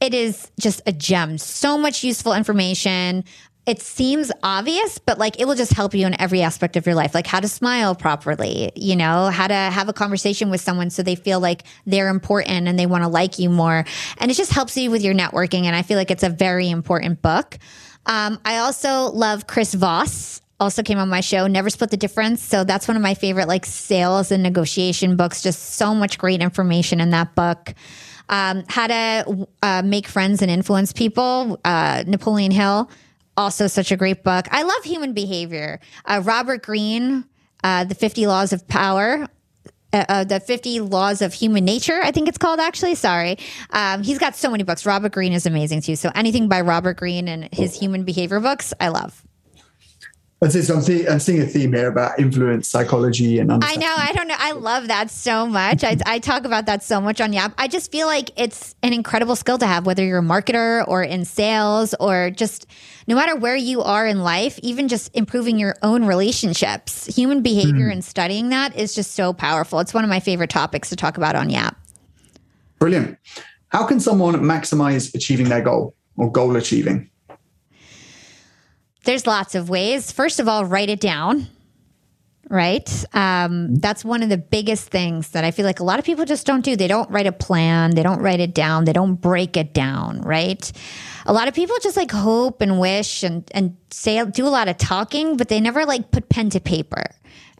It 0.00 0.14
is 0.14 0.50
just 0.58 0.80
a 0.86 0.92
gem. 0.92 1.36
So 1.36 1.76
much 1.76 2.02
useful 2.02 2.32
information. 2.32 3.24
It 3.66 3.82
seems 3.82 4.32
obvious, 4.42 4.96
but 4.96 5.18
like 5.18 5.38
it 5.38 5.46
will 5.46 5.54
just 5.54 5.74
help 5.74 5.92
you 5.92 6.06
in 6.06 6.18
every 6.18 6.40
aspect 6.40 6.76
of 6.76 6.86
your 6.86 6.94
life, 6.94 7.14
like 7.14 7.26
how 7.26 7.40
to 7.40 7.48
smile 7.48 7.94
properly, 7.94 8.72
you 8.74 8.96
know, 8.96 9.26
how 9.26 9.48
to 9.48 9.54
have 9.54 9.90
a 9.90 9.92
conversation 9.92 10.48
with 10.48 10.62
someone 10.62 10.88
so 10.88 11.02
they 11.02 11.14
feel 11.14 11.40
like 11.40 11.64
they're 11.84 12.08
important 12.08 12.68
and 12.68 12.78
they 12.78 12.86
want 12.86 13.04
to 13.04 13.08
like 13.08 13.38
you 13.38 13.50
more. 13.50 13.84
And 14.16 14.30
it 14.30 14.34
just 14.34 14.54
helps 14.54 14.78
you 14.78 14.90
with 14.90 15.02
your 15.02 15.14
networking. 15.14 15.64
And 15.64 15.76
I 15.76 15.82
feel 15.82 15.98
like 15.98 16.10
it's 16.10 16.22
a 16.22 16.30
very 16.30 16.70
important 16.70 17.20
book. 17.20 17.58
Um, 18.06 18.40
I 18.46 18.60
also 18.60 19.10
love 19.10 19.46
Chris 19.46 19.74
Voss 19.74 20.40
also 20.60 20.82
came 20.82 20.98
on 20.98 21.08
my 21.08 21.20
show 21.20 21.46
never 21.46 21.70
split 21.70 21.90
the 21.90 21.96
difference. 21.96 22.42
So 22.42 22.64
that's 22.64 22.88
one 22.88 22.96
of 22.96 23.02
my 23.02 23.14
favorite 23.14 23.48
like 23.48 23.64
sales 23.64 24.30
and 24.30 24.42
negotiation 24.42 25.16
books. 25.16 25.42
Just 25.42 25.74
so 25.74 25.94
much 25.94 26.18
great 26.18 26.40
information 26.40 27.00
in 27.00 27.10
that 27.10 27.34
book. 27.34 27.74
Um, 28.28 28.64
how 28.68 28.86
to 28.88 29.48
uh, 29.62 29.82
make 29.82 30.06
friends 30.06 30.42
and 30.42 30.50
influence 30.50 30.92
people 30.92 31.58
uh, 31.64 32.04
napoleon 32.06 32.50
hill 32.50 32.90
also 33.38 33.68
such 33.68 33.92
a 33.92 33.96
great 33.96 34.24
book. 34.24 34.46
I 34.50 34.64
love 34.64 34.84
human 34.84 35.14
behavior. 35.14 35.80
Uh, 36.04 36.20
robert 36.24 36.62
greene 36.62 37.24
uh, 37.64 37.84
the 37.84 37.94
50 37.94 38.26
laws 38.26 38.52
of 38.52 38.66
power 38.68 39.26
uh, 39.94 40.04
uh, 40.08 40.24
the 40.24 40.40
50 40.40 40.80
laws 40.80 41.22
of 41.22 41.32
human 41.32 41.64
nature 41.64 42.00
i 42.02 42.10
think 42.10 42.28
it's 42.28 42.36
called 42.36 42.60
actually. 42.60 42.96
Sorry. 42.96 43.38
Um, 43.70 44.02
he's 44.02 44.18
got 44.18 44.36
so 44.36 44.50
many 44.50 44.64
books. 44.64 44.84
Robert 44.84 45.12
greene 45.12 45.32
is 45.32 45.46
amazing 45.46 45.80
too. 45.80 45.96
So 45.96 46.10
anything 46.14 46.48
by 46.48 46.60
robert 46.60 46.98
greene 46.98 47.28
and 47.28 47.48
his 47.50 47.78
human 47.78 48.04
behavior 48.04 48.40
books 48.40 48.74
i 48.80 48.88
love 48.88 49.24
So 50.40 50.76
I'm, 50.76 50.82
see, 50.82 51.04
I'm 51.08 51.18
seeing 51.18 51.42
a 51.42 51.46
theme 51.46 51.72
here 51.72 51.88
about 51.88 52.16
influence 52.20 52.68
psychology 52.68 53.40
and 53.40 53.50
I 53.52 53.74
know. 53.74 53.92
I 53.98 54.12
don't 54.12 54.28
know. 54.28 54.36
I 54.38 54.52
love 54.52 54.86
that 54.86 55.10
so 55.10 55.46
much. 55.46 55.82
I, 55.82 55.96
I 56.06 56.20
talk 56.20 56.44
about 56.44 56.66
that 56.66 56.84
so 56.84 57.00
much 57.00 57.20
on 57.20 57.32
Yap. 57.32 57.54
I 57.58 57.66
just 57.66 57.90
feel 57.90 58.06
like 58.06 58.30
it's 58.36 58.76
an 58.84 58.92
incredible 58.92 59.34
skill 59.34 59.58
to 59.58 59.66
have, 59.66 59.84
whether 59.84 60.04
you're 60.04 60.20
a 60.20 60.22
marketer 60.22 60.86
or 60.86 61.02
in 61.02 61.24
sales 61.24 61.92
or 61.98 62.30
just 62.30 62.68
no 63.08 63.16
matter 63.16 63.34
where 63.34 63.56
you 63.56 63.82
are 63.82 64.06
in 64.06 64.22
life, 64.22 64.60
even 64.62 64.86
just 64.86 65.10
improving 65.16 65.58
your 65.58 65.74
own 65.82 66.04
relationships. 66.04 67.06
Human 67.06 67.42
behavior 67.42 67.88
mm. 67.88 67.92
and 67.94 68.04
studying 68.04 68.50
that 68.50 68.76
is 68.76 68.94
just 68.94 69.14
so 69.14 69.32
powerful. 69.32 69.80
It's 69.80 69.92
one 69.92 70.04
of 70.04 70.10
my 70.10 70.20
favorite 70.20 70.50
topics 70.50 70.88
to 70.90 70.96
talk 70.96 71.16
about 71.16 71.34
on 71.34 71.50
Yap. 71.50 71.76
Brilliant. 72.78 73.18
How 73.70 73.84
can 73.84 73.98
someone 73.98 74.36
maximize 74.36 75.12
achieving 75.16 75.48
their 75.48 75.62
goal 75.62 75.96
or 76.16 76.30
goal 76.30 76.54
achieving? 76.54 77.10
There's 79.04 79.26
lots 79.26 79.54
of 79.54 79.68
ways. 79.70 80.12
First 80.12 80.40
of 80.40 80.48
all, 80.48 80.64
write 80.64 80.90
it 80.90 81.00
down. 81.00 81.46
Right. 82.50 83.04
Um, 83.12 83.74
that's 83.74 84.06
one 84.06 84.22
of 84.22 84.30
the 84.30 84.38
biggest 84.38 84.88
things 84.88 85.32
that 85.32 85.44
I 85.44 85.50
feel 85.50 85.66
like 85.66 85.80
a 85.80 85.84
lot 85.84 85.98
of 85.98 86.06
people 86.06 86.24
just 86.24 86.46
don't 86.46 86.64
do. 86.64 86.76
They 86.76 86.88
don't 86.88 87.10
write 87.10 87.26
a 87.26 87.32
plan. 87.32 87.94
They 87.94 88.02
don't 88.02 88.22
write 88.22 88.40
it 88.40 88.54
down. 88.54 88.86
They 88.86 88.94
don't 88.94 89.16
break 89.16 89.58
it 89.58 89.74
down. 89.74 90.22
Right. 90.22 90.72
A 91.26 91.32
lot 91.34 91.46
of 91.46 91.52
people 91.52 91.76
just 91.82 91.96
like 91.96 92.10
hope 92.10 92.62
and 92.62 92.80
wish 92.80 93.22
and, 93.22 93.44
and 93.52 93.76
say, 93.90 94.24
do 94.24 94.46
a 94.46 94.48
lot 94.48 94.68
of 94.68 94.78
talking, 94.78 95.36
but 95.36 95.48
they 95.48 95.60
never 95.60 95.84
like 95.84 96.10
put 96.10 96.30
pen 96.30 96.48
to 96.50 96.60
paper. 96.60 97.04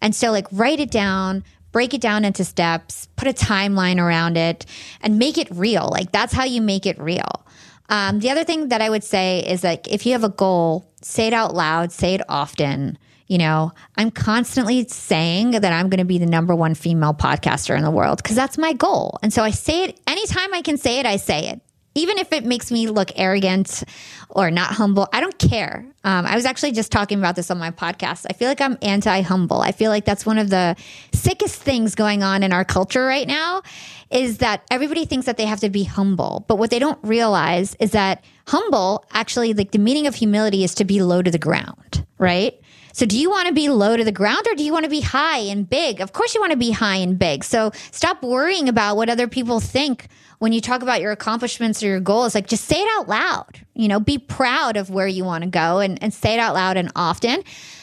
And 0.01 0.15
so, 0.15 0.31
like, 0.31 0.47
write 0.53 0.81
it 0.81 0.91
down, 0.91 1.45
break 1.73 1.93
it 1.93 2.01
down 2.01 2.25
into 2.25 2.45
steps, 2.45 3.09
put 3.17 3.29
a 3.29 3.33
timeline 3.33 3.99
around 3.99 4.37
it, 4.37 4.65
and 5.03 5.19
make 5.19 5.37
it 5.37 5.49
real. 5.51 5.89
Like, 5.91 6.13
that's 6.13 6.33
how 6.33 6.45
you 6.45 6.63
make 6.63 6.87
it 6.87 6.99
real. 6.99 7.45
Um, 7.91 8.21
the 8.21 8.31
other 8.31 8.45
thing 8.45 8.69
that 8.69 8.81
I 8.81 8.91
would 8.91 9.05
say 9.05 9.41
is 9.41 9.65
like, 9.65 9.89
if 9.89 10.07
you 10.07 10.13
have 10.13 10.25
a 10.25 10.29
goal, 10.29 10.88
say 11.03 11.27
it 11.27 11.33
out 11.33 11.55
loud, 11.55 11.93
say 11.93 12.15
it 12.15 12.23
often. 12.29 12.99
You 13.27 13.39
know, 13.39 13.73
I'm 13.97 14.11
constantly 14.11 14.89
saying 14.89 15.51
that 15.51 15.65
I'm 15.65 15.91
going 15.91 15.99
to 15.99 16.05
be 16.05 16.19
the 16.19 16.27
number 16.27 16.55
one 16.55 16.75
female 16.75 17.13
podcaster 17.13 17.77
in 17.77 17.85
the 17.85 17.91
world 17.91 18.23
because 18.23 18.37
that's 18.37 18.57
my 18.57 18.73
goal. 18.73 19.19
And 19.23 19.33
so 19.33 19.43
I 19.43 19.51
say 19.51 19.85
it 19.85 20.01
anytime 20.07 20.55
I 20.55 20.63
can 20.63 20.79
say 20.79 20.99
it, 20.99 21.05
I 21.05 21.17
say 21.17 21.49
it. 21.49 21.61
Even 21.99 22.19
if 22.19 22.33
it 22.33 22.45
makes 22.45 22.71
me 22.71 22.89
look 22.89 23.11
arrogant 23.17 23.83
or 24.31 24.51
not 24.51 24.73
humble, 24.73 25.09
I 25.13 25.21
don't 25.21 25.39
care. 25.39 25.85
Um, 26.05 26.27
I 26.27 26.37
was 26.37 26.45
actually 26.45 26.73
just 26.73 26.93
talking 26.93 27.19
about 27.19 27.37
this 27.37 27.51
on 27.51 27.59
my 27.59 27.71
podcast. 27.71 28.27
I 28.31 28.35
feel 28.35 28.49
like 28.49 28.61
I'm 28.61 28.79
anti 28.83 29.21
humble. 29.23 29.61
I 29.61 29.73
feel 29.73 29.91
like 29.91 30.05
that's 30.05 30.25
one 30.25 30.39
of 30.39 30.49
the 30.49 30.77
sickest 31.13 31.61
things 31.61 31.95
going 31.95 32.23
on 32.23 32.43
in 32.43 32.53
our 32.53 32.65
culture 32.65 33.05
right 33.05 33.27
now 33.27 33.63
is 34.11 34.39
that 34.39 34.63
everybody 34.71 35.05
thinks 35.05 35.27
that 35.27 35.37
they 35.37 35.45
have 35.45 35.61
to 35.61 35.71
be 35.71 35.85
humble. 35.85 36.45
But 36.49 36.57
what 36.57 36.71
they 36.71 36.79
don't 36.79 36.99
realize 37.03 37.75
is 37.79 37.91
that 37.91 38.25
humble 38.47 39.05
actually, 39.13 39.53
like 39.53 39.73
the 39.73 39.79
meaning 39.79 40.07
of 40.07 40.15
humility 40.15 40.65
is 40.65 40.75
to 40.77 40.85
be 40.85 41.03
low 41.03 41.21
to 41.21 41.31
the 41.31 41.39
ground, 41.39 42.07
right? 42.19 42.59
So, 42.93 43.07
do 43.07 43.17
you 43.17 43.31
want 43.31 43.47
to 43.47 43.55
be 43.55 43.69
low 43.69 43.97
to 43.97 44.03
the 44.03 44.11
ground 44.11 44.47
or 44.51 44.57
do 44.57 44.65
you 44.65 44.73
want 44.73 44.85
to 44.85 44.91
be 44.91 45.01
high 45.01 45.39
and 45.39 45.69
big? 45.69 46.01
Of 46.01 46.13
course, 46.13 46.35
you 46.35 46.41
want 46.41 46.51
to 46.53 46.59
be 46.59 46.73
high 46.73 46.97
and 46.97 47.17
big. 47.19 47.45
So, 47.45 47.71
stop 47.93 48.23
worrying 48.23 48.69
about 48.69 48.97
what 48.97 49.09
other 49.09 49.29
people 49.29 49.61
think 49.61 50.09
when 50.39 50.53
you 50.53 50.61
talk 50.61 50.83
about 50.83 51.01
your 51.01 51.13
accomplishments 51.13 51.83
or 51.83 51.87
your 51.87 52.01
goals. 52.01 52.35
Like, 52.35 52.47
just 52.47 52.65
say 52.65 52.77
it 52.77 52.89
out 52.99 53.09
loud. 53.09 53.61
You 53.75 53.89
know, 53.89 54.01
be 54.01 54.19
proud 54.19 54.77
of 54.77 54.91
where 54.91 55.07
you 55.07 55.25
want 55.25 55.45
to 55.45 55.51
go 55.51 55.79
and, 55.79 56.03
and 56.03 56.13
say 56.13 56.35
it 56.35 56.39
out 56.39 56.55
loud 56.55 56.77
and 56.77 56.91
often. 56.95 57.43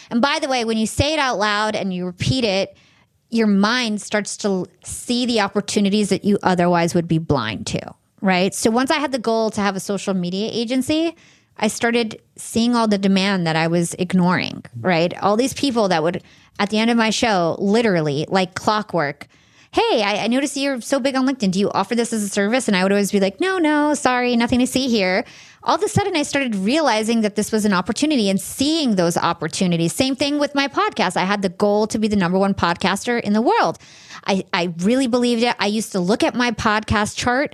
And 0.09 0.21
by 0.21 0.39
the 0.39 0.47
way, 0.47 0.65
when 0.65 0.77
you 0.77 0.87
say 0.87 1.13
it 1.13 1.19
out 1.19 1.37
loud 1.37 1.75
and 1.75 1.93
you 1.93 2.05
repeat 2.05 2.43
it, 2.43 2.77
your 3.29 3.47
mind 3.47 4.01
starts 4.01 4.37
to 4.37 4.65
see 4.83 5.25
the 5.25 5.41
opportunities 5.41 6.09
that 6.09 6.23
you 6.23 6.37
otherwise 6.43 6.93
would 6.95 7.07
be 7.07 7.17
blind 7.17 7.67
to. 7.67 7.93
Right. 8.21 8.53
So, 8.53 8.71
once 8.71 8.91
I 8.91 8.95
had 8.95 9.11
the 9.11 9.19
goal 9.19 9.51
to 9.51 9.61
have 9.61 9.75
a 9.75 9.79
social 9.79 10.13
media 10.13 10.49
agency, 10.51 11.15
I 11.57 11.67
started 11.67 12.21
seeing 12.37 12.75
all 12.75 12.87
the 12.87 12.97
demand 12.97 13.45
that 13.47 13.55
I 13.55 13.67
was 13.67 13.93
ignoring, 13.95 14.63
right? 14.79 15.13
All 15.21 15.37
these 15.37 15.53
people 15.53 15.89
that 15.89 16.03
would, 16.03 16.23
at 16.59 16.69
the 16.69 16.79
end 16.79 16.91
of 16.91 16.97
my 16.97 17.09
show, 17.09 17.55
literally 17.59 18.25
like 18.29 18.55
clockwork, 18.55 19.27
hey, 19.75 20.03
I, 20.03 20.23
I 20.23 20.27
noticed 20.27 20.55
you're 20.55 20.79
so 20.79 21.01
big 21.01 21.17
on 21.17 21.27
LinkedIn. 21.27 21.51
Do 21.51 21.59
you 21.59 21.69
offer 21.69 21.95
this 21.95 22.13
as 22.13 22.23
a 22.23 22.29
service? 22.29 22.69
And 22.69 22.77
I 22.77 22.83
would 22.83 22.93
always 22.93 23.11
be 23.11 23.19
like, 23.19 23.41
no, 23.41 23.57
no, 23.57 23.93
sorry, 23.93 24.37
nothing 24.37 24.59
to 24.59 24.67
see 24.67 24.87
here. 24.87 25.25
All 25.63 25.75
of 25.75 25.83
a 25.83 25.89
sudden, 25.89 26.15
I 26.15 26.23
started 26.23 26.55
realizing 26.55 27.21
that 27.21 27.35
this 27.35 27.51
was 27.51 27.65
an 27.65 27.73
opportunity 27.73 28.29
and 28.29 28.39
seeing 28.39 28.95
those 28.95 29.17
opportunities. 29.17 29.91
Same 29.91 30.15
thing 30.15 30.39
with 30.39 30.55
my 30.55 30.69
podcast. 30.69 31.17
I 31.17 31.25
had 31.25 31.41
the 31.41 31.49
goal 31.49 31.87
to 31.87 31.99
be 31.99 32.07
the 32.07 32.15
number 32.15 32.37
one 32.37 32.53
podcaster 32.53 33.19
in 33.19 33.33
the 33.33 33.41
world. 33.41 33.77
I, 34.25 34.45
I 34.53 34.73
really 34.77 35.07
believed 35.07 35.43
it. 35.43 35.57
I 35.59 35.65
used 35.65 35.91
to 35.91 35.99
look 35.99 36.23
at 36.23 36.35
my 36.35 36.51
podcast 36.51 37.17
chart 37.17 37.53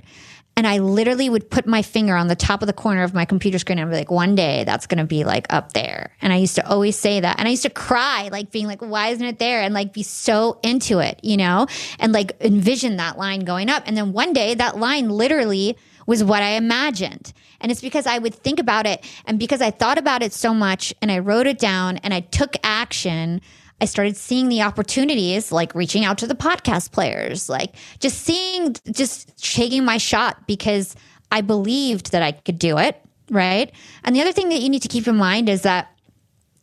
and 0.56 0.66
I 0.66 0.78
literally 0.78 1.30
would 1.30 1.50
put 1.50 1.66
my 1.66 1.80
finger 1.80 2.14
on 2.14 2.28
the 2.28 2.36
top 2.36 2.62
of 2.62 2.66
the 2.66 2.74
corner 2.74 3.02
of 3.02 3.14
my 3.14 3.24
computer 3.24 3.58
screen 3.58 3.78
and 3.78 3.90
be 3.90 3.96
like, 3.96 4.10
one 4.10 4.34
day 4.34 4.64
that's 4.64 4.86
going 4.86 4.98
to 4.98 5.04
be 5.04 5.24
like 5.24 5.46
up 5.50 5.72
there. 5.72 6.14
And 6.20 6.32
I 6.32 6.36
used 6.36 6.56
to 6.56 6.68
always 6.68 6.96
say 6.96 7.20
that. 7.20 7.38
And 7.38 7.48
I 7.48 7.52
used 7.52 7.62
to 7.62 7.70
cry, 7.70 8.28
like 8.30 8.50
being 8.50 8.66
like, 8.66 8.80
why 8.80 9.08
isn't 9.08 9.26
it 9.26 9.38
there? 9.38 9.62
And 9.62 9.72
like 9.72 9.94
be 9.94 10.02
so 10.02 10.58
into 10.62 10.98
it, 10.98 11.18
you 11.22 11.38
know, 11.38 11.66
and 11.98 12.12
like 12.12 12.36
envision 12.40 12.96
that 12.96 13.16
line 13.16 13.40
going 13.40 13.70
up. 13.70 13.84
And 13.86 13.96
then 13.96 14.12
one 14.12 14.34
day 14.34 14.54
that 14.54 14.76
line 14.76 15.08
literally 15.08 15.76
was 16.06 16.22
what 16.22 16.42
I 16.42 16.50
imagined. 16.50 17.32
And 17.60 17.72
it's 17.72 17.80
because 17.80 18.06
I 18.06 18.18
would 18.18 18.34
think 18.34 18.58
about 18.58 18.86
it. 18.86 19.02
And 19.24 19.38
because 19.38 19.62
I 19.62 19.70
thought 19.70 19.96
about 19.96 20.22
it 20.22 20.32
so 20.34 20.52
much 20.52 20.92
and 21.00 21.10
I 21.10 21.20
wrote 21.20 21.46
it 21.46 21.58
down 21.58 21.96
and 21.98 22.12
I 22.12 22.20
took 22.20 22.56
action. 22.62 23.40
I 23.82 23.84
started 23.84 24.16
seeing 24.16 24.48
the 24.48 24.62
opportunities, 24.62 25.50
like 25.50 25.74
reaching 25.74 26.04
out 26.04 26.16
to 26.18 26.28
the 26.28 26.36
podcast 26.36 26.92
players, 26.92 27.48
like 27.48 27.74
just 27.98 28.18
seeing, 28.18 28.76
just 28.92 29.36
taking 29.42 29.84
my 29.84 29.96
shot 29.96 30.46
because 30.46 30.94
I 31.32 31.40
believed 31.40 32.12
that 32.12 32.22
I 32.22 32.30
could 32.30 32.60
do 32.60 32.78
it. 32.78 33.02
Right. 33.28 33.72
And 34.04 34.14
the 34.14 34.20
other 34.20 34.30
thing 34.30 34.50
that 34.50 34.60
you 34.60 34.68
need 34.68 34.82
to 34.82 34.88
keep 34.88 35.08
in 35.08 35.16
mind 35.16 35.48
is 35.48 35.62
that 35.62 35.88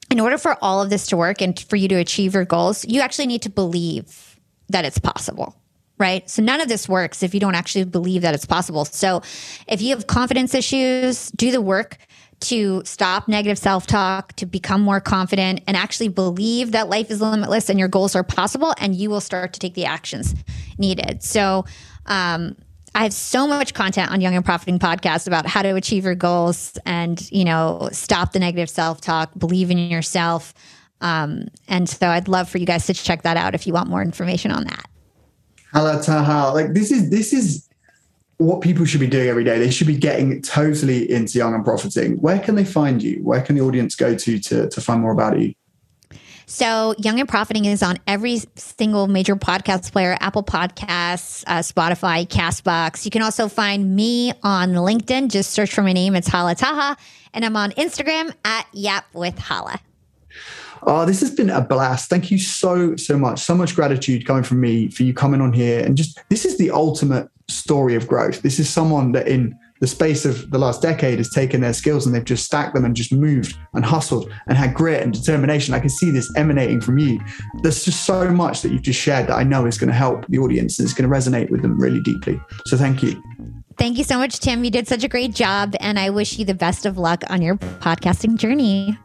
in 0.09 0.21
order 0.21 0.37
for 0.37 0.57
all 0.61 0.81
of 0.81 0.89
this 0.89 1.07
to 1.07 1.17
work 1.17 1.41
and 1.41 1.59
for 1.59 1.75
you 1.75 1.89
to 1.89 1.95
achieve 1.95 2.33
your 2.33 2.45
goals, 2.45 2.85
you 2.85 3.01
actually 3.01 3.27
need 3.27 3.41
to 3.41 3.49
believe 3.49 4.39
that 4.69 4.85
it's 4.85 4.97
possible. 4.97 5.57
Right. 5.97 6.29
So 6.29 6.41
none 6.41 6.61
of 6.61 6.69
this 6.69 6.87
works 6.87 7.21
if 7.21 7.33
you 7.33 7.41
don't 7.41 7.55
actually 7.55 7.83
believe 7.83 8.21
that 8.21 8.33
it's 8.33 8.45
possible. 8.45 8.85
So 8.85 9.21
if 9.67 9.81
you 9.81 9.93
have 9.93 10.07
confidence 10.07 10.55
issues, 10.55 11.31
do 11.31 11.51
the 11.51 11.59
work 11.59 11.97
to 12.41 12.81
stop 12.85 13.27
negative 13.27 13.57
self 13.57 13.87
talk, 13.87 14.33
to 14.33 14.45
become 14.45 14.81
more 14.81 15.01
confident, 15.01 15.61
and 15.67 15.75
actually 15.75 16.07
believe 16.07 16.71
that 16.71 16.89
life 16.89 17.11
is 17.11 17.21
limitless 17.21 17.69
and 17.69 17.77
your 17.77 17.87
goals 17.87 18.15
are 18.15 18.23
possible, 18.23 18.73
and 18.79 18.95
you 18.95 19.09
will 19.09 19.21
start 19.21 19.53
to 19.53 19.59
take 19.59 19.73
the 19.73 19.85
actions 19.85 20.35
needed. 20.77 21.21
So, 21.23 21.65
um, 22.05 22.55
I 22.95 23.03
have 23.03 23.13
so 23.13 23.47
much 23.47 23.73
content 23.73 24.11
on 24.11 24.19
Young 24.19 24.35
and 24.35 24.43
Profiting 24.43 24.79
podcast 24.79 25.27
about 25.27 25.45
how 25.45 25.61
to 25.61 25.75
achieve 25.75 26.05
your 26.05 26.15
goals 26.15 26.77
and, 26.85 27.29
you 27.31 27.45
know, 27.45 27.89
stop 27.91 28.31
the 28.31 28.39
negative 28.39 28.69
self 28.69 28.99
talk, 28.99 29.31
believe 29.37 29.69
in 29.69 29.77
yourself. 29.77 30.53
Um, 31.01 31.47
and 31.67 31.87
so 31.87 32.07
I'd 32.07 32.27
love 32.27 32.49
for 32.49 32.57
you 32.57 32.65
guys 32.65 32.87
to 32.87 32.93
check 32.93 33.21
that 33.23 33.37
out 33.37 33.55
if 33.55 33.67
you 33.67 33.73
want 33.73 33.89
more 33.89 34.01
information 34.01 34.51
on 34.51 34.63
that. 34.65 34.85
Hala 35.71 36.01
Taha, 36.01 36.53
like 36.53 36.73
this 36.73 36.91
is 36.91 37.09
this 37.09 37.31
is 37.31 37.68
what 38.39 38.61
people 38.61 38.85
should 38.85 39.01
be 39.01 39.07
doing 39.07 39.27
every 39.27 39.43
day. 39.43 39.59
They 39.59 39.69
should 39.69 39.85
be 39.85 39.97
getting 39.97 40.41
totally 40.41 41.11
into 41.11 41.37
Young 41.37 41.53
and 41.53 41.63
Profiting. 41.63 42.15
Where 42.21 42.39
can 42.39 42.55
they 42.55 42.63
find 42.63 43.03
you? 43.03 43.21
Where 43.21 43.41
can 43.41 43.55
the 43.55 43.61
audience 43.61 43.95
go 43.95 44.15
to 44.15 44.39
to, 44.39 44.69
to 44.69 44.81
find 44.81 45.01
more 45.01 45.11
about 45.11 45.39
you? 45.39 45.53
So, 46.45 46.95
Young 46.97 47.19
and 47.19 47.27
Profiting 47.27 47.65
is 47.65 47.83
on 47.83 47.97
every 48.07 48.39
single 48.55 49.07
major 49.07 49.35
podcast 49.35 49.91
player 49.91 50.17
Apple 50.21 50.41
Podcasts, 50.41 51.43
uh, 51.47 51.59
Spotify, 51.59 52.25
Castbox. 52.25 53.03
You 53.03 53.11
can 53.11 53.21
also 53.21 53.49
find 53.49 53.95
me 53.95 54.31
on 54.41 54.69
LinkedIn. 54.69 55.29
Just 55.29 55.51
search 55.51 55.73
for 55.73 55.83
my 55.83 55.93
name. 55.93 56.15
It's 56.15 56.29
Hala 56.29 56.55
Taha. 56.55 56.97
And 57.33 57.43
I'm 57.43 57.57
on 57.57 57.71
Instagram 57.71 58.33
at 58.45 58.65
Yap 58.71 59.05
with 59.13 59.37
Hala. 59.37 59.79
Oh, 60.83 61.05
this 61.05 61.19
has 61.19 61.29
been 61.29 61.49
a 61.49 61.59
blast. 61.59 62.09
Thank 62.09 62.31
you 62.31 62.39
so, 62.39 62.95
so 62.95 63.17
much. 63.17 63.41
So 63.41 63.53
much 63.53 63.75
gratitude 63.75 64.25
coming 64.25 64.43
from 64.43 64.61
me 64.61 64.87
for 64.87 65.03
you 65.03 65.13
coming 65.13 65.41
on 65.41 65.51
here. 65.51 65.85
And 65.85 65.97
just 65.97 66.19
this 66.29 66.45
is 66.45 66.57
the 66.57 66.71
ultimate 66.71 67.29
story 67.49 67.95
of 67.95 68.07
growth. 68.07 68.41
This 68.41 68.59
is 68.59 68.69
someone 68.69 69.11
that 69.13 69.27
in 69.27 69.57
the 69.79 69.87
space 69.87 70.25
of 70.25 70.51
the 70.51 70.57
last 70.57 70.81
decade 70.81 71.19
has 71.19 71.29
taken 71.29 71.61
their 71.61 71.73
skills 71.73 72.05
and 72.05 72.13
they've 72.13 72.23
just 72.23 72.45
stacked 72.45 72.75
them 72.75 72.85
and 72.85 72.95
just 72.95 73.13
moved 73.13 73.57
and 73.73 73.85
hustled 73.85 74.31
and 74.47 74.57
had 74.57 74.73
grit 74.73 75.01
and 75.01 75.13
determination. 75.13 75.73
I 75.73 75.79
can 75.79 75.89
see 75.89 76.11
this 76.11 76.29
emanating 76.35 76.81
from 76.81 76.97
you. 76.97 77.19
There's 77.61 77.85
just 77.85 78.05
so 78.05 78.29
much 78.29 78.61
that 78.61 78.71
you've 78.71 78.81
just 78.81 78.99
shared 78.99 79.27
that 79.27 79.35
I 79.35 79.43
know 79.43 79.65
is 79.65 79.77
going 79.77 79.89
to 79.89 79.95
help 79.95 80.25
the 80.27 80.39
audience 80.39 80.79
and 80.79 80.85
it's 80.85 80.93
going 80.93 81.09
to 81.09 81.15
resonate 81.15 81.49
with 81.49 81.61
them 81.61 81.79
really 81.79 82.01
deeply. 82.01 82.39
So 82.65 82.77
thank 82.77 83.01
you. 83.01 83.21
Thank 83.77 83.97
you 83.97 84.03
so 84.03 84.17
much, 84.17 84.39
Tim. 84.39 84.65
You 84.65 84.71
did 84.71 84.89
such 84.89 85.05
a 85.05 85.07
great 85.07 85.33
job, 85.33 85.73
and 85.79 85.97
I 85.97 86.09
wish 86.09 86.37
you 86.37 86.43
the 86.43 86.53
best 86.53 86.85
of 86.85 86.97
luck 86.97 87.23
on 87.29 87.41
your 87.41 87.55
podcasting 87.55 88.35
journey. 88.35 88.97